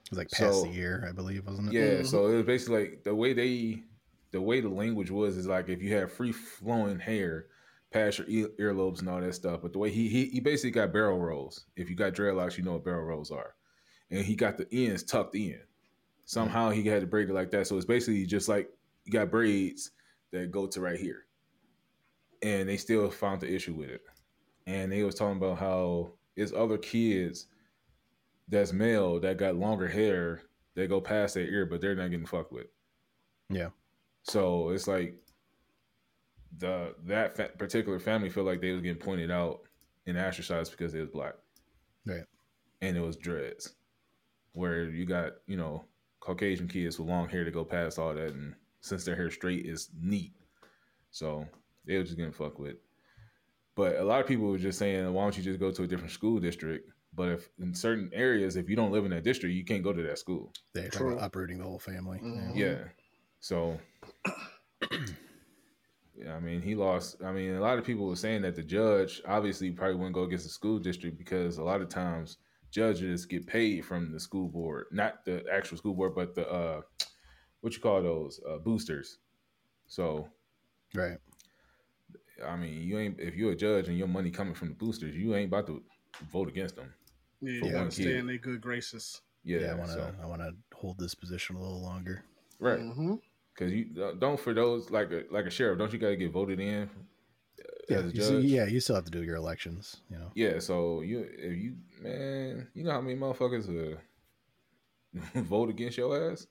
It 0.06 0.10
was 0.10 0.18
like 0.18 0.30
past 0.30 0.62
So- 0.62 0.64
a 0.66 0.68
year, 0.72 1.04
I 1.08 1.12
believe, 1.12 1.46
wasn't 1.46 1.68
it? 1.68 1.74
Yeah, 1.74 2.02
so 2.02 2.26
it 2.28 2.36
was 2.36 2.46
basically 2.46 2.80
like 2.80 3.04
the 3.04 3.14
way 3.14 3.32
they, 3.32 3.82
the 4.30 4.40
way 4.40 4.60
the 4.60 4.68
language 4.68 5.10
was 5.10 5.36
is 5.36 5.46
like 5.46 5.68
if 5.68 5.82
you 5.82 5.94
have 5.94 6.12
free 6.12 6.32
flowing 6.32 6.98
hair, 6.98 7.46
past 7.92 8.18
your 8.18 8.28
ear- 8.28 8.50
earlobes 8.58 9.00
and 9.00 9.08
all 9.08 9.20
that 9.20 9.34
stuff. 9.34 9.60
But 9.62 9.72
the 9.72 9.78
way 9.78 9.90
he, 9.90 10.08
he 10.08 10.26
he 10.26 10.40
basically 10.40 10.70
got 10.70 10.92
barrel 10.92 11.18
rolls. 11.18 11.66
If 11.76 11.88
you 11.88 11.96
got 11.96 12.14
dreadlocks, 12.14 12.56
you 12.58 12.64
know 12.64 12.72
what 12.72 12.84
barrel 12.84 13.04
rolls 13.04 13.30
are, 13.30 13.54
and 14.10 14.24
he 14.24 14.34
got 14.34 14.56
the 14.56 14.66
ends 14.72 15.02
tucked 15.02 15.34
in. 15.34 15.60
Somehow 16.24 16.70
he 16.70 16.82
had 16.84 17.02
to 17.02 17.06
braid 17.06 17.30
it 17.30 17.34
like 17.34 17.50
that. 17.52 17.66
So 17.66 17.76
it's 17.76 17.86
basically 17.86 18.26
just 18.26 18.48
like 18.48 18.68
you 19.04 19.12
got 19.12 19.30
braids 19.30 19.92
that 20.32 20.50
go 20.50 20.66
to 20.66 20.80
right 20.80 20.98
here, 20.98 21.26
and 22.42 22.68
they 22.68 22.76
still 22.76 23.10
found 23.10 23.40
the 23.40 23.52
issue 23.52 23.74
with 23.74 23.90
it. 23.90 24.02
And 24.66 24.90
they 24.90 25.04
was 25.04 25.14
talking 25.14 25.36
about 25.36 25.58
how 25.58 26.12
it's 26.34 26.52
other 26.52 26.78
kids 26.78 27.46
that's 28.48 28.72
male 28.72 29.20
that 29.20 29.38
got 29.38 29.56
longer 29.56 29.88
hair 29.88 30.42
that 30.74 30.88
go 30.88 31.00
past 31.00 31.34
their 31.34 31.46
ear, 31.46 31.66
but 31.66 31.80
they're 31.80 31.94
not 31.94 32.10
getting 32.10 32.26
fucked 32.26 32.52
with. 32.52 32.66
Yeah. 33.48 33.68
So 34.24 34.70
it's 34.70 34.88
like 34.88 35.16
the 36.58 36.94
that 37.04 37.36
fa- 37.36 37.52
particular 37.58 37.98
family 37.98 38.28
felt 38.30 38.46
like 38.46 38.60
they 38.60 38.72
was 38.72 38.82
getting 38.82 39.00
pointed 39.02 39.30
out 39.30 39.60
and 40.06 40.16
ostracized 40.18 40.70
because 40.70 40.92
they 40.92 41.00
was 41.00 41.10
black. 41.10 41.34
Right. 42.06 42.24
And 42.80 42.96
it 42.96 43.00
was 43.00 43.16
dreads. 43.16 43.74
Where 44.52 44.84
you 44.84 45.04
got, 45.04 45.32
you 45.46 45.56
know, 45.56 45.84
Caucasian 46.20 46.68
kids 46.68 46.98
with 46.98 47.08
long 47.08 47.28
hair 47.28 47.44
to 47.44 47.50
go 47.50 47.64
past 47.64 47.98
all 47.98 48.14
that 48.14 48.32
and 48.32 48.54
since 48.80 49.04
their 49.04 49.16
hair 49.16 49.30
straight 49.30 49.66
is 49.66 49.90
neat. 50.00 50.32
So 51.10 51.46
they 51.84 51.96
were 51.96 52.04
just 52.04 52.16
getting 52.16 52.32
fucked 52.32 52.58
with. 52.58 52.76
But 53.74 53.96
a 53.96 54.04
lot 54.04 54.20
of 54.20 54.26
people 54.26 54.46
were 54.48 54.58
just 54.58 54.78
saying, 54.78 55.12
why 55.12 55.22
don't 55.22 55.36
you 55.36 55.42
just 55.42 55.60
go 55.60 55.70
to 55.70 55.82
a 55.82 55.86
different 55.86 56.12
school 56.12 56.40
district? 56.40 56.90
But 57.14 57.28
if 57.30 57.48
in 57.58 57.74
certain 57.74 58.10
areas, 58.12 58.56
if 58.56 58.68
you 58.68 58.76
don't 58.76 58.92
live 58.92 59.04
in 59.04 59.10
that 59.10 59.24
district, 59.24 59.54
you 59.54 59.64
can't 59.64 59.82
go 59.82 59.92
to 59.92 60.02
that 60.02 60.18
school. 60.18 60.52
They're 60.72 60.88
talking 60.88 61.18
uprooting 61.18 61.58
the 61.58 61.64
whole 61.64 61.78
family. 61.78 62.18
Mhm. 62.18 62.56
Yeah. 62.56 62.66
Yeah. 62.66 62.84
So, 63.40 63.78
yeah, 64.90 64.98
I 66.30 66.40
mean, 66.40 66.62
he 66.62 66.74
lost. 66.74 67.16
I 67.22 67.32
mean, 67.32 67.54
a 67.54 67.60
lot 67.60 67.78
of 67.78 67.84
people 67.84 68.06
were 68.06 68.16
saying 68.16 68.42
that 68.42 68.56
the 68.56 68.62
judge 68.62 69.20
obviously 69.26 69.70
probably 69.70 69.96
wouldn't 69.96 70.14
go 70.14 70.22
against 70.22 70.44
the 70.44 70.50
school 70.50 70.78
district 70.78 71.18
because 71.18 71.58
a 71.58 71.62
lot 71.64 71.80
of 71.82 71.88
times 71.88 72.38
judges 72.70 73.26
get 73.26 73.46
paid 73.46 73.84
from 73.84 74.12
the 74.12 74.20
school 74.20 74.48
board, 74.48 74.86
not 74.92 75.24
the 75.24 75.44
actual 75.52 75.76
school 75.76 75.94
board, 75.94 76.14
but 76.14 76.34
the 76.34 76.48
uh, 76.50 76.80
what 77.60 77.74
you 77.74 77.80
call 77.80 78.02
those 78.02 78.40
uh, 78.48 78.58
boosters. 78.58 79.18
So, 79.88 80.28
Right. 80.94 81.18
I 82.46 82.56
mean, 82.56 82.82
you 82.82 82.98
ain't 82.98 83.20
if 83.20 83.34
you're 83.34 83.52
a 83.52 83.56
judge 83.56 83.88
and 83.88 83.98
your 83.98 84.08
money 84.08 84.30
coming 84.30 84.54
from 84.54 84.68
the 84.68 84.74
boosters, 84.74 85.14
you 85.16 85.34
ain't 85.34 85.48
about 85.48 85.66
to 85.66 85.82
vote 86.30 86.48
against 86.48 86.76
them. 86.76 86.92
Yeah, 87.40 87.60
For 87.60 87.66
you 87.68 87.74
one 87.74 87.90
stay 87.90 88.16
in 88.18 88.26
their 88.26 88.38
good 88.38 88.60
graces. 88.60 89.20
Yeah, 89.44 89.60
Yeah. 89.60 89.72
I 89.72 89.74
want 89.74 89.90
to. 89.90 89.96
so, 89.96 90.12
I 90.22 90.26
want 90.26 90.42
to 90.42 90.52
hold 90.74 90.98
this 90.98 91.14
position 91.14 91.56
a 91.56 91.60
little 91.60 91.82
longer. 91.82 92.24
right. 92.58 92.80
hmm 92.80 93.14
Because 93.56 93.72
you 93.72 93.84
don't 94.18 94.38
for 94.38 94.52
those 94.52 94.90
like 94.90 95.10
a 95.12 95.24
like 95.30 95.46
a 95.46 95.50
sheriff, 95.50 95.78
don't 95.78 95.92
you 95.92 95.98
got 95.98 96.08
to 96.08 96.16
get 96.16 96.30
voted 96.32 96.60
in 96.60 96.82
uh, 96.84 97.62
Yeah. 97.88 97.96
as 97.98 98.04
a 98.04 98.06
You 98.08 98.12
judge? 98.12 98.28
see, 98.28 98.40
yeah. 98.48 98.66
You 98.66 98.80
still 98.80 98.96
have 98.96 99.04
to 99.06 99.10
do 99.10 99.22
your 99.22 99.36
elections. 99.36 99.96
You 100.10 100.18
know. 100.18 100.30
Yeah, 100.34 100.58
so 100.58 101.00
you 101.00 101.26
if 101.30 101.56
you 101.56 101.76
man, 102.02 102.68
you 102.74 102.84
know 102.84 102.90
how 102.92 103.00
many 103.00 103.18
motherfuckers 103.18 103.94
uh, 103.94 103.96
vote 105.42 105.70
against 105.70 105.96
your 105.98 106.30
ass? 106.32 106.46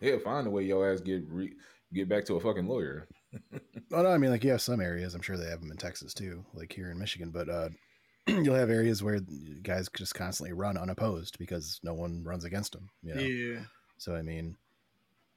He'll 0.00 0.20
find 0.20 0.46
a 0.46 0.50
way 0.50 0.62
your 0.64 0.90
ass 0.92 1.00
get 1.00 1.24
re- 1.28 1.54
get 1.92 2.08
back 2.08 2.24
to 2.26 2.34
a 2.36 2.40
fucking 2.40 2.66
lawyer. 2.66 3.08
Oh 3.92 4.02
no, 4.02 4.08
I 4.10 4.18
mean 4.18 4.30
like 4.30 4.42
you 4.42 4.50
have 4.50 4.62
some 4.62 4.80
areas. 4.80 5.14
I'm 5.14 5.20
sure 5.22 5.36
they 5.36 5.48
have 5.48 5.60
them 5.60 5.70
in 5.70 5.76
Texas 5.76 6.14
too, 6.14 6.44
like 6.54 6.72
here 6.72 6.90
in 6.90 6.98
Michigan. 6.98 7.30
But 7.30 7.48
uh, 7.48 7.68
you'll 8.26 8.54
have 8.54 8.70
areas 8.70 9.02
where 9.02 9.20
guys 9.62 9.88
just 9.96 10.14
constantly 10.14 10.52
run 10.52 10.76
unopposed 10.76 11.36
because 11.38 11.78
no 11.84 11.94
one 11.94 12.22
runs 12.24 12.44
against 12.44 12.72
them. 12.72 12.88
You 13.02 13.14
know. 13.14 13.20
Yeah, 13.20 13.60
So 13.98 14.14
I 14.16 14.22
mean, 14.22 14.56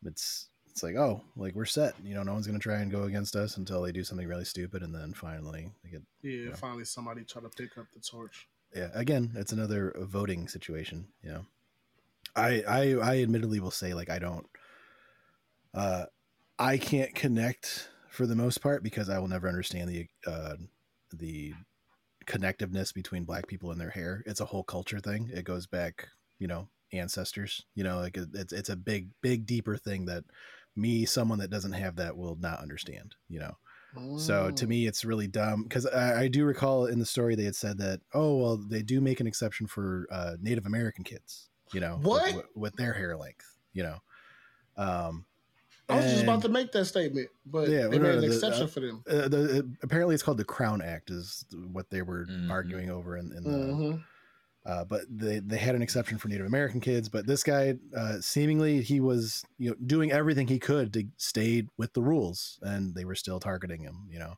it's 0.06 0.48
it's 0.78 0.84
like 0.84 0.96
oh, 0.96 1.22
like 1.36 1.56
we're 1.56 1.66
set. 1.66 1.96
You 2.04 2.14
know, 2.14 2.22
no 2.22 2.34
one's 2.34 2.46
gonna 2.46 2.60
try 2.60 2.76
and 2.76 2.92
go 2.92 3.04
against 3.04 3.36
us 3.36 3.58
until 3.58 3.82
they 3.82 3.92
do 3.92 4.04
something 4.04 4.28
really 4.28 4.46
stupid, 4.46 4.84
and 4.84 4.94
then 4.94 5.12
finally 5.12 5.72
they 5.84 5.90
get 5.90 6.04
yeah. 6.22 6.50
Yeah. 6.50 6.56
Finally, 6.56 6.86
somebody 6.86 7.24
try 7.24 7.42
to 7.42 7.50
pick 7.50 7.80
up 7.80 7.88
the 7.96 8.00
torch. 8.00 8.48
yeah. 8.76 8.90
Again, 8.94 9.32
it's 9.36 9.52
another 9.52 9.96
voting 9.98 10.48
situation. 10.48 11.08
You 11.24 11.32
know, 11.32 11.46
I 12.36 12.62
I 12.68 12.94
I 13.02 13.22
admittedly 13.24 13.60
will 13.60 13.72
say 13.72 13.96
like 13.96 14.12
I 14.12 14.20
don't. 14.20 14.46
Uh, 15.74 16.06
I 16.60 16.78
can't 16.78 17.16
connect 17.16 17.90
for 18.12 18.28
the 18.28 18.36
most 18.36 18.62
part 18.62 18.84
because 18.84 19.10
I 19.10 19.18
will 19.18 19.28
never 19.28 19.48
understand 19.48 19.90
the 19.90 20.08
uh 20.28 20.58
the 21.12 21.56
connectiveness 22.28 22.94
between 22.94 23.24
black 23.24 23.48
people 23.48 23.72
and 23.72 23.82
their 23.82 23.90
hair. 23.90 24.22
It's 24.28 24.42
a 24.42 24.46
whole 24.46 24.64
culture 24.64 25.00
thing. 25.00 25.32
It 25.34 25.44
goes 25.44 25.66
back, 25.66 26.08
you 26.38 26.46
know, 26.46 26.68
ancestors. 26.94 27.66
You 27.74 27.84
know, 27.84 27.98
like 27.98 28.16
it's 28.16 28.54
it's 28.54 28.70
a 28.70 28.76
big 28.76 29.10
big 29.24 29.48
deeper 29.48 29.76
thing 29.76 30.06
that 30.06 30.24
me, 30.78 31.06
someone 31.06 31.40
that 31.40 31.50
doesn't 31.50 31.74
have 31.74 31.96
that, 31.98 32.16
will 32.16 32.38
not 32.40 32.60
understand. 32.60 33.16
You 33.30 33.40
know. 33.40 33.58
So 34.18 34.52
to 34.52 34.68
me, 34.68 34.86
it's 34.86 35.04
really 35.04 35.28
dumb 35.28 35.64
because 35.64 35.88
I, 35.88 36.24
I 36.24 36.28
do 36.28 36.46
recall 36.46 36.86
in 36.86 37.00
the 37.00 37.06
story 37.06 37.34
they 37.34 37.46
had 37.46 37.56
said 37.56 37.80
that 37.80 38.00
oh 38.14 38.36
well 38.38 38.58
they 38.58 38.84
do 38.84 39.02
make 39.02 39.20
an 39.22 39.26
exception 39.28 39.66
for 39.66 40.06
uh, 40.12 40.36
Native 40.40 40.68
American 40.68 41.04
kids, 41.04 41.50
you 41.74 41.80
know, 41.80 41.96
with- 41.98 42.06
What? 42.06 42.36
with, 42.36 42.46
with 42.56 42.74
their 42.76 42.94
hair 42.94 43.18
length, 43.18 43.58
you 43.74 43.82
know. 43.82 43.98
Um, 44.78 45.26
I 45.90 45.96
was 45.96 46.06
just 46.06 46.24
about 46.24 46.42
to 46.44 46.50
make 46.50 46.72
that 46.74 46.86
statement, 46.86 47.30
but 47.46 47.70
Yeah, 47.70 47.88
they 47.88 47.98
no, 47.98 48.04
made 48.04 48.10
no, 48.10 48.14
an 48.16 48.22
the- 48.22 48.28
exception 48.28 48.64
uh, 48.66 48.68
for 48.68 48.80
them. 48.82 49.04
uh, 49.10 49.28
the, 49.30 49.60
uh, 49.60 49.62
apparently 49.82 50.14
it's 50.14 50.22
called 50.22 50.38
the 50.38 50.44
Crown 50.46 50.82
Act 50.84 51.10
is 51.10 51.46
what 51.72 51.90
they 51.90 52.04
were 52.04 52.28
Mhm. 52.28 52.52
arguing 52.52 52.92
over 52.92 53.18
in, 53.18 53.32
in 53.36 53.44
the. 53.44 53.74
hmm 53.74 53.96
Uh, 54.68 54.84
but 54.84 55.04
they 55.10 55.40
they 55.40 55.58
had 55.58 55.76
an 55.76 55.82
exception 55.82 56.18
for 56.18 56.28
Native 56.28 56.46
American 56.46 56.82
kids. 56.82 57.08
But 57.08 57.26
this 57.26 57.42
guy, 57.42 57.76
uh, 57.96 58.20
seemingly, 58.20 58.82
he 58.82 59.00
was 59.00 59.46
you 59.58 59.70
know 59.70 59.76
doing 59.86 60.12
everything 60.12 60.48
he 60.48 60.60
could 60.60 60.92
to 60.94 61.06
stay 61.16 61.68
with 61.78 61.94
the 61.94 62.02
rules, 62.02 62.60
and 62.62 62.94
they 62.94 63.06
were 63.06 63.16
still 63.16 63.40
targeting 63.40 63.82
him. 63.84 64.08
You 64.12 64.20
know, 64.20 64.34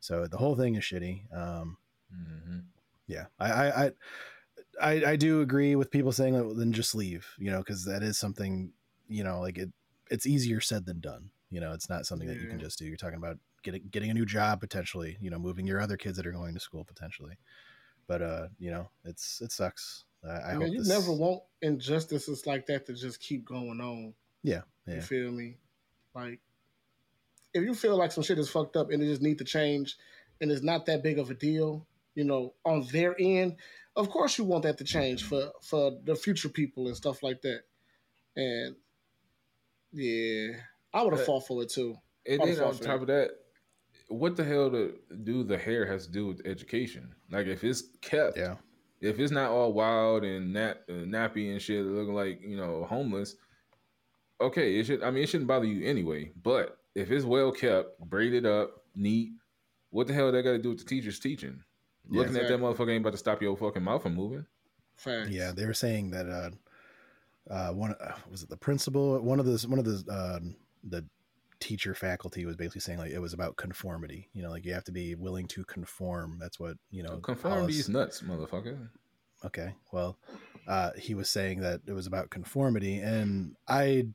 so 0.00 0.26
the 0.26 0.38
whole 0.38 0.56
thing 0.56 0.74
is 0.74 0.82
shitty. 0.82 1.32
Um, 1.34 1.76
Mm-hmm. 2.12 2.58
yeah, 3.06 3.26
I 3.38 3.52
I, 3.52 3.84
I 3.84 3.92
I 4.80 5.04
I 5.12 5.16
do 5.16 5.40
agree 5.42 5.76
with 5.76 5.92
people 5.92 6.10
saying 6.10 6.34
that 6.34 6.56
then 6.56 6.72
just 6.72 6.96
leave. 6.96 7.24
You 7.38 7.52
know, 7.52 7.58
because 7.58 7.84
that 7.84 8.02
is 8.02 8.18
something 8.18 8.72
you 9.08 9.22
know 9.22 9.40
like 9.40 9.56
it. 9.56 9.70
It's 10.10 10.26
easier 10.26 10.60
said 10.60 10.86
than 10.86 10.98
done. 10.98 11.30
You 11.50 11.60
know, 11.60 11.72
it's 11.72 11.88
not 11.88 12.06
something 12.06 12.26
that 12.26 12.40
you 12.40 12.48
can 12.48 12.58
just 12.58 12.78
do. 12.80 12.84
You're 12.86 12.96
talking 12.96 13.18
about 13.18 13.38
getting 13.62 13.84
getting 13.92 14.10
a 14.10 14.14
new 14.14 14.26
job 14.26 14.58
potentially. 14.58 15.16
You 15.20 15.30
know, 15.30 15.38
moving 15.38 15.68
your 15.68 15.80
other 15.80 15.96
kids 15.96 16.16
that 16.16 16.26
are 16.26 16.32
going 16.32 16.54
to 16.54 16.60
school 16.60 16.84
potentially. 16.84 17.38
But 18.10 18.22
uh, 18.22 18.48
you 18.58 18.72
know, 18.72 18.88
it's 19.04 19.40
it 19.40 19.52
sucks. 19.52 20.02
I, 20.24 20.28
I 20.30 20.32
I 20.32 20.52
hope 20.54 20.62
mean, 20.64 20.72
you 20.72 20.78
this- 20.80 20.88
never 20.88 21.12
want 21.12 21.44
injustices 21.62 22.44
like 22.44 22.66
that 22.66 22.84
to 22.86 22.92
just 22.92 23.20
keep 23.20 23.44
going 23.44 23.80
on. 23.80 24.14
Yeah, 24.42 24.62
You 24.84 25.00
feel 25.00 25.30
me? 25.30 25.58
Like, 26.12 26.40
if 27.54 27.62
you 27.62 27.72
feel 27.72 27.96
like 27.96 28.10
some 28.10 28.24
shit 28.24 28.36
is 28.40 28.50
fucked 28.50 28.76
up 28.76 28.90
and 28.90 29.00
it 29.00 29.06
just 29.06 29.22
need 29.22 29.38
to 29.38 29.44
change, 29.44 29.96
and 30.40 30.50
it's 30.50 30.64
not 30.64 30.86
that 30.86 31.04
big 31.04 31.20
of 31.20 31.30
a 31.30 31.34
deal, 31.34 31.86
you 32.16 32.24
know, 32.24 32.52
on 32.64 32.84
their 32.90 33.14
end, 33.20 33.58
of 33.94 34.10
course 34.10 34.38
you 34.38 34.44
want 34.44 34.64
that 34.64 34.78
to 34.78 34.84
change 34.84 35.22
for 35.22 35.52
for 35.62 35.92
the 36.02 36.16
future 36.16 36.48
people 36.48 36.88
and 36.88 36.96
stuff 36.96 37.22
like 37.22 37.42
that. 37.42 37.60
And 38.34 38.74
yeah, 39.92 40.56
I 40.92 41.02
would 41.04 41.12
have 41.12 41.24
fought 41.26 41.46
for 41.46 41.62
it 41.62 41.70
too. 41.70 41.96
And 42.26 42.40
then 42.42 42.60
on 42.60 42.74
sorry. 42.74 42.86
top 42.86 43.00
of 43.02 43.06
that, 43.06 43.30
what 44.10 44.36
the 44.36 44.44
hell 44.44 44.70
to 44.70 44.94
do 45.24 45.42
the 45.42 45.56
hair 45.56 45.86
has 45.86 46.06
to 46.06 46.12
do 46.12 46.26
with 46.26 46.42
education? 46.44 47.14
Like 47.30 47.46
if 47.46 47.64
it's 47.64 47.82
kept, 48.02 48.36
Yeah. 48.36 48.56
if 49.00 49.18
it's 49.18 49.32
not 49.32 49.50
all 49.50 49.72
wild 49.72 50.24
and 50.24 50.52
nap, 50.52 50.80
uh, 50.88 50.92
nappy 50.92 51.50
and 51.52 51.62
shit, 51.62 51.84
looking 51.84 52.14
like 52.14 52.42
you 52.42 52.56
know 52.56 52.84
homeless, 52.84 53.36
okay, 54.40 54.78
it 54.78 54.84
should. 54.86 55.02
I 55.02 55.10
mean, 55.10 55.22
it 55.24 55.28
shouldn't 55.28 55.48
bother 55.48 55.66
you 55.66 55.86
anyway. 55.88 56.32
But 56.42 56.78
if 56.94 57.10
it's 57.10 57.24
well 57.24 57.52
kept, 57.52 57.98
braided 58.00 58.46
up, 58.46 58.82
neat, 58.94 59.30
what 59.90 60.06
the 60.06 60.12
hell 60.12 60.32
that 60.32 60.42
got 60.42 60.52
to 60.52 60.58
do 60.58 60.70
with 60.70 60.78
the 60.80 60.84
teachers 60.84 61.18
teaching? 61.18 61.62
Yeah, 62.10 62.22
Looking 62.22 62.36
at 62.36 62.48
that 62.48 62.58
motherfucker 62.60 62.90
ain't 62.90 63.02
about 63.02 63.12
to 63.12 63.18
stop 63.18 63.40
your 63.40 63.56
fucking 63.56 63.82
mouth 63.82 64.02
from 64.02 64.14
moving. 64.16 64.44
Facts. 64.96 65.30
Yeah, 65.30 65.52
they 65.52 65.64
were 65.66 65.72
saying 65.74 66.10
that 66.10 66.28
uh, 66.28 66.50
uh, 67.52 67.72
one 67.72 67.94
uh, 68.00 68.12
was 68.30 68.42
it 68.42 68.48
the 68.48 68.56
principal? 68.56 69.20
One 69.20 69.38
of 69.38 69.46
the 69.46 69.66
one 69.68 69.78
of 69.78 69.84
the 69.84 70.12
uh, 70.12 70.40
the 70.82 71.04
teacher 71.60 71.94
faculty 71.94 72.46
was 72.46 72.56
basically 72.56 72.80
saying 72.80 72.98
like 72.98 73.12
it 73.12 73.20
was 73.20 73.32
about 73.32 73.56
conformity. 73.56 74.28
You 74.32 74.42
know, 74.42 74.50
like 74.50 74.64
you 74.64 74.72
have 74.74 74.84
to 74.84 74.92
be 74.92 75.14
willing 75.14 75.46
to 75.48 75.64
conform. 75.64 76.38
That's 76.40 76.58
what 76.58 76.76
you 76.90 77.02
know. 77.02 77.18
Conformity 77.18 77.74
is 77.74 77.88
nuts, 77.88 78.22
motherfucker. 78.22 78.88
Okay, 79.44 79.74
well, 79.92 80.18
uh, 80.66 80.90
he 80.98 81.14
was 81.14 81.28
saying 81.28 81.60
that 81.60 81.80
it 81.86 81.92
was 81.92 82.06
about 82.06 82.30
conformity, 82.30 82.98
and 82.98 83.54
I 83.68 84.08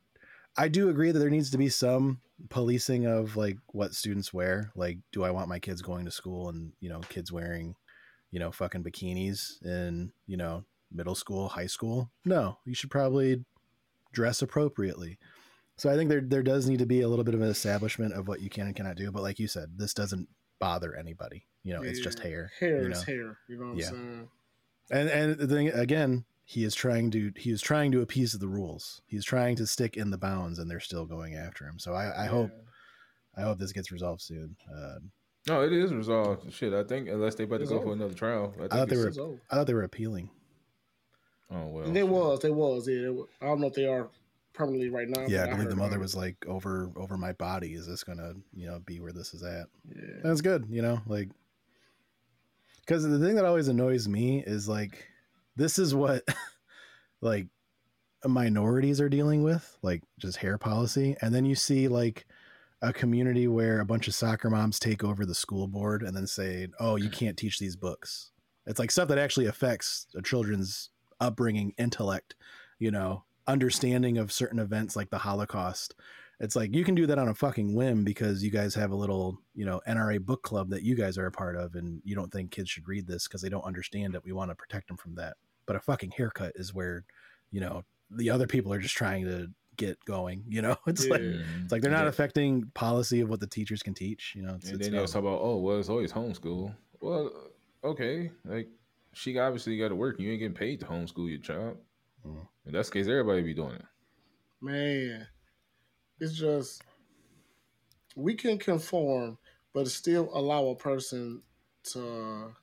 I 0.58 0.68
do 0.68 0.90
agree 0.90 1.12
that 1.12 1.20
there 1.20 1.30
needs 1.30 1.52
to 1.52 1.58
be 1.58 1.70
some 1.70 2.22
policing 2.50 3.06
of 3.06 3.36
like 3.36 3.58
what 3.68 3.94
students 3.94 4.34
wear. 4.34 4.72
Like, 4.76 5.00
do 5.12 5.24
I 5.24 5.32
want 5.32 5.50
my 5.50 5.60
kids 5.60 5.82
going 5.82 6.06
to 6.06 6.12
school 6.12 6.50
and 6.50 6.74
you 6.80 6.90
know 6.90 7.00
kids 7.10 7.32
wearing 7.32 7.76
you 8.32 8.40
know 8.40 8.52
fucking 8.52 8.84
bikinis 8.84 9.64
in 9.64 10.12
you 10.28 10.38
know 10.38 10.64
middle 10.92 11.16
school, 11.16 11.50
high 11.50 11.68
school? 11.68 12.10
No, 12.24 12.58
you 12.66 12.74
should 12.76 12.92
probably 12.92 13.44
dress 14.14 14.42
appropriately. 14.42 15.18
So 15.78 15.90
I 15.92 15.96
think 15.96 16.10
there 16.10 16.22
there 16.22 16.44
does 16.44 16.68
need 16.70 16.80
to 16.80 16.86
be 16.86 17.02
a 17.02 17.08
little 17.08 17.26
bit 17.26 17.34
of 17.36 17.42
an 17.42 17.50
establishment 17.50 18.14
of 18.14 18.28
what 18.28 18.42
you 18.42 18.50
can 18.50 18.68
and 18.68 18.76
cannot 18.76 18.96
do. 18.96 19.12
But 19.12 19.24
like 19.24 19.40
you 19.40 19.48
said, 19.48 19.78
this 19.78 19.94
doesn't 19.94 20.28
bother 20.60 20.96
anybody. 20.96 21.46
You 21.64 21.74
know, 21.74 21.82
it's 21.82 22.00
just 22.00 22.20
hair. 22.20 22.52
Hair 22.60 22.84
you 22.84 22.92
is 22.92 23.04
hair. 23.04 23.38
You 23.50 23.58
know 23.60 23.68
what 23.70 23.78
Yeah. 23.78 23.88
I'm 23.90 23.92
saying? 23.94 24.30
and 24.92 25.10
and 25.10 25.38
the 25.40 25.48
thing 25.48 25.70
again 25.70 26.26
he 26.44 26.64
is 26.64 26.76
trying 26.76 27.10
to 27.10 27.32
he 27.36 27.50
is 27.50 27.60
trying 27.60 27.92
to 27.92 28.02
appease 28.02 28.34
the 28.34 28.48
rules 28.48 29.02
he's 29.08 29.26
trying 29.26 29.56
to 29.56 29.66
stick 29.66 29.98
in 29.98 30.12
the 30.12 30.18
bounds 30.20 30.60
and 30.60 30.70
they're 30.70 30.80
still 30.80 31.08
going 31.08 31.34
after 31.34 31.66
him 31.66 31.80
so 31.80 31.92
i 31.96 32.26
i 32.26 32.28
hope 32.28 32.52
i 33.36 33.42
hope 33.42 33.58
this 33.58 33.72
gets 33.72 33.92
resolved 33.92 34.22
soon 34.22 34.56
uh 34.72 35.00
No, 35.48 35.64
it 35.64 35.74
is 35.74 35.92
resolved. 35.92 36.54
Shit, 36.54 36.72
I 36.74 36.84
think 36.84 37.10
unless 37.10 37.34
they 37.34 37.46
about 37.46 37.62
to 37.62 37.66
go 37.66 37.78
over. 37.78 37.86
for 37.88 37.94
another 37.94 38.14
trial. 38.14 38.54
I, 38.58 38.60
think 38.60 38.72
thought 38.74 38.90
they 38.90 38.98
were- 38.98 39.08
It's 39.08 39.18
over. 39.18 39.42
I 39.50 39.56
thought 39.56 39.66
they 39.66 39.74
were 39.74 39.84
appealing. 39.84 40.30
Oh 41.50 41.66
well. 41.68 41.92
They 41.92 42.04
was, 42.04 42.40
they 42.42 42.52
was, 42.52 42.88
yeah. 42.88 43.02
They 43.02 43.10
was. 43.10 43.28
I 43.42 43.46
don't 43.48 43.62
know 43.62 43.68
if 43.68 43.74
they 43.74 43.88
are 43.88 44.10
permanently 44.56 44.90
right 44.90 45.08
now. 45.08 45.26
Yeah, 45.28 45.44
I 45.44 45.46
believe 45.46 45.58
heard 45.58 45.72
the 45.72 45.76
mother 45.76 46.00
was 46.00 46.16
like 46.16 46.38
over 46.48 46.92
over 46.96 47.18
my 47.18 47.34
body. 47.34 47.74
Is 47.74 47.88
this 47.88 48.04
gonna 48.04 48.34
you 48.54 48.68
know 48.68 48.80
be 48.86 49.00
where 49.00 49.14
this 49.14 49.34
is 49.34 49.44
at? 49.44 49.68
Yeah. 49.88 50.22
That's 50.24 50.42
good, 50.42 50.66
you 50.70 50.82
know, 50.82 51.02
like 51.06 51.30
because 52.82 53.04
the 53.04 53.20
thing 53.20 53.36
that 53.36 53.46
always 53.46 53.68
annoys 53.68 54.08
me 54.08 54.44
is 54.46 54.70
like 54.70 55.08
this 55.56 55.80
is 55.80 55.96
what 55.96 56.24
like 57.22 57.48
minorities 58.26 59.02
are 59.02 59.10
dealing 59.10 59.44
with, 59.44 59.78
like 59.82 60.04
just 60.18 60.38
hair 60.38 60.58
policy, 60.58 61.16
and 61.22 61.34
then 61.34 61.46
you 61.46 61.56
see 61.56 61.88
like 61.88 62.26
a 62.82 62.94
community 62.94 63.48
where 63.48 63.80
a 63.80 63.86
bunch 63.86 64.08
of 64.08 64.14
soccer 64.14 64.50
moms 64.50 64.80
take 64.80 65.04
over 65.04 65.26
the 65.26 65.36
school 65.36 65.68
board 65.68 66.04
and 66.04 66.16
then 66.16 66.28
say, 66.28 66.68
"Oh, 66.80 66.96
you 66.96 67.10
can't 67.12 67.38
teach 67.38 67.60
these 67.60 67.76
books." 67.76 68.32
It's 68.66 68.80
like 68.80 68.92
stuff 68.92 69.10
that 69.10 69.18
actually 69.18 69.46
affects 69.46 70.08
a 70.16 70.22
children's 70.22 70.90
upbringing, 71.20 71.74
intellect, 71.78 72.36
you 72.80 72.92
know, 72.92 73.24
understanding 73.48 74.18
of 74.18 74.32
certain 74.32 74.60
events 74.60 74.96
like 74.96 75.10
the 75.10 75.18
Holocaust. 75.18 75.96
It's 76.40 76.56
like 76.56 76.76
you 76.76 76.84
can 76.84 76.96
do 76.96 77.06
that 77.08 77.18
on 77.18 77.30
a 77.30 77.34
fucking 77.34 77.74
whim 77.76 78.04
because 78.04 78.44
you 78.44 78.52
guys 78.52 78.76
have 78.76 78.92
a 78.92 78.96
little, 78.96 79.38
you 79.54 79.66
know, 79.66 79.82
NRA 79.88 80.20
book 80.20 80.44
club 80.44 80.70
that 80.72 80.84
you 80.84 80.94
guys 80.96 81.18
are 81.18 81.28
a 81.28 81.32
part 81.32 81.56
of, 81.56 81.76
and 81.76 82.02
you 82.04 82.14
don't 82.16 82.32
think 82.32 82.52
kids 82.52 82.70
should 82.70 82.88
read 82.88 83.08
this 83.08 83.26
because 83.28 83.42
they 83.42 83.48
don't 83.50 83.64
understand 83.64 84.16
it. 84.16 84.24
We 84.24 84.34
want 84.34 84.52
to 84.52 84.56
protect 84.56 84.88
them 84.90 84.98
from 84.98 85.16
that. 85.16 85.38
But 85.66 85.78
a 85.78 85.80
fucking 85.80 86.12
haircut 86.12 86.52
is 86.56 86.74
where, 86.74 87.06
you 87.52 87.62
know, 87.62 87.84
the 88.12 88.30
other 88.30 88.48
people 88.48 88.74
are 88.74 88.80
just 88.80 88.96
trying 88.98 89.24
to 89.26 89.48
get 89.78 89.98
going. 90.06 90.44
You 90.48 90.62
know, 90.62 90.76
it's 90.88 91.08
like 91.08 91.22
Yeah. 91.22 91.28
Mhm. 91.28 91.64
it's 91.64 91.72
like 91.72 91.82
they're 91.82 91.90
not 91.92 92.04
Yeah. 92.04 92.10
affecting 92.10 92.66
policy 92.74 93.22
of 93.22 93.30
what 93.30 93.40
the 93.40 93.48
teachers 93.48 93.82
can 93.82 93.94
teach. 93.94 94.34
You 94.36 94.42
know, 94.44 94.56
it's, 94.56 94.66
And 94.70 94.76
it's 94.76 94.88
then 94.90 94.98
they'll 94.98 95.08
talk 95.08 95.22
about, 95.22 95.40
oh, 95.42 95.58
well, 95.58 95.80
it's 95.80 95.88
always 95.90 96.12
homeschool. 96.12 96.76
Well, 97.00 97.32
okay, 97.84 98.32
like 98.44 98.68
she 99.14 99.38
obviously 99.40 99.78
got 99.78 99.88
to 99.90 99.96
work. 99.96 100.20
You 100.20 100.32
ain't 100.32 100.40
getting 100.40 100.54
paid 100.56 100.82
to 100.82 100.86
homeschool 100.86 101.30
your 101.30 101.40
child. 101.40 101.78
Mm. 102.26 102.48
In 102.66 102.74
that 102.74 102.92
case, 102.92 103.08
everybody 103.08 103.42
be 103.42 103.54
doing 103.54 103.76
it. 103.76 103.86
Man, 104.62 105.28
it's 106.20 106.34
just 106.34 106.82
we 108.16 108.36
can 108.36 108.58
conform, 108.58 109.38
but 109.74 109.88
still 109.88 110.30
allow 110.34 110.68
a 110.68 110.76
person 110.76 111.42
to 111.92 112.54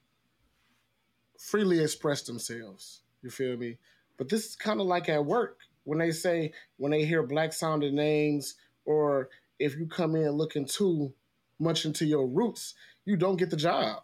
freely 1.38 1.80
express 1.80 2.22
themselves. 2.22 3.02
You 3.22 3.30
feel 3.30 3.56
me? 3.56 3.78
But 4.16 4.28
this 4.28 4.46
is 4.46 4.56
kind 4.56 4.80
of 4.80 4.86
like 4.86 5.08
at 5.08 5.24
work 5.24 5.58
when 5.84 5.98
they 5.98 6.10
say 6.10 6.52
when 6.76 6.92
they 6.92 7.04
hear 7.04 7.22
black 7.22 7.52
sounding 7.52 7.94
names, 7.94 8.54
or 8.84 9.28
if 9.58 9.76
you 9.76 9.86
come 9.86 10.16
in 10.16 10.30
looking 10.30 10.64
too 10.64 11.12
much 11.58 11.84
into 11.84 12.04
your 12.04 12.26
roots, 12.26 12.74
you 13.04 13.16
don't 13.16 13.36
get 13.36 13.50
the 13.50 13.56
job. 13.56 14.02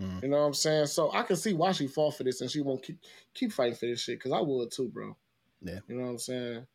Mm. 0.00 0.22
You 0.22 0.28
know 0.28 0.38
what 0.40 0.46
I'm 0.46 0.54
saying? 0.54 0.86
So 0.86 1.12
I 1.12 1.22
can 1.22 1.36
see 1.36 1.54
why 1.54 1.72
she 1.72 1.86
fought 1.86 2.16
for 2.16 2.24
this 2.24 2.40
and 2.40 2.50
she 2.50 2.60
won't 2.60 2.82
keep 2.82 2.98
keep 3.32 3.52
fighting 3.52 3.76
for 3.76 3.86
this 3.86 4.00
shit 4.02 4.18
because 4.18 4.32
I 4.32 4.40
would 4.40 4.70
too, 4.70 4.88
bro. 4.88 5.16
Yeah. 5.62 5.78
You 5.88 5.96
know 5.96 6.02
what 6.04 6.10
I'm 6.10 6.18
saying? 6.18 6.66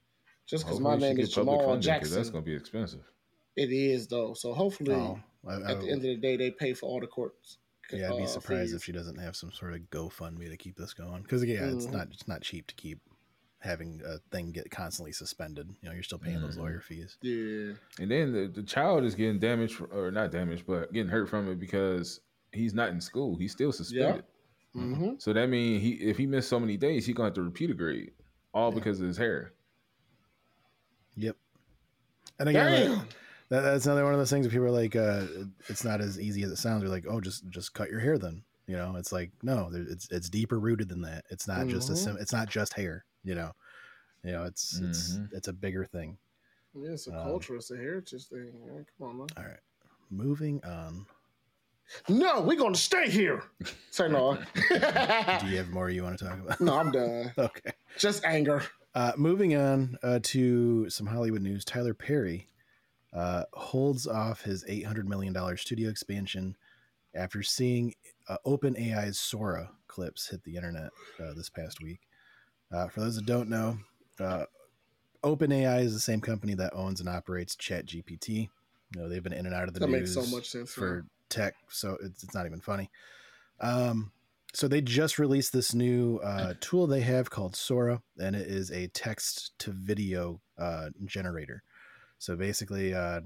Just 0.47 0.65
because 0.65 0.79
my 0.79 0.95
name 0.95 1.19
is 1.19 1.33
public 1.33 1.59
Jamal 1.59 1.59
funding, 1.59 1.75
'cause 1.77 1.85
Jackson, 1.85 2.15
That's 2.15 2.29
gonna 2.29 2.45
be 2.45 2.55
expensive. 2.55 3.03
it 3.55 3.71
is 3.71 4.07
though. 4.07 4.33
So 4.33 4.53
hopefully, 4.53 4.93
Oh, 4.95 5.19
I, 5.47 5.53
I, 5.53 5.71
at 5.71 5.81
the 5.81 5.87
end 5.89 5.97
of 5.97 6.01
the 6.03 6.15
day, 6.17 6.37
they 6.37 6.51
pay 6.51 6.73
for 6.73 6.87
all 6.87 6.99
the 7.01 7.07
courts. 7.07 7.57
yeah, 7.91 8.11
I'd 8.11 8.17
be 8.17 8.23
uh, 8.23 8.27
surprised 8.27 8.69
fees. 8.69 8.73
if 8.73 8.83
she 8.85 8.91
doesn't 8.93 9.17
have 9.17 9.35
some 9.35 9.51
sort 9.51 9.73
of 9.73 9.81
GoFundMe 9.89 10.49
to 10.49 10.57
keep 10.57 10.75
this 10.77 10.93
going. 10.93 11.21
Because 11.23 11.43
yeah, 11.43 11.69
it's 11.71 11.87
Mhm. 11.87 11.91
not 11.93 12.07
it's 12.11 12.27
not 12.27 12.41
cheap 12.41 12.67
to 12.67 12.75
keep 12.75 12.99
having 13.59 14.01
a 14.05 14.19
thing 14.31 14.51
get 14.53 14.71
constantly 14.71 15.11
suspended. 15.11 15.69
You 15.81 15.89
know, 15.89 15.93
you're 15.93 16.03
still 16.03 16.17
paying 16.17 16.39
those 16.39 16.55
Mhm. 16.55 16.61
lawyer 16.61 16.79
fees. 16.79 17.17
Yeah, 17.21 17.73
And 17.99 18.09
then 18.09 18.31
the, 18.31 18.47
the 18.47 18.63
child 18.63 19.03
is 19.03 19.15
getting 19.15 19.37
damaged, 19.39 19.81
or 19.91 20.09
not 20.11 20.31
damaged, 20.31 20.65
but 20.65 20.93
getting 20.93 21.09
hurt 21.11 21.27
from 21.27 21.49
it 21.51 21.59
because 21.59 22.21
he's 22.53 22.73
not 22.73 22.89
in 22.89 22.99
school. 23.01 23.35
He's 23.35 23.51
still 23.51 23.71
suspended. 23.71 24.23
hmm 24.73 25.11
So 25.17 25.33
that 25.33 25.49
means 25.49 25.81
he, 25.81 25.91
if 25.93 26.17
he 26.17 26.25
missed 26.25 26.49
so 26.49 26.59
many 26.59 26.77
days, 26.77 27.05
he's 27.05 27.15
gonna 27.15 27.27
have 27.27 27.33
to 27.35 27.41
repeat 27.43 27.69
a 27.69 27.73
grade, 27.73 28.11
all 28.53 28.69
Yeah. 28.71 28.75
because 28.75 28.99
of 29.01 29.07
his 29.07 29.17
hair. 29.17 29.53
Yep. 31.15 31.35
And 32.39 32.49
again, 32.49 32.71
that- 32.71 32.87
damn. 32.95 33.07
that, 33.49 33.61
that's 33.61 33.85
another 33.85 34.03
one 34.03 34.13
of 34.13 34.19
those 34.19 34.29
things 34.29 34.45
where 34.45 34.51
people 34.51 34.67
are 34.67 34.71
like, 34.71 34.95
uh, 34.95 35.25
it's 35.67 35.83
not 35.83 36.01
as 36.01 36.19
easy 36.19 36.43
as 36.43 36.51
it 36.51 36.57
sounds. 36.57 36.81
They're 36.81 36.89
like, 36.89 37.05
oh, 37.09 37.19
just 37.19 37.47
just 37.49 37.73
cut 37.73 37.89
your 37.89 37.99
hair 37.99 38.17
then. 38.17 38.43
You 38.67 38.75
know, 38.75 38.95
it's 38.97 39.11
like 39.11 39.31
no, 39.41 39.69
it's 39.73 40.07
it's 40.11 40.29
deeper 40.29 40.59
rooted 40.59 40.89
than 40.89 41.01
that. 41.01 41.25
It's 41.31 41.47
not 41.47 41.67
just 41.67 41.89
a 41.89 41.93
Mhm. 41.93 41.97
sim- 41.97 42.17
it's 42.19 42.31
not 42.33 42.47
just 42.49 42.73
hair. 42.73 43.03
You 43.23 43.33
know, 43.35 43.51
you 44.23 44.31
know, 44.31 44.43
it's 44.43 44.79
it's 44.79 45.13
Mhm. 45.17 45.33
it's 45.33 45.47
a 45.47 45.53
bigger 45.53 45.83
thing. 45.85 46.17
Yeah, 46.75 46.91
it's 46.91 47.07
a 47.07 47.17
Um, 47.17 47.23
culture, 47.23 47.55
it's 47.55 47.71
a 47.71 47.77
heritage 47.77 48.27
thing. 48.27 48.53
man. 48.65 48.85
Come 48.97 49.07
on, 49.07 49.17
man. 49.17 49.27
All 49.37 49.43
right, 49.43 49.59
moving 50.11 50.63
on. 50.63 51.07
No, 52.07 52.41
we're 52.41 52.57
gonna 52.57 52.75
stay 52.75 53.09
here. 53.09 53.43
Say 53.91 54.09
no. 54.09 54.35
Do 54.69 55.47
you 55.47 55.57
have 55.57 55.69
more 55.69 55.89
you 55.89 56.03
want 56.03 56.19
to 56.19 56.25
talk 56.25 56.39
about? 56.39 56.61
no, 56.61 56.77
I'm 56.77 56.91
done. 56.91 57.31
okay. 57.37 57.71
Just 57.97 58.23
anger. 58.23 58.63
Uh, 58.95 59.13
moving 59.17 59.55
on 59.55 59.97
uh, 60.01 60.19
to 60.23 60.89
some 60.89 61.07
Hollywood 61.07 61.41
news. 61.41 61.63
Tyler 61.63 61.93
Perry 61.93 62.47
uh, 63.13 63.43
holds 63.53 64.07
off 64.07 64.41
his 64.41 64.63
$800 64.65 65.05
million 65.05 65.35
studio 65.57 65.89
expansion 65.89 66.55
after 67.15 67.43
seeing 67.43 67.93
uh, 68.27 68.37
OpenAI's 68.45 69.19
Sora 69.19 69.71
clips 69.87 70.29
hit 70.29 70.43
the 70.43 70.55
internet 70.55 70.89
uh, 71.19 71.33
this 71.33 71.49
past 71.49 71.81
week. 71.81 72.01
Uh, 72.71 72.87
for 72.87 73.01
those 73.01 73.15
that 73.15 73.25
don't 73.25 73.49
know, 73.49 73.77
uh, 74.19 74.45
OpenAI 75.23 75.81
is 75.83 75.93
the 75.93 75.99
same 75.99 76.21
company 76.21 76.53
that 76.53 76.73
owns 76.73 76.99
and 76.99 77.09
operates 77.09 77.55
ChatGPT. 77.55 78.49
You 78.95 79.01
know, 79.01 79.09
they've 79.09 79.23
been 79.23 79.33
in 79.33 79.45
and 79.45 79.55
out 79.55 79.67
of 79.67 79.73
the 79.73 79.79
That 79.81 79.89
news 79.89 80.15
makes 80.15 80.27
so 80.27 80.35
much 80.35 80.49
sense 80.49 80.71
for 80.71 81.05
tech, 81.29 81.55
so 81.69 81.97
it's, 82.03 82.23
it's 82.23 82.33
not 82.33 82.45
even 82.45 82.61
funny. 82.61 82.89
Um, 83.59 84.11
so 84.53 84.67
they 84.67 84.81
just 84.81 85.19
released 85.19 85.53
this 85.53 85.73
new 85.73 86.17
uh, 86.23 86.53
tool 86.59 86.87
they 86.87 87.01
have 87.01 87.29
called 87.29 87.55
Sora, 87.55 88.01
and 88.19 88.35
it 88.35 88.47
is 88.47 88.71
a 88.71 88.87
text 88.87 89.51
to 89.59 89.71
video 89.71 90.41
uh, 90.57 90.89
generator. 91.05 91.63
So 92.17 92.35
basically, 92.35 92.93
uh, 92.93 93.21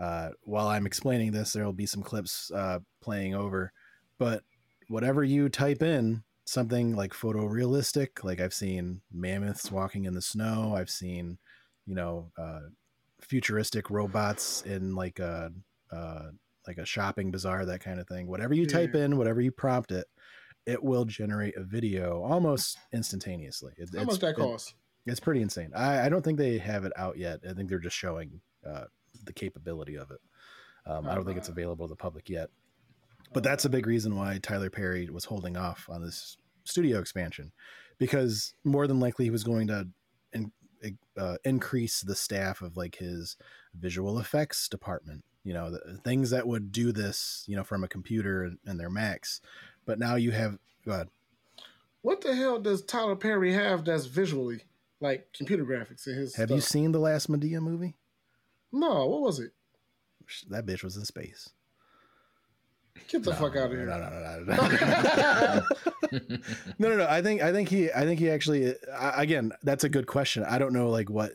uh, 0.00 0.30
while 0.42 0.68
I'm 0.68 0.86
explaining 0.86 1.32
this, 1.32 1.52
there 1.52 1.64
will 1.64 1.72
be 1.72 1.86
some 1.86 2.02
clips 2.02 2.50
uh, 2.52 2.80
playing 3.00 3.34
over, 3.34 3.72
but 4.18 4.42
whatever 4.88 5.24
you 5.24 5.48
type 5.48 5.82
in, 5.82 6.22
something 6.46 6.94
like 6.94 7.12
photorealistic, 7.12 8.22
like 8.22 8.40
I've 8.40 8.54
seen 8.54 9.00
mammoths 9.12 9.72
walking 9.72 10.04
in 10.04 10.14
the 10.14 10.22
snow, 10.22 10.74
I've 10.76 10.90
seen, 10.90 11.38
you 11.86 11.94
know, 11.94 12.30
uh, 12.38 12.60
futuristic 13.20 13.90
robots 13.90 14.62
in 14.62 14.94
like 14.94 15.18
a 15.18 15.50
uh, 15.90 16.30
like 16.66 16.78
a 16.78 16.84
shopping 16.86 17.30
bazaar, 17.30 17.64
that 17.66 17.80
kind 17.80 18.00
of 18.00 18.08
thing. 18.08 18.26
Whatever 18.26 18.54
you 18.54 18.66
type 18.66 18.94
in, 18.94 19.16
whatever 19.16 19.40
you 19.40 19.50
prompt 19.50 19.90
it, 19.92 20.06
it 20.66 20.82
will 20.82 21.04
generate 21.04 21.56
a 21.56 21.62
video 21.62 22.22
almost 22.22 22.78
instantaneously. 22.92 23.74
It, 23.76 23.90
How 23.94 24.02
it's, 24.02 24.12
much 24.12 24.20
that 24.20 24.30
it- 24.30 24.36
cost? 24.36 24.74
it's 25.06 25.20
pretty 25.20 25.42
insane. 25.42 25.70
I, 25.74 26.06
I 26.06 26.08
don't 26.08 26.22
think 26.22 26.38
they 26.38 26.58
have 26.58 26.84
it 26.84 26.92
out 26.96 27.18
yet. 27.18 27.40
I 27.48 27.52
think 27.52 27.68
they're 27.68 27.78
just 27.78 27.96
showing 27.96 28.40
uh, 28.66 28.84
the 29.24 29.32
capability 29.32 29.96
of 29.96 30.10
it. 30.10 30.20
Um, 30.86 31.06
I 31.06 31.14
don't 31.14 31.24
think 31.24 31.38
it's 31.38 31.48
available 31.48 31.86
to 31.86 31.92
the 31.92 31.96
public 31.96 32.28
yet. 32.28 32.50
But 33.32 33.42
that's 33.42 33.64
a 33.64 33.70
big 33.70 33.86
reason 33.86 34.16
why 34.16 34.38
Tyler 34.42 34.70
Perry 34.70 35.08
was 35.10 35.24
holding 35.24 35.56
off 35.56 35.86
on 35.90 36.02
this 36.02 36.36
studio 36.64 36.98
expansion, 37.00 37.52
because 37.98 38.54
more 38.64 38.86
than 38.86 39.00
likely 39.00 39.24
he 39.24 39.30
was 39.30 39.44
going 39.44 39.66
to 39.68 39.88
in, 40.32 40.52
uh, 41.18 41.36
increase 41.44 42.00
the 42.00 42.14
staff 42.14 42.62
of 42.62 42.76
like 42.76 42.96
his 42.96 43.36
visual 43.74 44.18
effects 44.18 44.68
department. 44.68 45.24
You 45.44 45.52
know, 45.52 45.70
the 45.70 45.98
things 46.02 46.30
that 46.30 46.46
would 46.46 46.72
do 46.72 46.90
this, 46.90 47.44
you 47.46 47.54
know, 47.54 47.64
from 47.64 47.84
a 47.84 47.88
computer 47.88 48.42
and, 48.42 48.58
and 48.64 48.80
their 48.80 48.90
Macs. 48.90 49.40
But 49.84 49.98
now 49.98 50.16
you 50.16 50.30
have. 50.32 50.58
Go 50.84 50.92
ahead. 50.92 51.08
What 52.02 52.22
the 52.22 52.34
hell 52.34 52.58
does 52.58 52.82
Tyler 52.82 53.16
Perry 53.16 53.52
have 53.52 53.84
that's 53.84 54.06
visually 54.06 54.62
like 55.00 55.28
computer 55.34 55.64
graphics 55.64 56.06
in 56.06 56.14
his? 56.14 56.36
Have 56.36 56.50
you 56.50 56.60
seen 56.60 56.92
the 56.92 56.98
last 56.98 57.30
Madea 57.30 57.60
movie? 57.60 57.94
No, 58.72 59.06
what 59.06 59.20
was 59.20 59.38
it? 59.38 59.52
That 60.48 60.66
bitch 60.66 60.82
was 60.82 60.96
in 60.96 61.04
space. 61.04 61.50
Get 63.08 63.24
the 63.24 63.30
No, 63.30 63.36
fuck 63.36 63.56
out 63.56 63.66
of 63.66 63.72
here. 63.72 63.86
No, 63.86 63.98
no, 63.98 64.08
no, 64.08 64.44
no, 64.44 65.60
no. 65.60 65.62
no, 66.78 66.88
no, 66.88 66.96
no. 66.96 67.06
I 67.08 67.22
think 67.22 67.42
I 67.42 67.52
think 67.52 67.68
he 67.68 67.90
I 67.92 68.02
think 68.02 68.20
he 68.20 68.30
actually 68.30 68.74
I, 68.96 69.22
again 69.22 69.52
that's 69.62 69.84
a 69.84 69.88
good 69.88 70.06
question. 70.06 70.44
I 70.44 70.58
don't 70.58 70.72
know 70.72 70.90
like 70.90 71.10
what 71.10 71.32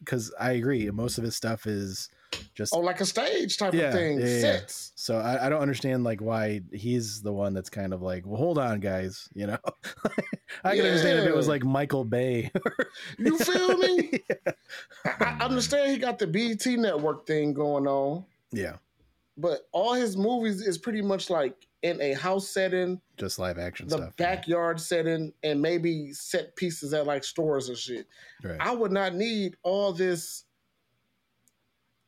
because 0.00 0.32
I 0.38 0.52
agree 0.52 0.90
most 0.90 1.18
of 1.18 1.24
his 1.24 1.36
stuff 1.36 1.66
is 1.66 2.08
just 2.54 2.74
oh, 2.74 2.80
like 2.80 3.00
a 3.00 3.06
stage 3.06 3.56
type 3.56 3.74
Yeah, 3.74 3.84
of 3.88 3.94
thing. 3.94 4.20
yeah, 4.20 4.26
yeah. 4.26 4.40
Sets. 4.40 4.92
so 4.94 5.18
I, 5.18 5.46
I 5.46 5.48
don't 5.48 5.60
understand 5.60 6.04
like 6.04 6.20
why 6.20 6.60
he's 6.72 7.22
the 7.22 7.32
one 7.32 7.54
that's 7.54 7.70
kind 7.70 7.92
of 7.92 8.02
like 8.02 8.26
well 8.26 8.36
hold 8.36 8.58
on 8.58 8.80
guys 8.80 9.28
you 9.34 9.46
know 9.46 9.58
I 10.64 10.76
can 10.76 10.84
understand 10.86 11.20
if 11.20 11.26
it 11.26 11.34
was 11.36 11.48
like 11.48 11.64
Michael 11.64 12.04
Bay 12.04 12.50
You 13.18 13.38
feel 13.38 13.76
me? 13.78 14.20
I, 15.04 15.36
I 15.40 15.44
understand 15.44 15.90
he 15.92 15.98
got 15.98 16.18
the 16.18 16.26
BET 16.26 16.64
network 16.66 17.26
thing 17.26 17.52
going 17.52 17.86
on, 17.86 18.24
yeah 18.52 18.76
but 19.40 19.68
all 19.72 19.94
his 19.94 20.16
movies 20.16 20.60
is 20.66 20.78
pretty 20.78 21.00
much 21.00 21.30
like 21.30 21.54
in 21.82 22.00
a 22.00 22.12
house 22.14 22.48
setting, 22.48 23.00
just 23.16 23.38
live 23.38 23.56
action 23.56 23.86
the 23.86 23.96
stuff 23.96 24.14
yeah. 24.18 24.34
backyard 24.34 24.80
setting, 24.80 25.32
and 25.44 25.62
maybe 25.62 26.12
set 26.12 26.56
pieces 26.56 26.92
at 26.92 27.06
like 27.06 27.22
stores 27.22 27.68
and 27.68 27.78
shit. 27.78 28.06
right 28.42 28.56
I 28.58 28.72
would 28.72 28.90
not 28.90 29.14
need 29.14 29.54
all 29.62 29.92
this 29.92 30.44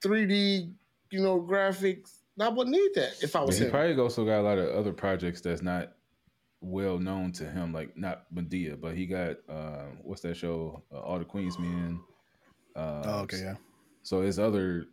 3D, 0.02 0.72
you 1.10 1.20
know, 1.20 1.40
graphics 1.40 2.18
I 2.40 2.48
wouldn't 2.48 2.74
need 2.74 2.94
that 2.94 3.22
if 3.22 3.36
I 3.36 3.40
But 3.40 3.48
was 3.48 3.58
he 3.58 3.64
him. 3.66 3.70
probably 3.70 3.98
also 3.98 4.24
got 4.24 4.40
a 4.40 4.42
lot 4.42 4.56
of 4.58 4.70
other 4.74 4.92
projects 4.92 5.40
that's 5.42 5.60
not 5.62 5.92
well 6.62 6.98
known 6.98 7.32
to 7.32 7.44
him, 7.44 7.72
like 7.72 7.96
not 7.96 8.32
Madea, 8.34 8.80
but 8.80 8.94
he 8.94 9.06
got 9.06 9.36
uh, 9.48 9.86
what's 10.02 10.22
that 10.22 10.36
show? 10.36 10.82
Uh, 10.92 11.00
All 11.00 11.18
the 11.18 11.24
Queens 11.24 11.58
Men. 11.58 12.00
Uh, 12.76 13.02
Oh, 13.04 13.18
okay, 13.22 13.40
yeah. 13.40 13.56
So 14.02 14.22
his 14.22 14.38
other 14.38 14.86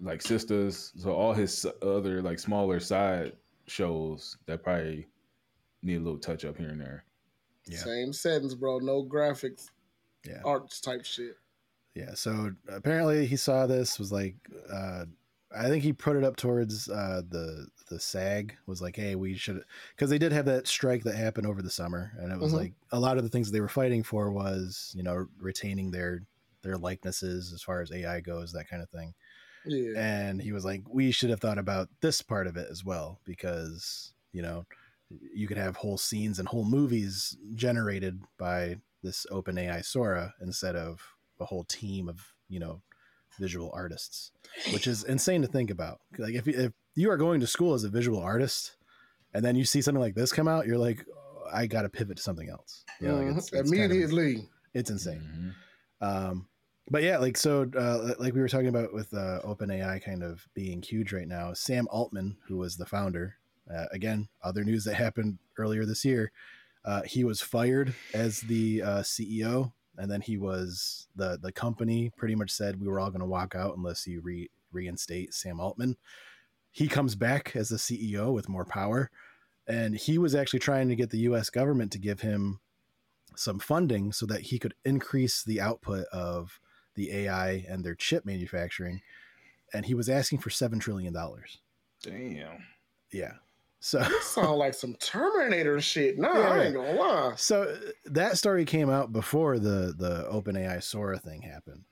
like 0.00 0.20
Sistas, 0.20 0.92
so 1.00 1.12
all 1.12 1.32
his 1.32 1.64
other 1.82 2.22
like 2.22 2.38
smaller 2.38 2.80
side 2.80 3.34
shows 3.66 4.36
that 4.46 4.64
probably 4.64 5.06
need 5.82 5.96
a 5.96 6.00
little 6.00 6.18
touch 6.18 6.44
up 6.44 6.56
here 6.56 6.70
and 6.70 6.80
there. 6.80 7.04
Yeah. 7.66 7.78
Same 7.78 8.12
settings, 8.12 8.54
bro. 8.54 8.78
No 8.78 9.04
graphics, 9.04 9.66
Yeah. 10.26 10.40
arts 10.44 10.80
type 10.80 11.04
shit. 11.04 11.36
Yeah. 11.94 12.14
So 12.14 12.52
apparently 12.68 13.26
he 13.26 13.36
saw 13.36 13.66
this 13.66 13.98
was 13.98 14.12
like, 14.12 14.36
uh, 14.72 15.06
I 15.52 15.68
think 15.68 15.82
he 15.82 15.92
put 15.92 16.16
it 16.16 16.22
up 16.24 16.36
towards 16.36 16.88
uh, 16.88 17.22
the 17.28 17.66
the 17.88 17.98
SAG 17.98 18.56
was 18.66 18.80
like, 18.80 18.94
hey, 18.94 19.16
we 19.16 19.34
should 19.34 19.64
because 19.96 20.08
they 20.10 20.18
did 20.18 20.30
have 20.30 20.44
that 20.44 20.68
strike 20.68 21.02
that 21.02 21.16
happened 21.16 21.48
over 21.48 21.60
the 21.60 21.70
summer, 21.70 22.12
and 22.18 22.30
it 22.32 22.38
was 22.38 22.52
Mhm. 22.52 22.56
like 22.56 22.72
a 22.92 23.00
lot 23.00 23.16
of 23.18 23.24
the 23.24 23.28
things 23.28 23.50
they 23.50 23.60
were 23.60 23.68
fighting 23.68 24.04
for 24.04 24.30
was 24.30 24.92
you 24.96 25.02
know 25.02 25.26
retaining 25.38 25.90
their 25.90 26.22
their 26.62 26.76
likenesses 26.78 27.52
as 27.52 27.62
far 27.62 27.80
as 27.80 27.90
AI 27.90 28.20
goes, 28.20 28.52
that 28.52 28.68
kind 28.68 28.82
of 28.82 28.90
thing. 28.90 29.12
Yeah. 29.64 29.92
And 29.96 30.40
he 30.40 30.52
was 30.52 30.64
like, 30.64 30.82
we 30.88 31.10
should 31.10 31.30
have 31.30 31.40
thought 31.40 31.58
about 31.58 31.88
this 32.00 32.22
part 32.22 32.46
of 32.46 32.56
it 32.56 32.68
as 32.70 32.84
well 32.84 33.20
because 33.24 34.14
you 34.32 34.42
know 34.42 34.66
you 35.34 35.48
could 35.48 35.56
have 35.58 35.76
whole 35.76 35.98
scenes 35.98 36.38
and 36.38 36.46
whole 36.48 36.64
movies 36.64 37.36
generated 37.56 38.22
by 38.38 38.76
this 39.02 39.26
OpenAI 39.32 39.84
Sora 39.84 40.34
instead 40.40 40.76
of 40.76 41.16
a 41.40 41.44
whole 41.46 41.64
team 41.64 42.08
of 42.08 42.20
you 42.48 42.60
know 42.60 42.82
visual 43.38 43.70
artists, 43.74 44.32
which 44.72 44.86
is 44.86 45.04
insane 45.04 45.42
to 45.42 45.48
think 45.48 45.70
about. 45.70 46.00
Like 46.18 46.34
if 46.34 46.46
you, 46.46 46.54
if 46.56 46.72
you 46.94 47.10
are 47.10 47.16
going 47.16 47.40
to 47.40 47.46
school 47.46 47.74
as 47.74 47.84
a 47.84 47.88
visual 47.88 48.20
artist 48.20 48.76
and 49.32 49.44
then 49.44 49.56
you 49.56 49.64
see 49.64 49.80
something 49.82 50.00
like 50.00 50.14
this 50.14 50.32
come 50.32 50.48
out, 50.48 50.66
you're 50.66 50.78
like, 50.78 51.06
"Oh, 51.14 51.44
I 51.52 51.66
got 51.66 51.82
to 51.82 51.88
pivot 51.88 52.16
to 52.18 52.22
something 52.22 52.48
else. 52.50 52.84
You 53.00 53.08
know, 53.08 53.16
like 53.16 53.26
Mhm. 53.26 53.38
it's, 53.38 53.52
it's 53.52 53.70
kind 53.70 53.84
of- 53.84 53.90
Immediately. 53.90 54.48
it's 54.74 54.90
insane. 54.90 55.54
Mhm. 56.02 56.06
Um, 56.06 56.46
but 56.90 57.02
yeah, 57.04 57.18
like 57.18 57.36
so, 57.36 57.70
uh, 57.76 58.14
like 58.18 58.34
we 58.34 58.40
were 58.40 58.48
talking 58.48 58.66
about 58.68 58.92
with 58.92 59.14
uh, 59.14 59.40
OpenAI 59.44 60.02
kind 60.02 60.22
of 60.24 60.46
being 60.54 60.82
huge 60.82 61.12
right 61.12 61.28
now. 61.28 61.52
Sam 61.52 61.86
Altman, 61.90 62.36
who 62.48 62.56
was 62.56 62.76
the 62.76 62.86
founder, 62.86 63.36
uh, 63.72 63.86
again, 63.92 64.28
other 64.42 64.64
news 64.64 64.84
that 64.84 64.94
happened 64.94 65.38
earlier 65.56 65.84
this 65.86 66.04
year, 66.04 66.32
uh, 66.84 67.02
he 67.02 67.22
was 67.22 67.40
fired 67.40 67.94
as 68.12 68.40
the 68.40 68.82
uh, 68.82 69.02
CEO, 69.02 69.72
and 70.00 70.10
then 70.10 70.22
he 70.22 70.38
was 70.38 71.06
the 71.14 71.38
the 71.40 71.52
company 71.52 72.10
pretty 72.16 72.34
much 72.34 72.50
said 72.50 72.80
we 72.80 72.88
were 72.88 72.98
all 72.98 73.10
going 73.10 73.20
to 73.20 73.26
walk 73.26 73.54
out 73.54 73.76
unless 73.76 74.06
you 74.06 74.20
re- 74.22 74.50
reinstate 74.72 75.34
Sam 75.34 75.60
Altman. 75.60 75.96
He 76.70 76.88
comes 76.88 77.14
back 77.14 77.54
as 77.54 77.68
the 77.68 77.76
CEO 77.76 78.32
with 78.32 78.48
more 78.48 78.64
power, 78.64 79.10
and 79.66 79.94
he 79.96 80.16
was 80.18 80.34
actually 80.34 80.60
trying 80.60 80.88
to 80.88 80.96
get 80.96 81.10
the 81.10 81.18
U.S. 81.18 81.50
government 81.50 81.92
to 81.92 81.98
give 81.98 82.20
him 82.20 82.60
some 83.36 83.58
funding 83.58 84.12
so 84.12 84.24
that 84.26 84.42
he 84.42 84.58
could 84.58 84.74
increase 84.84 85.42
the 85.42 85.60
output 85.60 86.06
of 86.12 86.60
the 86.94 87.12
AI 87.12 87.64
and 87.68 87.84
their 87.84 87.94
chip 87.94 88.24
manufacturing. 88.24 89.02
And 89.72 89.86
he 89.86 89.94
was 89.94 90.08
asking 90.08 90.38
for 90.38 90.50
seven 90.50 90.78
trillion 90.78 91.12
dollars. 91.12 91.58
Damn. 92.02 92.64
Yeah. 93.12 93.34
So 93.82 94.02
Sound 94.20 94.58
like 94.58 94.74
some 94.74 94.94
Terminator 94.96 95.80
shit. 95.80 96.18
Nah, 96.18 96.32
Yeah, 96.38 96.48
I 96.50 96.64
ain't 96.64 96.74
gonna 96.74 96.92
lie. 96.92 97.32
so 97.36 97.76
that 98.04 98.36
story 98.36 98.64
came 98.66 98.90
out 98.90 99.10
before 99.12 99.58
the 99.58 99.94
the 99.96 100.28
OpenAI 100.30 100.82
Sora 100.82 101.18
thing 101.18 101.40
happened. 101.42 101.84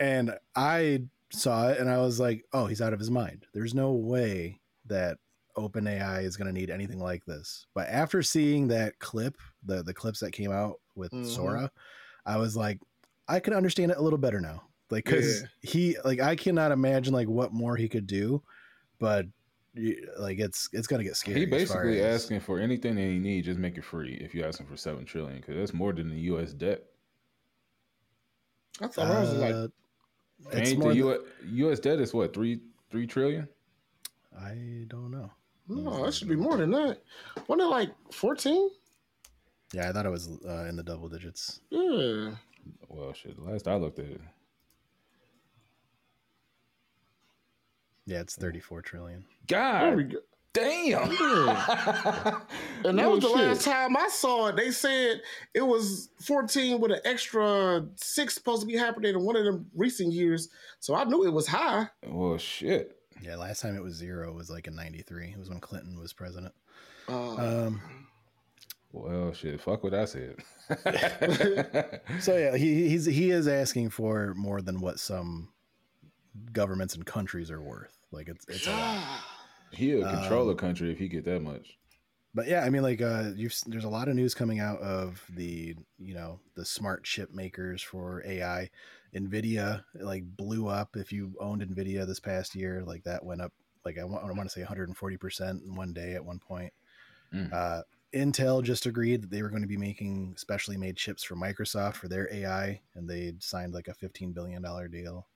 And 0.00 0.36
I 0.56 1.04
saw 1.30 1.68
it 1.68 1.78
and 1.78 1.88
I 1.88 1.98
was 1.98 2.18
like, 2.18 2.44
"Oh, 2.52 2.66
he's 2.66 2.80
out 2.82 2.92
of 2.92 2.98
his 2.98 3.10
mind. 3.12 3.46
There's 3.54 3.74
no 3.74 3.92
way 3.92 4.58
that 4.86 5.18
OpenAI 5.56 6.24
is 6.24 6.36
going 6.36 6.46
to 6.52 6.58
need 6.58 6.68
anything 6.70 6.98
like 6.98 7.24
this." 7.26 7.66
But 7.74 7.88
after 7.88 8.22
seeing 8.22 8.66
that 8.68 8.98
clip, 8.98 9.36
the 9.64 9.82
the 9.84 9.94
clips 9.94 10.18
that 10.20 10.32
came 10.32 10.50
out 10.50 10.80
with 10.96 11.12
Mhm. 11.12 11.26
Sora, 11.26 11.70
I 12.26 12.38
was 12.38 12.56
like, 12.56 12.80
I 13.28 13.38
can 13.38 13.54
understand 13.54 13.92
it 13.92 13.98
a 13.98 14.02
little 14.02 14.18
better 14.18 14.40
now. 14.40 14.64
Like 14.90 15.04
cuz 15.04 15.44
he 15.60 15.96
like 16.04 16.18
I 16.20 16.34
cannot 16.34 16.72
imagine 16.72 17.14
like 17.14 17.28
what 17.28 17.52
more 17.52 17.76
he 17.76 17.88
could 17.88 18.08
do, 18.08 18.42
but 18.98 19.26
like 20.18 20.38
it's 20.38 20.68
it's 20.72 20.86
going 20.86 20.98
to 21.00 21.04
get 21.04 21.16
scary. 21.16 21.40
He 21.40 21.46
basically 21.46 22.00
as- 22.00 22.22
asking 22.24 22.40
for 22.40 22.58
anything 22.58 22.94
that 22.96 23.02
he 23.02 23.18
needs, 23.18 23.46
just 23.46 23.58
make 23.58 23.76
it 23.78 23.84
free. 23.84 24.14
If 24.20 24.34
you 24.34 24.44
ask 24.44 24.58
him 24.60 24.66
for 24.66 24.76
seven 24.76 25.04
trillion, 25.04 25.36
because 25.40 25.56
that's 25.56 25.72
more 25.74 25.92
than 25.92 26.08
the 26.10 26.18
U.S. 26.32 26.52
debt. 26.52 26.84
I 28.80 28.86
thought 28.88 29.06
I 29.08 29.20
was 29.20 29.34
like, 29.34 29.54
Uh, 29.54 29.68
it's 30.52 30.70
Ain't 30.70 30.78
more 30.78 30.94
the 30.94 31.00
than- 31.00 31.08
U.S. 31.08 31.20
U.S. 31.52 31.80
debt 31.80 32.00
is 32.00 32.14
what 32.14 32.32
three 32.32 32.60
three 32.90 33.06
trillion? 33.06 33.46
I 34.38 34.84
don't 34.88 35.10
know. 35.10 35.30
no, 35.68 36.04
that 36.04 36.14
should 36.14 36.28
be 36.28 36.36
more 36.36 36.56
than 36.56 36.70
that. 36.70 36.98
Wasn't 37.46 37.60
it 37.60 37.70
like 37.70 37.90
14? 38.12 38.70
Yeah, 39.72 39.88
I 39.88 39.92
thought 39.92 40.06
it 40.06 40.10
was 40.10 40.28
uh, 40.48 40.64
in 40.68 40.76
the 40.76 40.82
double 40.82 41.08
digits. 41.08 41.60
Yeah. 41.70 42.30
Well, 42.88 43.12
shit. 43.12 43.36
The 43.36 43.42
last 43.42 43.68
I 43.68 43.74
looked 43.76 43.98
at 43.98 44.06
it, 44.06 44.20
Yeah, 48.10 48.20
it's 48.20 48.34
34 48.36 48.82
trillion. 48.82 49.24
God 49.46 50.10
go. 50.10 50.18
damn. 50.52 51.10
Yeah. 51.12 52.40
And 52.84 52.98
that 52.98 53.02
No 53.04 53.10
was 53.10 53.20
the 53.22 53.28
shit. 53.28 53.36
last 53.36 53.64
time 53.64 53.96
I 53.96 54.08
saw 54.08 54.48
it. 54.48 54.56
They 54.56 54.70
said 54.70 55.20
it 55.54 55.60
was 55.62 56.08
14 56.22 56.80
with 56.80 56.90
an 56.92 57.00
extra 57.04 57.86
six 57.96 58.34
supposed 58.34 58.62
to 58.62 58.66
be 58.66 58.74
happening 58.76 59.14
in 59.14 59.22
one 59.22 59.36
of 59.36 59.44
them 59.44 59.66
recent 59.76 60.12
years. 60.12 60.48
So 60.80 60.94
I 60.94 61.04
knew 61.04 61.24
it 61.26 61.32
was 61.32 61.46
high. 61.46 61.88
Well, 62.06 62.38
shit. 62.38 62.96
Yeah, 63.22 63.36
last 63.36 63.60
time 63.60 63.76
it 63.76 63.82
was 63.82 63.94
zero 63.94 64.32
was 64.32 64.48
like 64.50 64.66
in 64.66 64.74
93. 64.74 65.28
It 65.32 65.38
was 65.38 65.50
when 65.50 65.60
Clinton 65.60 66.00
was 66.00 66.12
president. 66.14 66.54
Uh, 67.08 67.34
Um, 67.66 67.82
Well, 68.92 69.32
shit. 69.34 69.60
Fuck 69.60 69.84
what 69.84 69.92
I 69.94 70.06
said. 70.06 70.36
so 72.20 72.36
yeah, 72.36 72.56
he 72.56 72.88
he's 72.88 73.04
he 73.04 73.30
is 73.30 73.46
asking 73.46 73.90
for 73.90 74.34
more 74.34 74.62
than 74.62 74.80
what 74.80 74.98
some 74.98 75.50
governments 76.52 76.94
and 76.94 77.04
countries 77.04 77.50
are 77.50 77.60
worth. 77.60 77.99
Like 78.12 78.28
it's 78.28 78.44
it's 78.48 78.66
a 78.66 78.72
lot. 78.72 79.04
He'll 79.72 80.02
control 80.02 80.48
Um, 80.48 80.50
a 80.50 80.54
country 80.54 80.90
if 80.90 80.98
he 80.98 81.08
get 81.08 81.24
that 81.24 81.42
much. 81.42 81.78
But 82.32 82.46
yeah, 82.46 82.64
I 82.64 82.70
mean, 82.70 82.82
like, 82.82 83.02
uh, 83.02 83.30
you've 83.34 83.54
there's 83.66 83.84
a 83.84 83.88
lot 83.88 84.08
of 84.08 84.14
news 84.14 84.34
coming 84.34 84.60
out 84.60 84.80
of 84.80 85.24
the 85.34 85.74
you 85.98 86.14
know 86.14 86.40
the 86.54 86.64
smart 86.64 87.04
chip 87.04 87.32
makers 87.32 87.82
for 87.82 88.22
AI. 88.24 88.70
Nvidia 89.14 89.82
like 89.94 90.24
blew 90.36 90.68
up. 90.68 90.96
If 90.96 91.12
you 91.12 91.34
owned 91.40 91.62
Nvidia 91.62 92.06
this 92.06 92.20
past 92.20 92.54
year, 92.54 92.84
like 92.86 93.02
that 93.04 93.24
went 93.24 93.40
up 93.40 93.52
like 93.84 93.98
I 93.98 94.04
want, 94.04 94.24
I 94.24 94.26
want 94.32 94.48
to 94.48 94.48
say 94.48 94.60
140 94.60 95.16
percent 95.16 95.62
in 95.64 95.74
one 95.74 95.92
day 95.92 96.14
at 96.14 96.24
one 96.24 96.38
point. 96.38 96.72
Mm. 97.34 97.52
Uh, 97.52 97.82
Intel 98.14 98.62
just 98.62 98.86
agreed 98.86 99.22
that 99.22 99.30
they 99.30 99.42
were 99.42 99.50
going 99.50 99.62
to 99.62 99.68
be 99.68 99.76
making 99.76 100.34
specially 100.36 100.76
made 100.76 100.96
chips 100.96 101.22
for 101.22 101.36
Microsoft 101.36 101.94
for 101.94 102.08
their 102.08 102.32
AI, 102.32 102.80
and 102.94 103.08
they 103.08 103.34
signed 103.38 103.72
like 103.72 103.88
a 103.88 103.94
15 103.94 104.32
billion 104.32 104.62
dollar 104.62 104.88
deal. 104.88 105.26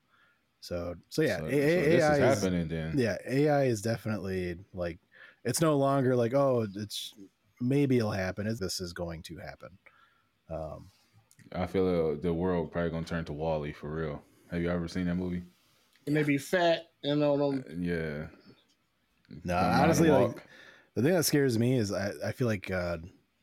So 0.64 0.94
so 1.10 1.20
yeah, 1.20 1.40
so, 1.40 1.44
A- 1.44 1.50
so 1.50 1.56
this 1.56 2.02
AI 2.02 2.12
is 2.12 2.18
is, 2.18 2.42
happening 2.42 2.68
then. 2.68 2.94
yeah 2.96 3.16
ai 3.28 3.64
is 3.64 3.82
definitely 3.82 4.56
like 4.72 4.98
it's 5.44 5.60
no 5.60 5.76
longer 5.76 6.16
like 6.16 6.32
oh 6.32 6.66
it's 6.74 7.12
maybe 7.60 7.98
it'll 7.98 8.10
happen 8.12 8.46
It's- 8.46 8.60
this 8.60 8.80
is 8.80 8.94
going 8.94 9.20
to 9.24 9.36
happen 9.36 9.76
um 10.48 10.86
I 11.52 11.66
feel 11.66 11.86
uh, 11.86 12.20
the 12.20 12.32
world 12.32 12.72
probably 12.72 12.90
gonna 12.92 13.04
turn 13.04 13.26
to 13.26 13.32
WALL-E 13.34 13.72
for 13.72 13.90
real. 13.90 14.22
Have 14.50 14.62
you 14.62 14.70
ever 14.70 14.88
seen 14.88 15.04
that 15.04 15.16
movie? 15.16 15.42
and 16.06 16.16
they 16.16 16.22
be 16.22 16.38
fat 16.38 16.84
and 17.02 17.22
all 17.22 17.36
them. 17.36 17.62
Yeah. 17.78 18.26
no 19.28 19.36
Don't 19.36 19.46
know 19.46 19.54
how 19.58 19.76
to 19.76 19.82
honestly 19.82 20.10
like 20.10 20.42
the 20.94 21.02
thing 21.02 21.12
that 21.12 21.24
scares 21.24 21.58
me 21.58 21.76
is 21.76 21.92
i, 21.92 22.10
I 22.24 22.32
feel 22.32 22.46
like 22.48 22.70
uh, 22.70 22.96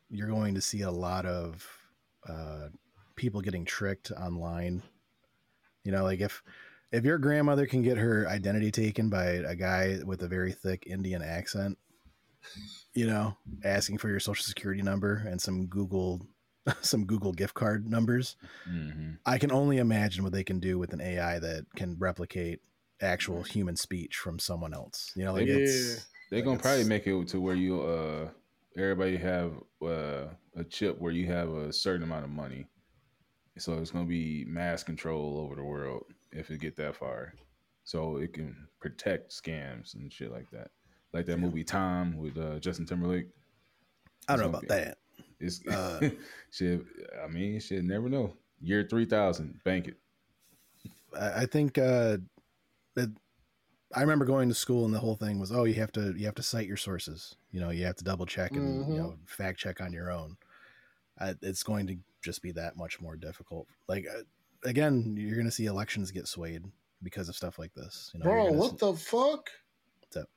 you're 0.09 0.27
going 0.27 0.55
to 0.55 0.61
see 0.61 0.81
a 0.81 0.91
lot 0.91 1.27
of 1.27 1.67
uh, 2.27 2.69
people 3.15 3.41
getting 3.41 3.63
tricked 3.63 4.09
online 4.11 4.81
you 5.83 5.91
know 5.91 6.03
like 6.03 6.19
if 6.21 6.43
if 6.91 7.05
your 7.05 7.17
grandmother 7.17 7.65
can 7.65 7.81
get 7.81 7.97
her 7.97 8.27
identity 8.27 8.71
taken 8.71 9.09
by 9.09 9.25
a 9.25 9.55
guy 9.55 9.99
with 10.05 10.21
a 10.23 10.27
very 10.27 10.51
thick 10.51 10.83
indian 10.87 11.21
accent 11.21 11.77
you 12.93 13.07
know 13.07 13.35
asking 13.63 13.97
for 13.97 14.09
your 14.09 14.19
social 14.19 14.43
security 14.43 14.81
number 14.81 15.23
and 15.27 15.41
some 15.41 15.67
google 15.67 16.25
some 16.81 17.05
google 17.05 17.31
gift 17.31 17.53
card 17.53 17.87
numbers 17.89 18.35
Mhm. 18.69 19.17
I 19.25 19.37
can 19.37 19.51
only 19.51 19.77
imagine 19.77 20.23
what 20.23 20.33
they 20.33 20.43
can 20.43 20.59
do 20.59 20.77
with 20.79 20.93
an 20.93 21.01
AI 21.01 21.39
that 21.39 21.65
can 21.75 21.97
replicate 21.99 22.59
actual 23.01 23.43
human 23.43 23.75
speech 23.75 24.17
from 24.17 24.39
someone 24.39 24.73
else. 24.73 25.11
You 25.15 25.25
know, 25.25 25.33
like 25.33 25.47
Yeah. 25.47 25.55
it's 25.57 26.07
They're 26.29 26.39
Like, 26.39 26.45
gonna 26.45 26.59
probably 26.59 26.83
make 26.85 27.07
it 27.07 27.27
to 27.29 27.41
where 27.41 27.55
you 27.55 27.81
uh 27.81 28.29
everybody 28.77 29.17
have 29.17 29.53
uh, 29.81 30.27
a 30.55 30.63
chip 30.63 30.99
where 30.99 31.11
you 31.11 31.27
have 31.27 31.49
a 31.49 31.73
certain 31.73 32.03
amount 32.03 32.25
of 32.25 32.31
money. 32.31 32.67
So 33.57 33.77
it's 33.79 33.91
gonna 33.91 34.05
be 34.05 34.45
mass 34.45 34.83
control 34.83 35.37
over 35.39 35.55
the 35.55 35.63
world 35.63 36.03
if 36.31 36.49
it 36.49 36.59
get 36.59 36.75
that 36.77 36.95
far. 36.95 37.33
So 37.83 38.17
it 38.17 38.33
can 38.33 38.67
protect 38.79 39.31
scams 39.31 39.95
and 39.95 40.11
shit 40.11 40.31
like 40.31 40.49
that. 40.51 40.69
Like 41.13 41.25
that 41.25 41.37
movie 41.37 41.63
Time 41.63 42.17
with 42.17 42.37
uh, 42.37 42.59
Justin 42.59 42.85
Timberlake. 42.85 43.27
I 44.27 44.35
don't 44.35 44.43
know 44.43 44.49
about 44.57 44.67
gonna 44.67 44.85
that. 44.85 44.97
It's 45.39 45.65
Uh, 45.67 46.09
shit. 46.51 46.85
I 47.23 47.27
mean, 47.27 47.59
shit. 47.59 47.83
Never 47.83 48.07
know. 48.07 48.33
Year 48.61 48.85
three 48.89 49.05
thousand, 49.05 49.59
bank 49.63 49.87
it. 49.87 49.97
I, 51.19 51.41
I 51.41 51.45
think 51.47 51.77
uh, 51.77 52.17
it, 52.95 53.09
I 53.93 54.01
remember 54.01 54.23
going 54.25 54.47
to 54.47 54.55
school 54.55 54.85
and 54.85 54.93
the 54.93 54.99
whole 54.99 55.15
thing 55.15 55.39
was, 55.39 55.51
oh, 55.51 55.63
you 55.65 55.73
have 55.75 55.91
to 55.93 56.13
you 56.15 56.25
have 56.27 56.35
to 56.35 56.43
cite 56.43 56.67
your 56.67 56.77
sources. 56.77 57.35
You 57.51 57.59
know, 57.59 57.71
you 57.71 57.85
have 57.85 57.95
to 57.97 58.03
double 58.03 58.25
check 58.25 58.51
and 58.51 58.85
Mhm. 58.85 58.93
you 58.93 58.99
know 58.99 59.15
fact 59.25 59.59
check 59.59 59.81
on 59.81 59.91
your 59.91 60.11
own. 60.11 60.37
Uh, 61.19 61.33
it's 61.41 61.63
going 61.63 61.87
to 61.87 61.97
just 62.23 62.41
be 62.41 62.51
that 62.53 62.77
much 62.77 63.01
more 63.01 63.15
difficult. 63.15 63.67
Like 63.87 64.05
uh, 64.07 64.21
again, 64.63 65.15
you're 65.17 65.35
going 65.35 65.45
to 65.45 65.51
see 65.51 65.65
elections 65.65 66.11
get 66.11 66.27
swayed 66.27 66.63
because 67.03 67.29
of 67.29 67.35
stuff 67.35 67.57
like 67.59 67.73
this. 67.73 68.11
You 68.13 68.19
know, 68.19 68.23
Bro, 68.25 68.51
what 68.53 68.71
see- 68.71 68.77
the 68.79 68.93
fuck? 68.93 69.49
What's 70.01 70.17
up? 70.17 70.29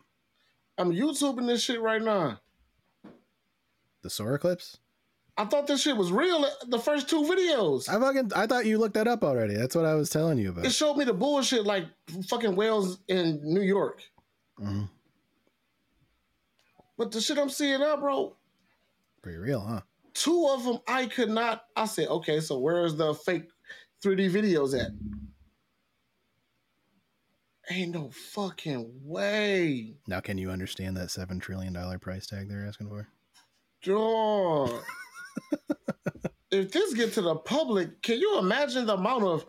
I'm 0.79 0.93
YouTubing 0.93 1.47
this 1.47 1.63
shit 1.63 1.81
right 1.81 2.03
now. 2.03 2.41
the 4.03 4.11
Sora 4.11 4.39
clips? 4.39 4.79
I 5.37 5.45
thought 5.45 5.67
this 5.67 5.83
shit 5.83 5.97
was 5.97 6.13
real. 6.13 6.47
The 6.69 6.79
first 6.79 7.09
two 7.11 7.23
videos. 7.23 7.89
I 7.89 7.99
fucking 7.99 8.31
I 8.37 8.47
thought 8.47 8.67
you 8.67 8.79
looked 8.79 8.95
that 8.95 9.09
up 9.09 9.25
already. 9.25 9.55
That's 9.55 9.75
what 9.75 9.85
I 9.85 9.95
was 9.95 10.09
telling 10.09 10.39
you 10.39 10.51
about. 10.51 10.65
It 10.65 10.71
showed 10.73 10.95
me 10.97 11.05
the 11.05 11.13
bullshit 11.13 11.65
like 11.65 11.87
fucking 12.29 12.55
whales 12.55 12.99
in 13.09 13.41
New 13.43 13.63
York. 13.63 14.01
Mhm. 14.61 14.89
But 16.97 17.11
the 17.11 17.21
shit 17.21 17.37
I'm 17.39 17.49
seeing 17.51 17.81
now, 17.81 17.97
bro, 17.97 18.37
Pretty 19.23 19.39
real, 19.39 19.61
huh? 19.61 19.81
two 20.13 20.47
of 20.51 20.63
them 20.65 20.79
I 20.87 21.07
could 21.07 21.31
not. 21.31 21.65
I 21.75 21.87
said, 21.87 22.07
okay, 22.09 22.39
so 22.39 22.59
where's 22.61 22.95
the 22.95 23.13
fake 23.15 23.49
3D 24.05 24.31
videos 24.31 24.79
at? 24.79 24.91
Ain't 27.71 27.93
no 27.95 28.11
fucking 28.11 28.91
way. 29.03 29.95
Now, 30.07 30.21
can 30.21 30.37
you 30.37 30.51
understand 30.51 30.97
that 30.99 31.11
seven 31.11 31.41
trillion 31.41 31.73
dollar 31.73 31.99
price 31.99 32.27
tag 32.27 32.49
they're 32.49 32.67
asking 32.67 32.89
for? 32.89 33.09
Dog. 33.83 34.83
if 36.51 36.71
this 36.73 36.93
get 36.93 37.15
to 37.15 37.23
the 37.23 37.37
public, 37.37 38.03
can 38.03 38.19
you 38.21 38.39
imagine 38.39 38.85
the 38.87 38.95
amount 38.95 39.25
of 39.25 39.47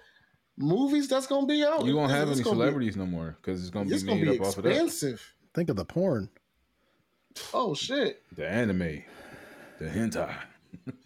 movies 0.58 1.10
that's 1.10 1.28
gonna 1.28 1.46
be 1.46 1.64
out? 1.66 1.86
You 1.86 1.98
won't 1.98 2.12
have 2.12 2.30
any 2.30 2.42
gonna 2.42 2.56
be- 2.56 2.62
celebrities 2.62 2.96
no 2.96 3.06
more 3.06 3.38
because 3.42 3.60
it's 3.62 3.70
gonna 3.70 3.94
It's 3.94 4.04
be 4.04 4.08
gonna 4.10 4.22
made 4.24 4.32
be 4.32 4.40
up 4.40 4.46
off 4.48 4.58
of 4.58 4.64
that. 4.64 4.70
expensive. 4.72 5.34
Think 5.54 5.70
of 5.70 5.76
the 5.76 5.86
porn. 5.86 6.30
Oh 7.54 7.74
shit. 7.76 8.22
The 8.38 8.48
anime, 8.48 9.04
the 9.80 9.86
hentai. 9.90 10.34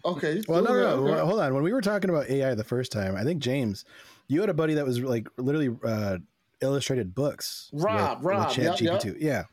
Okay. 0.04 0.42
Well, 0.48 0.62
no, 0.62 0.72
no, 0.74 1.04
no. 1.04 1.12
okay. 1.12 1.20
Hold 1.26 1.40
on. 1.40 1.54
When 1.54 1.62
we 1.62 1.72
were 1.72 1.80
talking 1.80 2.10
about 2.10 2.28
AI 2.28 2.54
the 2.54 2.64
first 2.64 2.92
time, 2.92 3.16
I 3.16 3.24
think 3.24 3.40
James, 3.42 3.84
you 4.28 4.40
had 4.40 4.50
a 4.50 4.54
buddy 4.54 4.74
that 4.74 4.84
was 4.86 5.00
like 5.00 5.28
literally 5.36 5.76
uh, 5.84 6.18
illustrated 6.60 7.14
books. 7.14 7.70
Rob, 7.72 8.18
Rob, 8.24 8.56
yep, 8.56 8.74
ChatGPT. 8.76 9.16
Yeah, 9.20 9.44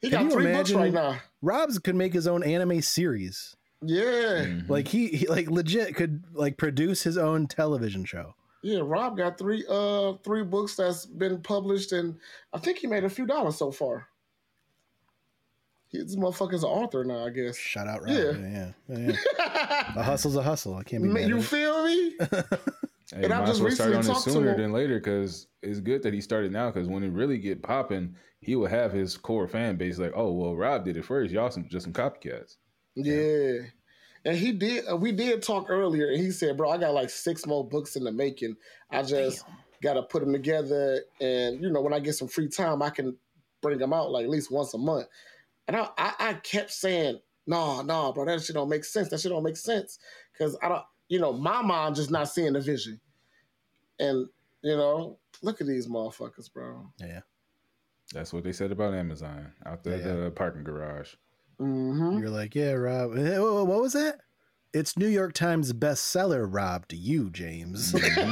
He 0.00 0.10
Can 0.10 0.18
got 0.18 0.24
you 0.24 0.30
three 0.30 0.52
books 0.52 0.72
right 0.72 0.92
now. 0.92 1.16
Rob's 1.42 1.78
could 1.78 1.94
make 1.94 2.12
his 2.12 2.26
own 2.26 2.42
anime 2.42 2.80
series. 2.82 3.56
Yeah. 3.82 4.44
Mhm. 4.44 4.68
Like 4.68 4.88
he, 4.88 5.08
he, 5.08 5.26
like 5.26 5.50
legit 5.50 5.94
could 5.94 6.22
like 6.34 6.56
produce 6.58 7.02
his 7.02 7.16
own 7.16 7.46
television 7.46 8.04
show. 8.04 8.34
Yeah, 8.62 8.80
Rob 8.82 9.16
got 9.16 9.38
three 9.38 9.64
uh 9.68 10.14
three 10.22 10.42
books 10.44 10.76
that's 10.76 11.06
been 11.06 11.40
published 11.40 11.92
and 11.92 12.16
I 12.52 12.58
think 12.58 12.78
he 12.78 12.86
made 12.86 13.04
a 13.04 13.08
few 13.08 13.24
dollars 13.26 13.56
so 13.56 13.70
far. 13.70 14.06
He's 15.90 16.04
this 16.04 16.16
motherfucker's 16.16 16.62
an 16.62 16.70
author 16.70 17.04
now, 17.04 17.26
I 17.26 17.30
guess. 17.30 17.56
Shout 17.56 17.88
out, 17.88 18.02
Rob. 18.02 18.10
Yeah. 18.10 18.32
Yeah, 18.32 18.32
yeah. 18.48 18.72
yeah, 18.88 19.16
yeah. 19.36 19.92
a 19.96 20.02
hustle's 20.02 20.36
a 20.36 20.42
hustle. 20.42 20.76
I 20.76 20.84
can't 20.84 21.02
be 21.02 21.08
mad. 21.08 21.28
you 21.28 21.38
at 21.38 21.42
it. 21.42 21.46
feel 21.46 21.84
me? 21.84 22.16
Hey, 23.12 23.24
And 23.24 23.32
I'm 23.32 23.44
just 23.44 23.56
as 23.56 23.62
well 23.62 23.70
start 23.72 23.90
recently 23.90 24.10
on 24.10 24.16
it 24.16 24.22
sooner 24.22 24.56
than 24.56 24.72
later 24.72 25.00
because 25.00 25.48
it's 25.62 25.80
good 25.80 26.02
that 26.04 26.14
he 26.14 26.20
started 26.20 26.52
now. 26.52 26.70
Because 26.70 26.86
when 26.86 27.02
it 27.02 27.10
really 27.10 27.38
get 27.38 27.60
popping, 27.60 28.14
he 28.40 28.54
will 28.54 28.68
have 28.68 28.92
his 28.92 29.16
core 29.16 29.48
fan 29.48 29.76
base 29.76 29.98
like, 29.98 30.12
oh 30.14 30.30
well, 30.32 30.54
Rob 30.54 30.84
did 30.84 30.96
it 30.96 31.04
first. 31.04 31.32
Y'all 31.32 31.50
some 31.50 31.66
just 31.68 31.84
some 31.84 31.92
copycats. 31.92 32.58
Yeah. 32.94 33.62
And 34.24 34.36
he 34.36 34.52
did 34.52 34.84
uh, 34.88 34.96
we 34.96 35.10
did 35.10 35.42
talk 35.42 35.66
earlier 35.70 36.08
and 36.10 36.20
he 36.20 36.30
said, 36.30 36.56
"Bro, 36.56 36.70
I 36.70 36.78
got 36.78 36.94
like 36.94 37.10
six 37.10 37.46
more 37.46 37.66
books 37.66 37.96
in 37.96 38.04
the 38.04 38.12
making. 38.12 38.54
I 38.92 39.02
just 39.02 39.44
got 39.82 39.94
to 39.94 40.02
put 40.02 40.22
them 40.22 40.32
together 40.32 41.00
and 41.20 41.60
you 41.60 41.70
know, 41.70 41.80
when 41.80 41.92
I 41.92 41.98
get 41.98 42.14
some 42.14 42.28
free 42.28 42.48
time, 42.48 42.80
I 42.80 42.90
can 42.90 43.16
bring 43.60 43.78
them 43.78 43.92
out 43.92 44.12
like 44.12 44.22
at 44.22 44.30
least 44.30 44.52
once 44.52 44.72
a 44.74 44.78
month." 44.78 45.06
And 45.68 45.76
I 45.76 45.88
I, 45.98 46.14
I 46.18 46.34
kept 46.34 46.72
saying, 46.72 47.18
"No, 47.46 47.82
no, 47.82 48.12
bro, 48.12 48.24
that 48.26 48.42
shit 48.42 48.54
don't 48.54 48.68
make 48.68 48.84
sense. 48.84 49.08
That 49.10 49.20
shit 49.20 49.30
don't 49.30 49.42
make 49.44 49.56
sense 49.56 49.98
cuz 50.36 50.56
I 50.62 50.68
don't 50.68 50.82
you 51.08 51.18
know, 51.20 51.32
my 51.32 51.60
mind 51.62 51.96
just 51.96 52.10
not 52.10 52.28
seeing 52.28 52.52
the 52.54 52.60
vision." 52.60 53.00
And 53.98 54.26
you 54.62 54.76
know, 54.76 55.18
look 55.42 55.60
at 55.60 55.66
these 55.66 55.86
motherfuckers, 55.88 56.52
bro. 56.52 56.90
Yeah, 56.98 57.20
That's 58.12 58.32
what 58.32 58.44
they 58.44 58.52
said 58.52 58.72
about 58.72 58.94
Amazon 58.94 59.52
out 59.66 59.84
there 59.84 59.98
Yeah. 59.98 60.24
the 60.24 60.30
parking 60.30 60.64
garage. 60.64 61.14
Mhm. 61.60 62.18
you're 62.20 62.30
like, 62.30 62.54
yeah, 62.54 62.72
Rob. 62.72 63.16
Eh, 63.16 63.38
wha- 63.38 63.52
wha- 63.52 63.64
What 63.64 63.80
was 63.82 63.92
that? 63.92 64.20
It's 64.72 64.96
New 64.96 65.08
York 65.08 65.32
Times 65.34 65.72
bestseller, 65.72 66.46
Rob. 66.48 66.86
To 66.88 66.96
you, 66.96 67.28
James. 67.30 67.92
Mhm. 67.92 68.30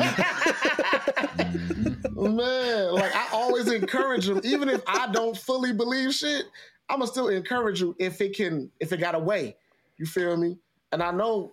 Man, 2.16 2.93
like 2.95 3.14
I 3.14 3.29
always 3.33 3.68
encourage 3.70 4.26
them, 4.26 4.41
even 4.45 4.68
if 4.68 4.83
I 4.87 5.11
don't 5.12 5.37
fully 5.37 5.72
believe 5.72 6.14
shit, 6.14 6.47
I'ma 6.89 7.05
still 7.05 7.28
encourage 7.28 7.80
you 7.80 7.95
if 7.99 8.20
it 8.20 8.34
can, 8.36 8.70
if 8.80 8.93
it 8.93 8.99
got 8.99 9.14
a 9.14 9.18
way. 9.18 9.57
You 9.99 10.07
feel 10.07 10.36
me? 10.36 10.59
And 10.93 11.03
I 11.03 11.11
know 11.11 11.53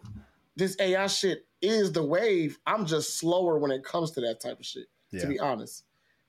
this 0.55 0.77
AI 0.79 1.07
shit 1.07 1.45
is 1.61 1.91
the 1.91 2.03
wave. 2.03 2.57
I'm 2.65 2.85
just 2.85 3.17
slower 3.17 3.57
when 3.57 3.71
it 3.71 3.83
comes 3.83 4.11
to 4.11 4.21
that 4.21 4.39
type 4.39 4.59
of 4.59 4.65
shit, 4.65 4.85
yeah. 5.11 5.21
to 5.21 5.27
be 5.27 5.39
honest. 5.39 5.83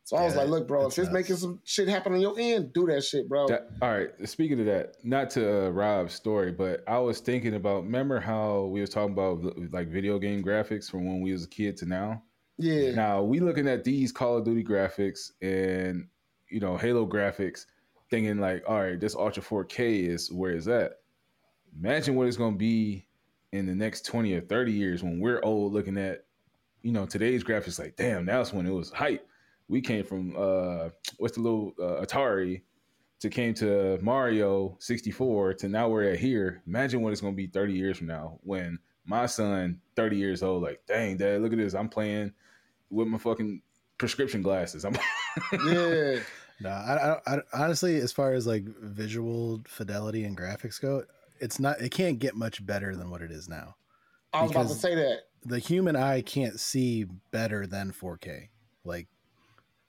So 0.05 0.17
I 0.17 0.25
was 0.25 0.35
Yeah, 0.35 0.41
like, 0.43 0.51
look, 0.51 0.69
bro, 0.69 0.83
if 0.83 0.87
it's 0.89 0.99
nuts. 0.99 1.13
making 1.13 1.37
some 1.37 1.61
shit 1.65 1.89
happen 1.89 2.13
on 2.15 2.21
your 2.21 2.35
end, 2.39 2.73
do 2.73 2.87
that 2.87 3.03
shit, 3.05 3.29
bro. 3.29 3.49
That- 3.49 3.69
all 3.83 3.91
right. 3.93 4.11
Speaking 4.29 4.61
of 4.61 4.67
that, 4.67 4.95
not 5.05 5.31
to 5.31 5.67
uh, 5.67 5.71
Rob's 5.71 6.15
story, 6.15 6.53
but 6.53 6.85
I 6.89 6.99
was 6.99 7.19
thinking 7.21 7.55
about. 7.55 7.83
Remember 7.85 8.21
how 8.21 8.65
we 8.67 8.81
was 8.81 8.91
talking 8.91 9.13
about 9.13 9.43
like 9.73 9.89
video 9.89 10.19
game 10.21 10.43
graphics 10.45 10.89
from 10.91 11.07
when 11.07 11.21
we 11.21 11.33
was 11.33 11.45
a 11.45 11.49
kid 11.49 11.77
to 11.79 11.87
now. 11.87 12.23
yeah. 12.57 12.93
Now 12.93 13.23
we 13.23 13.41
looking 13.41 13.67
at 13.69 13.83
these 13.85 14.13
Call 14.13 14.39
of 14.39 14.45
Duty 14.45 14.63
graphics 14.65 15.33
and 15.43 16.07
you 16.49 16.61
know 16.61 16.77
Halo 16.77 17.05
graphics, 17.05 17.67
thinking 18.11 18.39
like, 18.39 18.65
all 18.69 18.81
right, 18.81 19.01
this 19.01 19.15
Ultra 19.15 19.43
4K 19.43 20.09
is 20.09 20.31
where 20.33 20.53
is 20.53 20.65
that? 20.67 21.01
Imagine 21.79 22.15
what 22.15 22.27
it's 22.27 22.37
gonna 22.37 22.57
be 22.57 23.07
in 23.53 23.67
the 23.67 23.75
next 23.75 24.07
20 24.07 24.33
or 24.35 24.41
30 24.41 24.73
years 24.73 25.03
when 25.03 25.21
we're 25.21 25.41
old 25.43 25.73
looking 25.73 25.99
at, 25.99 26.25
you 26.83 26.93
know, 26.93 27.07
today's 27.07 27.45
graphics. 27.45 27.79
Like, 27.79 27.97
damn, 27.97 28.27
that's 28.27 28.53
when 28.53 28.67
it 28.67 28.73
was 28.73 28.91
hype. 28.91 29.27
We 29.69 29.81
came 29.81 30.05
from 30.05 30.35
uh, 30.37 30.91
what's 31.19 31.37
the 31.37 31.43
little 31.43 31.73
uh, 31.81 32.05
Atari 32.05 32.63
to 33.21 33.31
came 33.31 33.55
to 33.55 33.99
Mario 34.03 34.77
64 34.79 35.55
to 35.55 35.69
now 35.69 35.89
we're 35.89 36.11
at 36.11 36.19
here. 36.19 36.63
Imagine 36.67 37.03
what 37.03 37.13
it's 37.13 37.21
gonna 37.21 37.35
be 37.35 37.47
30 37.47 37.73
years 37.73 37.99
from 37.99 38.07
now 38.07 38.39
when 38.43 38.79
my 39.05 39.27
son, 39.27 39.81
30 39.95 40.17
years 40.17 40.43
old, 40.43 40.63
like, 40.63 40.81
dang, 40.87 41.17
dad, 41.17 41.41
look 41.41 41.53
at 41.53 41.59
this. 41.59 41.75
I'm 41.75 41.89
playing 41.89 42.33
with 42.91 43.09
my 43.09 43.19
fucking 43.19 43.63
prescription 43.99 44.43
glasses. 44.43 44.85
I'm 44.85 44.95
Yeah. 45.67 46.19
No, 46.61 46.71
I, 46.71 47.19
I, 47.27 47.35
I 47.35 47.41
honestly, 47.53 47.97
as 47.97 48.13
far 48.13 48.33
as 48.33 48.47
like 48.47 48.65
visual 48.65 49.63
fidelity 49.67 50.25
and 50.25 50.37
graphics 50.37 50.81
go, 50.81 51.05
it's 51.41 51.61
not. 51.61 51.81
It 51.81 51.91
can't 51.91 52.19
get 52.19 52.35
much 52.35 52.65
better 52.65 52.97
than 52.97 53.11
what 53.11 53.23
it 53.23 53.31
is 53.31 53.49
now. 53.49 53.77
I 54.33 54.43
was 54.43 54.51
about 54.51 54.69
to 54.69 54.75
say 54.75 54.95
that. 54.95 55.21
The 55.45 55.59
human 55.59 55.97
eye 55.97 56.23
can't 56.23 56.59
see 56.59 57.07
better 57.31 57.67
than 57.67 57.93
4K. 57.93 58.49
Like, 58.85 59.07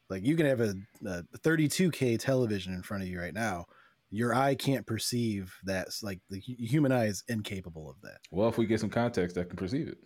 like 0.09 0.23
you 0.23 0.35
can 0.35 0.45
have 0.45 0.61
a, 0.61 0.75
a 1.05 1.23
32K 1.39 2.19
television 2.19 2.73
in 2.73 2.83
front 2.83 3.03
of 3.03 3.09
you 3.09 3.19
right 3.19 3.33
now. 3.33 3.65
Your 4.09 4.33
eye 4.35 4.55
can't 4.55 4.85
perceive 4.85 5.53
that. 5.63 5.87
Like 6.01 6.19
the 6.29 6.39
human 6.39 6.91
eye 6.91 7.05
is 7.05 7.23
incapable 7.27 7.89
of 7.89 7.99
that. 8.01 8.19
well, 8.31 8.47
if 8.47 8.57
we 8.57 8.65
get 8.65 8.79
some 8.79 8.89
context, 8.89 9.37
I 9.37 9.43
can 9.43 9.55
perceive 9.57 9.87
it. 9.87 9.97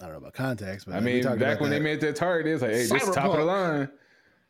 I 0.00 0.04
don't 0.04 0.12
know 0.12 0.18
about 0.18 0.32
context, 0.32 0.86
but 0.86 0.94
I 0.94 1.00
mean, 1.00 1.22
back 1.22 1.36
about 1.36 1.60
when 1.60 1.70
they 1.70 1.78
made 1.78 2.00
the 2.00 2.12
Atari, 2.12 2.46
it's 2.46 2.62
like, 2.62 2.70
hey, 2.70 2.86
this 2.86 3.02
is 3.02 3.14
top 3.14 3.32
of 3.32 3.36
the 3.36 3.44
line. 3.44 3.90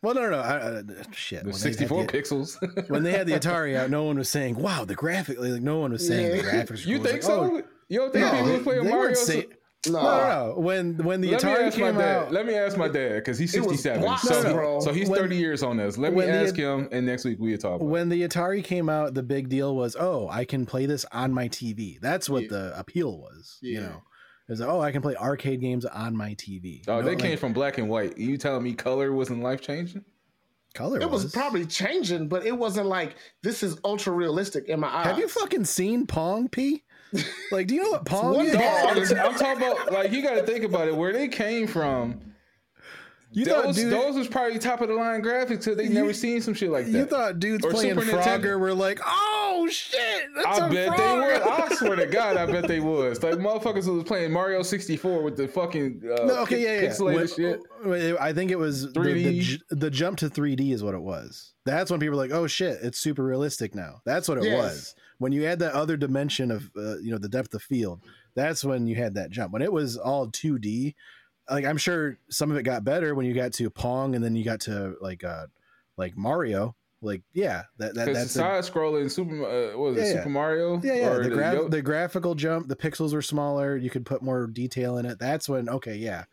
Well, 0.03 0.15
no, 0.15 0.23
no, 0.23 0.31
no. 0.31 0.39
I, 0.39 0.55
I, 0.57 0.59
uh, 0.79 0.83
shit. 1.13 1.41
The 1.45 1.51
when 1.51 1.55
64 1.59 2.05
the- 2.07 2.13
pixels. 2.13 2.89
when 2.91 3.03
they 3.03 3.13
had 3.13 3.27
the 3.27 3.33
Atari 3.41 3.77
out, 3.77 3.91
no 3.91 4.05
one 4.05 4.17
was 4.19 4.29
saying, 4.29 4.57
"Wow, 4.57 4.85
the 4.85 4.95
graphic!" 4.95 5.39
Like 5.39 5.63
no 5.63 5.79
one 5.79 5.93
was 5.93 6.07
saying 6.07 6.31
the 6.31 6.37
Yeah. 6.39 6.43
graphics. 6.65 6.87
you 6.87 6.99
think 7.03 7.17
was 7.19 7.27
so? 7.27 7.41
like, 7.43 7.65
oh, 7.65 7.69
you 7.89 7.99
don't 8.01 8.13
think 8.13 8.25
No, 8.27 8.33
people 8.33 8.53
was 8.53 8.63
playing 8.63 8.89
Mario? 8.89 9.15
so- 9.15 9.25
say- 9.25 9.47
No. 9.87 9.93
no, 9.93 10.03
no, 10.03 10.47
no. 10.55 10.61
When 10.61 10.97
when 10.99 11.21
the 11.23 11.31
Let 11.33 11.41
Atari 11.41 11.73
came 11.73 11.99
out, 11.99 12.31
Let 12.33 12.45
me 12.47 12.55
ask 12.55 12.77
my 12.77 12.87
dad 12.89 13.15
because 13.17 13.39
he's 13.39 13.51
67. 13.53 14.01
blocks, 14.03 14.23
so, 14.23 14.53
bro. 14.55 14.81
so 14.81 14.93
he's 14.93 15.09
When- 15.09 15.19
30 15.21 15.37
years 15.37 15.63
on 15.63 15.77
this. 15.79 15.97
Let 15.97 16.13
me 16.13 16.17
when 16.19 16.27
the- 16.29 16.35
ask 16.35 16.55
him, 16.55 16.89
and 16.93 17.07
next 17.07 17.25
week 17.25 17.39
we 17.41 17.57
talk. 17.57 17.77
About. 17.77 17.87
it. 17.87 17.89
when 17.89 18.09
the 18.11 18.23
Atari 18.23 18.63
came 18.63 18.89
out, 18.91 19.15
the 19.15 19.23
big 19.23 19.49
deal 19.49 19.75
was, 19.75 19.97
"Oh, 19.99 20.29
I 20.31 20.45
can 20.45 20.67
play 20.67 20.85
this 20.87 21.05
on 21.13 21.33
my 21.33 21.49
TV." 21.49 21.99
That's 22.01 22.29
what 22.29 22.43
Yeah. 22.45 22.49
the 22.51 22.79
appeal 22.79 23.19
was. 23.19 23.57
You 23.63 23.81
know, 23.81 24.03
was 24.53 24.61
like, 24.61 24.69
"Oh, 24.69 24.81
I 24.81 24.93
can 24.93 25.03
play 25.03 25.17
arcade 25.17 25.61
games 25.61 25.85
on 25.85 26.17
my 26.17 26.35
TV." 26.35 26.83
Oh, 26.89 26.97
You 26.97 27.03
know, 27.03 27.07
they 27.09 27.15
like, 27.15 27.19
came 27.25 27.39
from 27.39 27.53
black 27.53 27.79
and 27.79 27.89
white. 27.89 28.19
You 28.19 28.37
telling 28.37 28.63
me 28.63 28.75
color 28.75 29.13
wasn't 29.13 29.43
life 29.43 29.61
changing? 29.61 30.05
color. 30.73 31.01
It 31.01 31.11
was 31.11 31.33
probably 31.33 31.67
changing, 31.67 32.29
but 32.29 32.47
it 32.47 32.57
wasn't 32.57 32.87
like 32.87 33.17
this 33.43 33.63
is 33.65 33.77
ultra 33.85 34.13
realistic 34.13 34.69
in 34.69 34.79
my 34.81 34.89
eyes. 34.89 35.07
Have 35.07 35.19
you 35.19 35.27
fucking 35.29 35.65
seen 35.65 36.07
Pong 36.07 36.49
P? 36.49 36.85
Like, 37.51 37.67
do 37.67 37.75
you 37.75 37.83
know 37.83 37.91
what 37.91 38.05
Pong 38.07 38.35
one 38.37 38.47
is? 38.47 38.53
dog. 38.53 38.63
I'm, 38.63 38.99
I'm 39.33 39.35
talking 39.35 39.57
about 39.65 39.93
like 39.93 40.13
you 40.13 40.23
got 40.23 40.35
to 40.35 40.43
think 40.45 40.65
about 40.65 40.87
it. 40.87 40.97
Where 40.97 41.13
they 41.13 41.27
came 41.27 41.67
from, 41.67 42.21
You 43.33 43.45
thought 43.45 43.65
those 43.67 43.77
dude, 43.77 43.93
those 43.93 44.17
was 44.17 44.27
probably 44.27 44.59
top 44.59 44.81
of 44.81 44.89
the 44.89 44.95
line 44.95 45.23
graphics. 45.23 45.63
So 45.63 45.75
they 45.75 45.85
You- 45.85 45.91
never 45.91 46.13
seen 46.13 46.41
some 46.41 46.53
shit 46.55 46.71
like 46.71 46.87
that. 46.87 46.93
you 46.93 47.05
thought 47.05 47.39
dudes 47.39 47.65
Or 47.65 47.71
playing 47.71 47.95
Super 47.95 48.07
Nintendo. 48.19 48.23
Frogger 48.41 48.59
were 48.61 48.75
like, 48.75 48.99
"Oh 49.05 49.37
oh 49.63 49.69
shit! 49.69 50.25
That's 50.35 50.59
I 50.59 50.69
bet 50.69 50.89
frog. 50.89 50.99
they 50.99 51.15
would. 51.33 51.43
I 51.43 51.69
swear 51.77 51.97
to 51.97 52.07
God, 52.07 52.37
I 52.37 52.47
bet 52.47 52.67
they 52.67 52.81
was. 52.81 53.23
Like 53.23 53.35
motherfuckers 53.35 53.85
who 53.85 53.95
was 53.95 54.05
playing 54.05 54.33
Mario 54.33 54.63
64 54.63 55.23
with 55.23 55.37
the 55.37 55.47
fucking 55.47 56.03
uh, 56.05 56.25
No, 56.25 56.35
okay, 56.43 56.63
yeah, 56.63 56.81
yeah. 56.83 56.89
pixelated 56.89 57.15
When- 57.15 57.97
shit. 58.09 58.17
I 58.21 58.33
think 58.33 58.51
it 58.51 58.59
was 58.59 58.93
the, 58.93 59.01
the, 59.01 59.01
3D. 59.01 59.41
j- 59.43 59.59
the 59.71 59.91
jump 59.91 60.19
to 60.19 60.29
3D 60.29 60.73
is 60.73 60.83
what 60.83 60.95
it 60.95 61.01
was. 61.03 61.53
That's 61.65 61.91
when 61.91 62.01
people 62.01 62.17
were 62.17 62.23
like, 62.25 62.33
"Oh 62.33 62.47
shit, 62.49 62.79
it's 62.83 62.99
super 62.99 63.23
realistic 63.25 63.75
now." 63.75 64.01
That's 64.05 64.29
what 64.29 64.39
it 64.39 64.45
Yes. 64.45 64.57
was. 64.63 64.95
When 65.19 65.33
you 65.33 65.45
add 65.47 65.59
that 65.61 65.73
other 65.75 65.97
dimension 65.97 66.51
of 66.51 66.69
uh, 66.77 66.99
you 66.99 67.13
know 67.13 67.19
the 67.19 67.29
depth 67.29 67.55
of 67.55 67.63
field, 67.63 68.01
that's 68.35 68.65
when 68.65 68.87
you 68.87 68.97
had 68.97 69.15
that 69.15 69.31
jump. 69.31 69.53
When 69.53 69.63
it 69.63 69.73
was 69.73 69.97
all 69.97 70.29
2D, 70.29 70.95
like 71.51 71.65
I'm 71.65 71.77
sure 71.77 72.19
some 72.29 72.51
of 72.51 72.57
it 72.57 72.63
got 72.63 72.85
better 72.85 73.15
when 73.15 73.27
you 73.27 73.35
got 73.35 73.53
to 73.55 73.71
Pong 73.71 74.15
and 74.15 74.25
then 74.25 74.35
you 74.37 74.45
got 74.45 74.61
to 74.61 74.97
like 75.01 75.25
uh 75.25 75.47
like 75.97 76.17
Mario. 76.17 76.77
Like 77.03 77.23
yeah, 77.33 77.63
that, 77.79 77.95
that 77.95 78.13
that's 78.13 78.35
the 78.35 78.41
side 78.41 78.63
scrolling 78.63 79.11
Super, 79.11 79.43
uh, 79.45 79.79
what 79.79 79.95
was 79.95 79.97
it 79.97 80.15
Yeah, 80.15 80.23
yeah. 80.23 80.29
Mario? 80.29 80.81
yeah, 80.83 80.95
yeah. 80.95 81.09
Or 81.09 81.23
The, 81.23 81.31
gra- 81.31 81.69
the 81.69 81.81
graphical 81.81 82.35
jump, 82.35 82.69
the 82.69 82.77
pixels 82.77 83.15
were 83.15 83.23
smaller. 83.23 83.75
You 83.75 83.89
could 83.89 84.05
put 84.05 84.21
more 84.21 84.47
detail 84.47 84.99
in 84.99 85.07
it. 85.07 85.19
That's 85.19 85.49
when 85.49 85.69
okay, 85.71 85.95
yeah. 85.97 86.25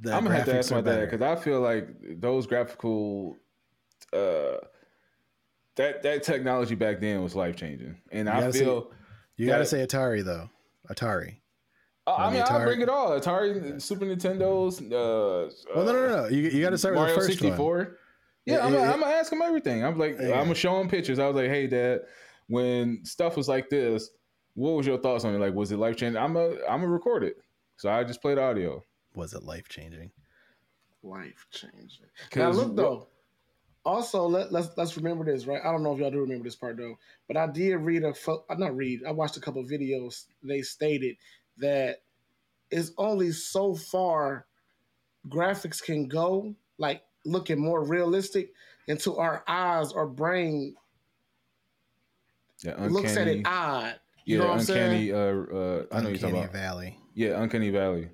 The 0.00 0.12
I'm 0.12 0.24
gonna 0.24 0.34
have 0.36 0.46
to 0.46 0.58
ask 0.58 0.72
my 0.72 0.80
dad 0.80 1.08
because 1.08 1.22
I 1.22 1.40
feel 1.40 1.60
like 1.60 1.88
those 2.20 2.48
graphical, 2.48 3.36
uh, 4.12 4.56
that 5.76 6.02
that 6.02 6.24
technology 6.24 6.74
back 6.74 7.00
then 7.00 7.22
was 7.22 7.36
life 7.36 7.54
changing, 7.54 7.96
and 8.10 8.28
I 8.28 8.50
feel. 8.50 8.90
You 9.36 9.46
got 9.46 9.58
to 9.58 9.66
say 9.66 9.86
Atari 9.86 10.24
though. 10.24 10.50
Atari. 10.90 11.36
I- 12.08 12.22
I 12.22 12.26
on 12.26 12.32
the 12.32 12.38
mean, 12.40 12.46
I'll 12.48 12.64
bring 12.64 12.80
it 12.80 12.88
all. 12.88 13.10
Atari, 13.10 13.80
Super 13.80 14.04
Nintendo's. 14.06 14.80
Uh, 14.80 15.50
Well, 15.74 15.84
no, 15.84 15.92
no, 15.92 16.06
no, 16.08 16.22
no. 16.22 16.28
You, 16.28 16.42
you 16.48 16.62
got 16.62 16.70
to 16.70 16.78
start 16.78 16.94
with 16.96 17.08
the 17.08 17.14
first 17.14 17.28
one. 17.28 17.36
64. 17.38 17.98
Yeah, 18.46 18.54
Yeah, 18.54 18.64
I'm, 18.66 18.72
yeah, 18.72 18.78
gonna. 18.80 18.92
I'm 18.92 19.00
gonna 19.00 19.12
ask 19.14 19.32
him 19.32 19.42
everything. 19.42 19.84
I'm 19.84 19.98
like, 19.98 20.16
Yeah. 20.18 20.32
I'm 20.38 20.44
gonna 20.44 20.54
show 20.54 20.80
him 20.80 20.88
pictures. 20.88 21.18
I 21.18 21.26
was 21.26 21.36
like, 21.36 21.50
hey, 21.50 21.66
dad, 21.66 22.00
when 22.48 23.04
stuff 23.04 23.36
was 23.36 23.48
like 23.48 23.68
this, 23.68 24.10
what 24.54 24.70
was 24.72 24.86
your 24.86 24.98
thoughts 24.98 25.24
on 25.24 25.34
it? 25.34 25.38
Like, 25.38 25.54
was 25.54 25.70
it 25.70 25.76
life 25.76 25.96
changing? 25.96 26.20
I'm 26.20 26.36
a, 26.36 26.48
I'm 26.68 26.80
gonna 26.80 26.88
record 26.88 27.24
it. 27.24 27.36
So 27.76 27.90
I 27.90 28.02
just 28.04 28.22
played 28.22 28.38
audio. 28.38 28.82
Was 29.14 29.34
it 29.34 29.42
life 29.42 29.68
changing? 29.68 30.10
Life 31.02 31.46
changing. 31.50 32.06
'Cause 32.30 32.36
Now 32.36 32.50
look 32.50 32.66
what- 32.68 32.76
though. 32.76 33.08
Also, 33.84 34.26
let, 34.26 34.52
let's 34.52 34.68
let's 34.76 34.96
remember 34.98 35.24
this, 35.24 35.46
right? 35.46 35.60
I 35.64 35.70
don't 35.72 35.82
know 35.82 35.94
if 35.94 35.98
y'all 36.00 36.10
do 36.10 36.20
remember 36.20 36.44
this 36.44 36.56
part 36.56 36.76
though, 36.76 36.98
but 37.26 37.36
I 37.38 37.46
did 37.46 37.76
read 37.76 38.02
a 38.04 38.12
fo- 38.12 38.44
not 38.58 38.76
read. 38.76 39.02
I 39.06 39.12
watched 39.12 39.36
a 39.38 39.40
couple 39.40 39.62
of 39.62 39.68
videos. 39.68 40.26
They 40.42 40.60
stated 40.60 41.16
that 41.58 42.02
it's 42.70 42.92
only 42.98 43.32
so 43.32 43.74
far 43.74 44.46
graphics 45.28 45.82
can 45.82 46.06
go, 46.08 46.54
like 46.78 47.02
looking 47.24 47.58
more 47.60 47.84
realistic, 47.84 48.52
until 48.88 49.18
our 49.18 49.44
eyes 49.48 49.92
or 49.92 50.06
brain 50.06 50.74
Yeah, 52.62 52.74
looks 52.86 53.16
at 53.16 53.28
it 53.28 53.38
uncanny- 53.38 53.42
odd. 53.44 54.00
You 54.24 54.36
Yeah, 54.38 54.42
know 54.42 54.48
what 54.50 54.58
I'm 54.58 54.64
saying? 54.64 55.10
uncanny. 55.10 55.12
Uh, 55.12 55.16
uh, 55.56 55.86
I 55.92 56.00
know 56.02 56.08
you're 56.10 56.18
talking 56.18 56.36
about. 56.38 56.52
Valley. 56.52 56.98
Yeah, 57.14 57.40
uncanny 57.42 57.70
valley. 57.70 58.10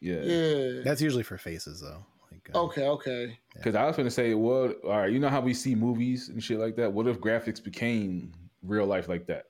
Yeah. 0.00 0.22
Yeah. 0.22 0.80
That's 0.82 1.00
usually 1.00 1.22
for 1.22 1.38
faces 1.38 1.80
though. 1.80 2.04
Like, 2.32 2.50
uh, 2.54 2.64
Okay. 2.64 2.86
Okay. 2.88 3.38
Because 3.54 3.74
I 3.76 3.84
was 3.86 3.96
gonna 3.96 4.10
say, 4.10 4.34
well, 4.34 4.72
all 4.84 4.90
right, 4.98 5.12
you 5.12 5.18
know 5.20 5.28
how 5.28 5.40
we 5.40 5.54
see 5.54 5.74
movies 5.76 6.28
and 6.30 6.42
shit 6.42 6.58
like 6.58 6.74
that. 6.76 6.92
What 6.92 7.06
if 7.06 7.20
graphics 7.20 7.62
became 7.62 8.32
real 8.62 8.86
life 8.86 9.08
like 9.08 9.26
that? 9.26 9.44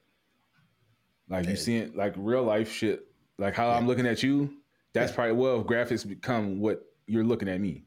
Like 1.29 1.45
you 1.47 1.51
Yeah. 1.53 1.57
see 1.57 1.77
it, 1.79 1.97
like 1.97 2.13
real 2.19 2.43
life 2.43 2.71
shit, 2.71 3.07
like 3.39 3.55
how 3.55 3.71
I'm 3.71 3.87
looking 3.87 4.07
at 4.07 4.23
you. 4.23 4.59
That's 4.93 5.11
Yeah. 5.11 5.15
probably 5.17 5.33
well 5.35 5.61
if 5.61 5.67
graphics 5.67 6.07
become 6.07 6.61
what 6.61 6.85
you're 7.07 7.25
looking 7.25 7.49
at 7.49 7.61
me. 7.61 7.85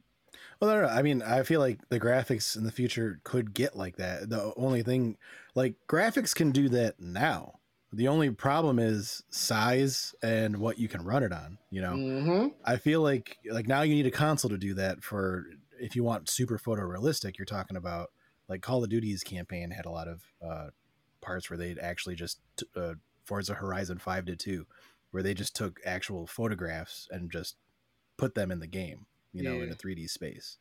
Well, 0.59 0.73
no, 0.73 0.81
no, 0.83 0.87
I 0.87 1.01
mean, 1.01 1.21
I 1.21 1.43
feel 1.43 1.59
like 1.59 1.87
the 1.89 1.99
graphics 1.99 2.55
in 2.55 2.63
the 2.63 2.71
future 2.71 3.19
could 3.23 3.53
get 3.53 3.75
like 3.75 3.97
that. 3.97 4.29
The 4.29 4.53
only 4.55 4.83
thing, 4.83 5.17
like, 5.53 5.75
graphics 5.87 6.33
can 6.33 6.51
do 6.51 6.69
that 6.69 6.99
now. 6.99 7.59
The 7.91 8.07
only 8.07 8.31
problem 8.31 8.79
is 8.79 9.23
size 9.29 10.15
and 10.23 10.57
what 10.57 10.79
you 10.79 10.87
can 10.87 11.03
run 11.03 11.23
it 11.23 11.31
on. 11.33 11.57
You 11.69 11.81
know, 11.81 11.91
Mm-hmm. 11.93 12.47
I 12.65 12.77
feel 12.77 13.01
like 13.01 13.37
like 13.49 13.67
now 13.67 13.81
you 13.83 13.95
need 13.95 14.05
a 14.07 14.11
console 14.11 14.49
to 14.49 14.57
do 14.57 14.73
that. 14.75 15.03
For 15.03 15.45
if 15.79 15.95
you 15.95 16.03
want 16.03 16.29
super 16.29 16.57
photorealistic, 16.57 17.37
you're 17.37 17.45
talking 17.45 17.77
about 17.77 18.11
like 18.49 18.61
Call 18.61 18.83
of 18.83 18.89
Duty's 18.89 19.23
campaign 19.23 19.71
had 19.71 19.85
a 19.85 19.91
lot 19.91 20.07
of 20.07 20.23
uh, 20.41 20.69
parts 21.21 21.49
where 21.49 21.57
they'd 21.57 21.79
actually 21.79 22.15
just 22.15 22.39
t- 22.57 22.65
uh, 22.75 22.95
Forza 23.23 23.53
Horizon 23.53 23.97
Five 23.97 24.25
did 24.25 24.39
too, 24.39 24.65
where 25.15 25.23
they 25.23 25.33
just 25.33 25.55
took 25.55 25.79
actual 25.85 26.27
photographs 26.27 27.07
and 27.09 27.31
just 27.31 27.55
put 28.17 28.35
them 28.35 28.51
in 28.51 28.59
the 28.59 28.67
game. 28.67 29.05
You 29.31 29.43
know, 29.43 29.61
in 29.61 29.69
a 29.69 29.75
3D 29.75 30.09
space. 30.09 30.57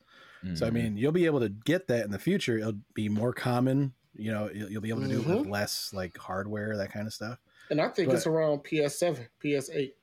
So 0.54 0.66
I 0.66 0.70
Mhm. 0.70 0.72
mean, 0.72 0.96
you'll 0.96 1.12
be 1.12 1.26
able 1.26 1.38
to 1.40 1.48
get 1.48 1.86
that 1.88 2.04
in 2.04 2.10
the 2.10 2.18
future. 2.18 2.58
It'll 2.58 2.80
be 2.92 3.08
more 3.08 3.32
common. 3.32 3.94
You 4.16 4.32
know, 4.32 4.50
you'll, 4.52 4.68
you'll 4.70 4.80
be 4.82 4.88
able 4.88 5.02
to 5.02 5.08
do 5.08 5.20
it 5.20 5.26
with 5.28 5.46
less 5.46 5.92
like 5.92 6.16
hardware, 6.18 6.76
that 6.76 6.90
kind 6.92 7.06
of 7.06 7.12
stuff. 7.12 7.38
And 7.70 7.80
I 7.80 7.88
think 7.88 8.08
But- 8.08 8.16
it's 8.16 8.26
around 8.26 8.64
PS7, 8.64 9.28
PS8. 9.40 9.94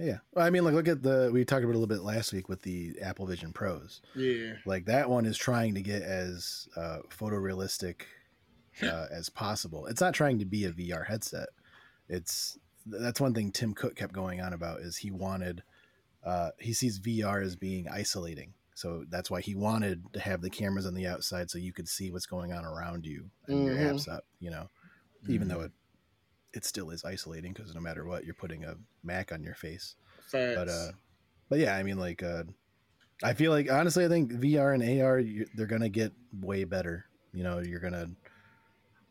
Yeah. 0.00 0.18
Well, 0.32 0.44
I 0.44 0.50
mean, 0.50 0.64
like 0.64 0.74
look 0.74 0.88
at 0.88 1.02
the 1.04 1.30
we 1.32 1.44
talked 1.44 1.62
about 1.62 1.70
a 1.74 1.78
little 1.78 1.86
bit 1.86 2.02
last 2.02 2.32
week 2.32 2.48
with 2.48 2.62
the 2.62 2.96
Apple 3.00 3.26
Vision 3.26 3.52
Pros. 3.52 4.02
Yeah. 4.16 4.54
Like 4.66 4.86
that 4.86 5.08
one 5.08 5.24
is 5.24 5.36
trying 5.38 5.74
to 5.76 5.80
get 5.82 6.02
as 6.02 6.68
uh, 6.76 6.98
photorealistic 7.10 8.02
uh, 8.82 9.06
as 9.12 9.28
possible. 9.28 9.86
It's 9.86 10.00
not 10.00 10.14
trying 10.14 10.38
to 10.40 10.44
be 10.44 10.64
a 10.64 10.72
VR 10.72 11.06
headset. 11.06 11.50
It's 12.08 12.58
that's 12.86 13.20
one 13.20 13.34
thing 13.34 13.52
Tim 13.52 13.74
Cook 13.74 13.96
kept 13.96 14.12
going 14.12 14.40
on 14.40 14.52
about 14.52 14.80
is 14.80 14.96
he 14.96 15.10
wanted 15.10 15.62
uh, 16.24 16.50
he 16.58 16.72
sees 16.72 16.98
VR 16.98 17.40
as 17.42 17.56
being 17.56 17.88
isolating. 17.88 18.54
So 18.74 19.04
that's 19.08 19.30
why 19.30 19.40
he 19.40 19.54
wanted 19.54 20.02
to 20.12 20.20
have 20.20 20.40
the 20.42 20.50
cameras 20.50 20.86
on 20.86 20.94
the 20.94 21.06
outside 21.06 21.50
so 21.50 21.58
you 21.58 21.72
could 21.72 21.88
see 21.88 22.10
what's 22.10 22.26
going 22.26 22.52
on 22.52 22.64
around 22.64 23.04
you 23.06 23.30
and 23.48 23.64
your 23.64 23.76
Mhm. 23.76 23.94
apps 23.94 24.08
up, 24.08 24.24
you 24.38 24.50
know. 24.50 24.68
Even 25.28 25.48
Mhm. 25.48 25.50
though 25.50 25.60
it 25.62 25.72
it 26.52 26.64
still 26.64 26.90
is 26.90 27.04
isolating 27.04 27.52
because 27.52 27.74
no 27.74 27.80
matter 27.80 28.04
what, 28.04 28.24
you're 28.24 28.34
putting 28.34 28.64
a 28.64 28.74
Mac 29.04 29.32
on 29.32 29.42
your 29.42 29.54
face 29.54 29.94
Facts. 30.30 30.54
but 30.56 30.68
uh 30.68 30.92
but 31.48 31.58
yeah 31.58 31.76
i 31.76 31.82
mean 31.82 31.98
like 31.98 32.22
uh 32.22 32.42
i 33.22 33.32
feel 33.32 33.52
like 33.52 33.70
honestly 33.70 34.04
i 34.04 34.08
think 34.08 34.32
vr 34.32 34.74
and 34.74 35.02
ar 35.02 35.18
you, 35.18 35.46
they're 35.54 35.66
gonna 35.66 35.88
get 35.88 36.12
way 36.40 36.64
better 36.64 37.04
you 37.32 37.42
know 37.44 37.58
you're 37.60 37.80
gonna 37.80 38.06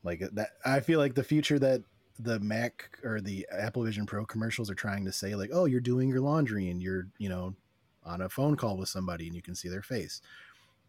like 0.03 0.19
that 0.33 0.49
i 0.65 0.79
feel 0.79 0.99
like 0.99 1.15
the 1.15 1.23
future 1.23 1.59
that 1.59 1.81
the 2.19 2.39
mac 2.41 2.99
or 3.03 3.21
the 3.21 3.47
apple 3.49 3.83
vision 3.83 4.05
pro 4.05 4.25
commercials 4.25 4.69
are 4.69 4.75
trying 4.75 5.05
to 5.05 5.11
say 5.11 5.35
like 5.35 5.49
oh 5.53 5.63
you're 5.65 5.79
doing 5.79 6.09
your 6.09 6.19
laundry 6.19 6.69
and 6.69 6.81
you're 6.81 7.07
you 7.17 7.29
know 7.29 7.55
on 8.03 8.21
a 8.21 8.29
phone 8.29 8.55
call 8.55 8.77
with 8.77 8.89
somebody 8.89 9.27
and 9.27 9.35
you 9.35 9.41
can 9.41 9.55
see 9.55 9.69
their 9.69 9.81
face. 9.81 10.21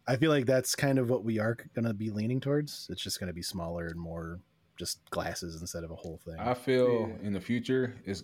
I 0.07 0.15
feel 0.15 0.31
like 0.31 0.45
that's 0.45 0.75
kind 0.75 0.97
of 0.97 1.09
what 1.09 1.23
we 1.23 1.39
are 1.39 1.55
gonna 1.75 1.93
be 1.93 2.09
leaning 2.09 2.39
towards. 2.39 2.87
It's 2.89 3.01
just 3.01 3.19
gonna 3.19 3.33
be 3.33 3.43
smaller 3.43 3.87
and 3.87 3.99
more 3.99 4.39
just 4.77 4.99
glasses 5.11 5.61
instead 5.61 5.83
of 5.83 5.91
a 5.91 5.95
whole 5.95 6.19
thing. 6.25 6.35
I 6.39 6.53
feel 6.53 7.09
Yeah. 7.09 7.27
in 7.27 7.33
the 7.33 7.41
future 7.41 7.95
is 8.05 8.23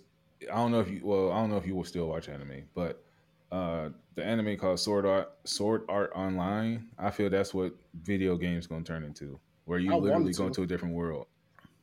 I 0.52 0.56
don't 0.56 0.72
know 0.72 0.80
if 0.80 0.90
you 0.90 1.02
well 1.04 1.32
I 1.32 1.40
don't 1.40 1.50
know 1.50 1.58
if 1.58 1.68
you 1.68 1.76
will 1.76 1.84
still 1.84 2.08
watch 2.08 2.30
anime, 2.30 2.64
but 2.74 3.04
uh 3.52 3.90
the 4.16 4.24
anime 4.26 4.58
called 4.58 4.80
Sword 4.80 5.06
Art 5.06 5.32
Sword 5.44 5.84
Art 5.88 6.12
Online, 6.16 6.88
I 6.98 7.12
feel 7.12 7.30
that's 7.30 7.54
what 7.54 7.76
video 8.02 8.38
games 8.38 8.68
gonna 8.68 8.84
turn 8.84 9.04
into, 9.04 9.40
where 9.66 9.80
you 9.80 9.94
I 9.94 9.98
literally 9.98 10.34
go 10.34 10.48
into 10.48 10.64
a 10.64 10.68
different 10.68 10.96
world 10.96 11.28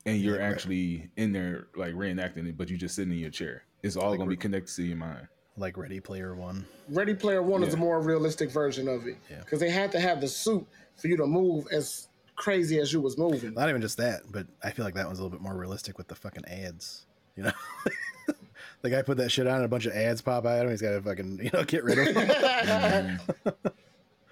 and 0.06 0.18
you're 0.18 0.36
Yeah, 0.36 0.42
right. 0.44 0.52
actually 0.52 1.10
in 1.16 1.32
there 1.32 1.66
like 1.76 1.94
reenacting 1.94 2.48
it, 2.48 2.56
but 2.56 2.68
you're 2.68 2.78
just 2.78 2.94
sitting 2.94 3.12
in 3.12 3.18
your 3.18 3.30
chair. 3.30 3.62
It's 3.82 3.96
all 3.96 4.10
Like 4.10 4.18
gonna 4.18 4.30
re- 4.30 4.36
be 4.36 4.40
connected 4.40 4.74
to 4.76 4.82
your 4.82 4.96
mind. 4.96 5.28
like 5.56 5.76
ready 5.76 6.00
player 6.00 6.34
one 6.34 6.66
Ready 6.88 7.14
Player 7.14 7.42
One 7.42 7.62
is 7.62 7.72
a 7.74 7.76
more 7.78 8.00
realistic 8.02 8.50
version 8.50 8.88
of 8.88 9.06
it 9.06 9.16
Yeah. 9.30 9.38
because 9.40 9.58
they 9.60 9.70
had 9.70 9.90
to 9.92 10.00
have 10.00 10.20
the 10.20 10.28
suit 10.28 10.66
for 10.96 11.08
you 11.08 11.16
to 11.16 11.26
move 11.26 11.66
as 11.72 12.08
crazy 12.36 12.78
as 12.80 12.92
you 12.92 13.00
was 13.00 13.16
moving. 13.16 13.54
Not 13.54 13.68
even 13.70 13.80
just 13.80 13.96
that, 13.98 14.22
but 14.30 14.46
I 14.62 14.70
feel 14.70 14.84
like 14.84 14.94
that 14.94 15.06
one's 15.06 15.18
a 15.18 15.22
little 15.22 15.36
bit 15.38 15.42
more 15.42 15.56
realistic 15.56 15.96
with 15.96 16.08
the 16.08 16.14
fucking 16.14 16.44
ads. 16.46 17.06
You 17.36 17.44
know, 17.44 17.52
the 18.82 18.90
guy 18.90 19.00
put 19.02 19.16
that 19.16 19.30
shit 19.30 19.46
on, 19.46 19.56
and 19.56 19.64
a 19.64 19.68
bunch 19.68 19.86
of 19.86 19.92
ads 19.94 20.20
pop 20.20 20.44
out. 20.44 20.58
of 20.58 20.64
him. 20.64 20.70
He's 20.70 20.82
got 20.82 20.90
to 20.90 21.00
fucking 21.02 21.38
you 21.42 21.50
know 21.54 21.64
get 21.64 21.84
rid 21.84 21.98
of 21.98 22.14
them. 22.14 23.20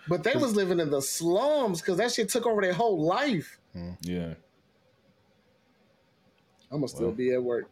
But 0.09 0.25
they 0.25 0.35
was 0.35 0.57
living 0.57 0.81
in 0.81 0.91
the 0.91 1.01
slums 1.01 1.81
because 1.81 1.97
that 1.99 2.11
shit 2.13 2.29
took 2.29 2.45
over 2.45 2.61
their 2.61 2.73
whole 2.73 3.01
life. 3.01 3.59
Yeah. 4.03 4.35
I'm 6.73 6.79
gonna 6.79 6.89
still 6.89 7.07
Well. 7.09 7.13
be 7.13 7.33
at 7.35 7.43
work. 7.43 7.69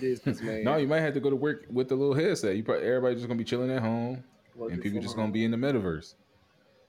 Business 0.00 0.40
man. 0.42 0.64
No, 0.64 0.76
you 0.76 0.86
might 0.88 1.00
have 1.00 1.14
to 1.14 1.20
go 1.20 1.30
to 1.30 1.36
work 1.36 1.66
with 1.70 1.88
the 1.88 1.94
little 1.94 2.14
headset. 2.14 2.56
You 2.56 2.62
probably 2.64 2.86
everybody 2.86 3.14
just 3.14 3.26
gonna 3.28 3.38
be 3.38 3.44
chilling 3.44 3.70
at 3.70 3.80
home, 3.82 4.24
Working 4.56 4.74
and 4.74 4.82
people 4.82 5.00
just 5.00 5.14
home. 5.14 5.24
gonna 5.24 5.32
be 5.32 5.44
in 5.44 5.50
the 5.50 5.56
metaverse. 5.56 6.14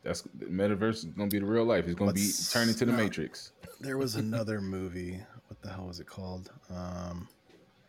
That's 0.03 0.21
the 0.21 0.45
metaverse 0.47 0.95
is 0.95 1.05
gonna 1.05 1.29
be 1.29 1.39
the 1.39 1.45
real 1.45 1.65
life. 1.65 1.85
It's 1.85 1.95
gonna 1.95 2.11
What's- 2.11 2.49
be 2.49 2.53
turning 2.53 2.75
to 2.75 2.85
the 2.85 2.91
no. 2.91 2.97
Matrix. 2.97 3.51
there 3.79 3.97
was 3.97 4.15
another 4.27 4.59
movie. 4.61 5.21
What 5.47 5.61
the 5.61 5.69
hell 5.69 5.85
was 5.87 5.99
it 5.99 6.07
called? 6.07 6.51
Um, 6.69 7.27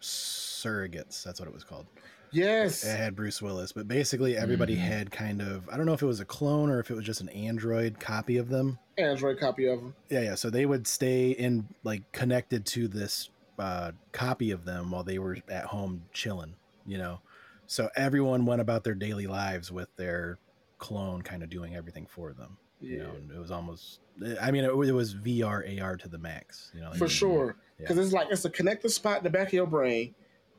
Surrogates. 0.00 1.22
That's 1.22 1.40
what 1.40 1.48
it 1.48 1.54
was 1.54 1.64
called. 1.64 1.86
Yes. 2.34 2.84
It 2.84 2.96
had 2.96 3.14
Bruce 3.16 3.40
Willis, 3.40 3.72
but 3.72 3.86
basically 3.88 4.36
everybody 4.36 4.74
Mhm. 4.76 4.80
had 4.80 5.10
kind 5.10 5.40
of 5.40 5.68
I 5.68 5.76
don't 5.76 5.86
know 5.86 5.92
if 5.92 6.02
it 6.02 6.06
was 6.06 6.20
a 6.20 6.24
clone 6.24 6.70
or 6.70 6.80
if 6.80 6.90
it 6.90 6.94
was 6.94 7.04
just 7.04 7.20
an 7.20 7.28
android 7.30 8.00
copy 8.00 8.36
of 8.36 8.48
them. 8.48 8.78
Android 8.98 9.38
copy 9.38 9.66
of 9.66 9.80
them. 9.80 9.94
Yeah, 10.10 10.20
yeah. 10.22 10.34
So 10.34 10.50
they 10.50 10.66
would 10.66 10.86
stay 10.86 11.30
in 11.30 11.68
like 11.84 12.10
connected 12.12 12.66
to 12.66 12.88
this 12.88 13.30
uh, 13.58 13.92
copy 14.12 14.50
of 14.50 14.64
them 14.64 14.90
while 14.90 15.04
they 15.04 15.18
were 15.18 15.38
at 15.48 15.66
home 15.66 16.02
chilling. 16.12 16.54
You 16.86 16.98
know, 16.98 17.20
so 17.66 17.88
everyone 17.96 18.44
went 18.46 18.60
about 18.60 18.84
their 18.84 18.94
daily 18.94 19.26
lives 19.26 19.70
with 19.72 19.88
their 19.96 20.38
clone 20.78 21.22
kind 21.22 21.42
of 21.42 21.48
doing 21.50 21.74
everything 21.76 22.06
for 22.06 22.32
them. 22.32 22.58
You 22.80 22.96
Yeah. 22.96 23.02
know, 23.04 23.10
and 23.12 23.30
it 23.30 23.38
was 23.38 23.50
almost. 23.50 24.00
I 24.40 24.50
mean, 24.50 24.64
it, 24.64 24.70
it 24.70 24.92
was 24.92 25.14
VR 25.14 25.64
AR 25.80 25.96
to 25.96 26.08
the 26.08 26.18
max. 26.18 26.70
You 26.74 26.80
know, 26.82 26.92
for 26.92 27.08
sure 27.08 27.56
Yeah. 27.78 27.86
because 27.88 27.98
it's 27.98 28.12
like 28.12 28.28
it's 28.30 28.44
a 28.44 28.50
connected 28.50 28.90
spot 28.90 29.18
in 29.18 29.24
the 29.24 29.30
back 29.30 29.48
of 29.48 29.52
your 29.54 29.66
brain 29.66 30.14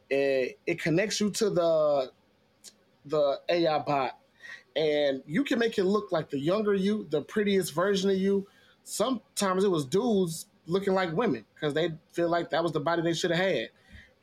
it, 0.09 0.59
it 0.65 0.81
connects 0.81 1.19
you 1.19 1.29
to 1.31 1.49
the 1.49 2.11
the 3.05 3.39
ai 3.49 3.79
bot. 3.79 4.17
And 4.75 5.23
you 5.25 5.43
can 5.43 5.59
make 5.59 5.77
it 5.77 5.85
look 5.85 6.11
like 6.11 6.29
the 6.29 6.39
younger 6.39 6.73
you 6.73 7.07
the 7.09 7.21
prettiest 7.21 7.73
version 7.73 8.09
of 8.09 8.17
you. 8.17 8.47
Sometimes 8.83 9.63
it 9.63 9.71
was 9.71 9.85
dudes 9.85 10.47
looking 10.67 10.93
like 10.93 11.13
women 11.13 11.45
because 11.53 11.73
they 11.73 11.91
feel 12.11 12.29
like 12.29 12.49
that 12.49 12.63
was 12.63 12.71
the 12.71 12.79
body 12.79 13.01
they 13.01 13.13
should 13.13 13.31
have 13.31 13.39
had. 13.39 13.69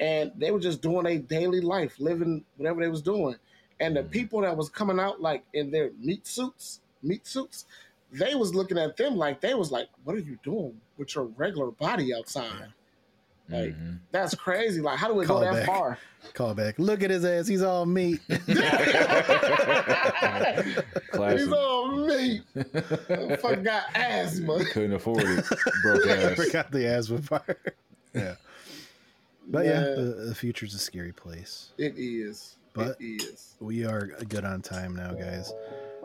And 0.01 0.33
they 0.37 0.51
were 0.51 0.61
just 0.61 0.83
doing 0.83 1.07
a 1.07 1.19
daily 1.19 1.61
life 1.61 1.99
living 1.99 2.45
whatever 2.57 2.81
they 2.81 2.89
was 2.89 3.03
doing. 3.03 3.37
And 3.81 3.97
the 3.97 4.01
mm-hmm. 4.01 4.11
people 4.11 4.41
that 4.43 4.57
was 4.57 4.69
coming 4.69 4.99
out 5.01 5.21
like 5.21 5.45
in 5.55 5.71
their 5.71 5.91
meat 5.99 6.27
suits 6.27 6.81
meat 7.03 7.27
suits 7.27 7.67
they 8.13 8.35
was 8.35 8.55
looking 8.55 8.79
at 8.79 8.97
them 8.97 9.17
like 9.17 9.41
they 9.41 9.55
was 9.55 9.71
like 9.71 9.89
what 10.05 10.15
are 10.15 10.21
you 10.21 10.39
doing 10.43 10.81
with 10.99 11.15
your 11.15 11.25
regular 11.25 11.71
body 11.71 12.15
outside 12.15 12.73
like 13.53 13.75
Mhm. 13.75 13.99
that's 14.11 14.35
crazy 14.35 14.81
like 14.81 14.99
how 14.99 15.09
do 15.09 15.15
we 15.15 15.25
Call 15.27 15.41
go 15.41 15.45
that 15.47 15.55
back. 15.55 15.67
far 15.67 15.99
Call 16.35 16.55
back. 16.55 16.79
Look 16.79 17.03
at 17.03 17.11
his 17.11 17.25
ass. 17.25 17.49
He's 17.49 17.63
all 17.63 17.85
meat. 17.85 18.21
He's 18.29 18.39
on 21.53 22.07
me 22.07 22.41
fuck 23.41 23.63
got 23.63 23.85
asthma 23.95 24.65
Couldn't 24.73 24.93
afford 24.95 25.25
it. 25.25 25.45
Broke 25.83 26.07
I 26.09 26.11
ass. 26.23 26.37
forgot 26.37 26.71
the 26.71 26.87
asthma 26.87 27.21
part. 27.23 27.75
yeah. 28.15 28.35
But 29.49 29.65
yeah, 29.67 29.81
Yeah, 29.81 29.95
the, 29.97 30.03
the 30.29 30.35
future's 30.35 30.75
a 30.75 30.79
scary 30.79 31.13
place. 31.13 31.71
it 31.79 31.95
is 31.97 32.57
But- 32.73 32.97
it 33.01 33.23
is 33.23 33.55
We 33.61 33.85
are 33.85 34.07
good 34.29 34.45
on 34.45 34.63
time 34.63 34.95
now, 34.95 35.13
guys. 35.15 35.53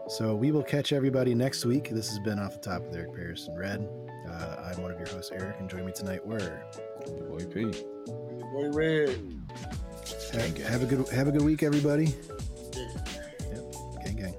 So 0.10 0.36
we 0.36 0.52
will 0.52 0.64
catch 0.64 0.93
everybody 0.93 1.36
next 1.36 1.66
week. 1.66 1.89
This 1.91 2.10
has 2.10 2.20
been 2.20 2.39
Off 2.39 2.54
the 2.54 2.60
Top 2.70 2.82
with 2.84 2.95
Eric 2.95 3.14
Paris 3.14 3.48
and 3.48 3.60
Redd. 3.60 3.88
Uh, 4.28 4.72
I'm 4.74 4.82
one 4.82 4.91
of 4.91 4.98
your 5.00 5.08
hosts, 5.10 5.32
Eric, 5.34 5.58
and 5.60 5.70
join 5.70 5.86
me 5.86 5.91
tonight. 5.91 6.26
Your 7.08 7.26
boy 7.28 7.45
P. 7.45 7.62
Your 7.62 8.51
boy 8.51 8.70
Redd. 8.70 9.34
Have, 10.34 10.58
have, 10.58 10.84
a 10.84 10.86
good 10.86 11.08
have 11.10 11.28
a 11.28 11.32
good 11.32 11.43
week, 11.43 11.64
everybody. 11.64 12.16
Yeah. 12.74 12.88
Yep. 13.51 13.74
Gang 14.03 14.16
gang. 14.16 14.36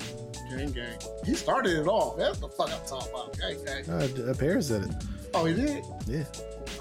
Gang 0.51 0.73
gang. 0.73 0.99
He 1.25 1.35
started 1.35 1.79
it 1.79 1.87
off. 1.87 2.17
That's 2.17 2.39
the 2.39 2.49
fuck 2.49 2.71
I'm 2.71 2.87
talking 2.87 3.13
about. 3.13 3.39
Gang 3.39 3.65
gang. 3.65 3.91
Uh, 3.91 4.09
a 4.27 4.31
uh, 4.31 4.35
Paris 4.35 4.69
said 4.69 4.83
it. 4.83 4.91
Oh, 5.35 5.45
he 5.45 5.55
did. 5.55 5.85
Yeah. 6.07 6.25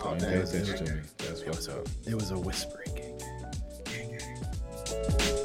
Oh, 0.04 0.16
gang. 0.16 0.20
that's, 0.20 0.52
that's 0.52 1.46
what's 1.46 1.68
up. 1.68 1.88
It 2.06 2.16
was 2.16 2.32
a 2.32 2.38
whispering 2.38 2.94
gang 2.96 3.18
gang. 3.18 3.54
Gang 3.86 4.18
gang. 4.18 5.37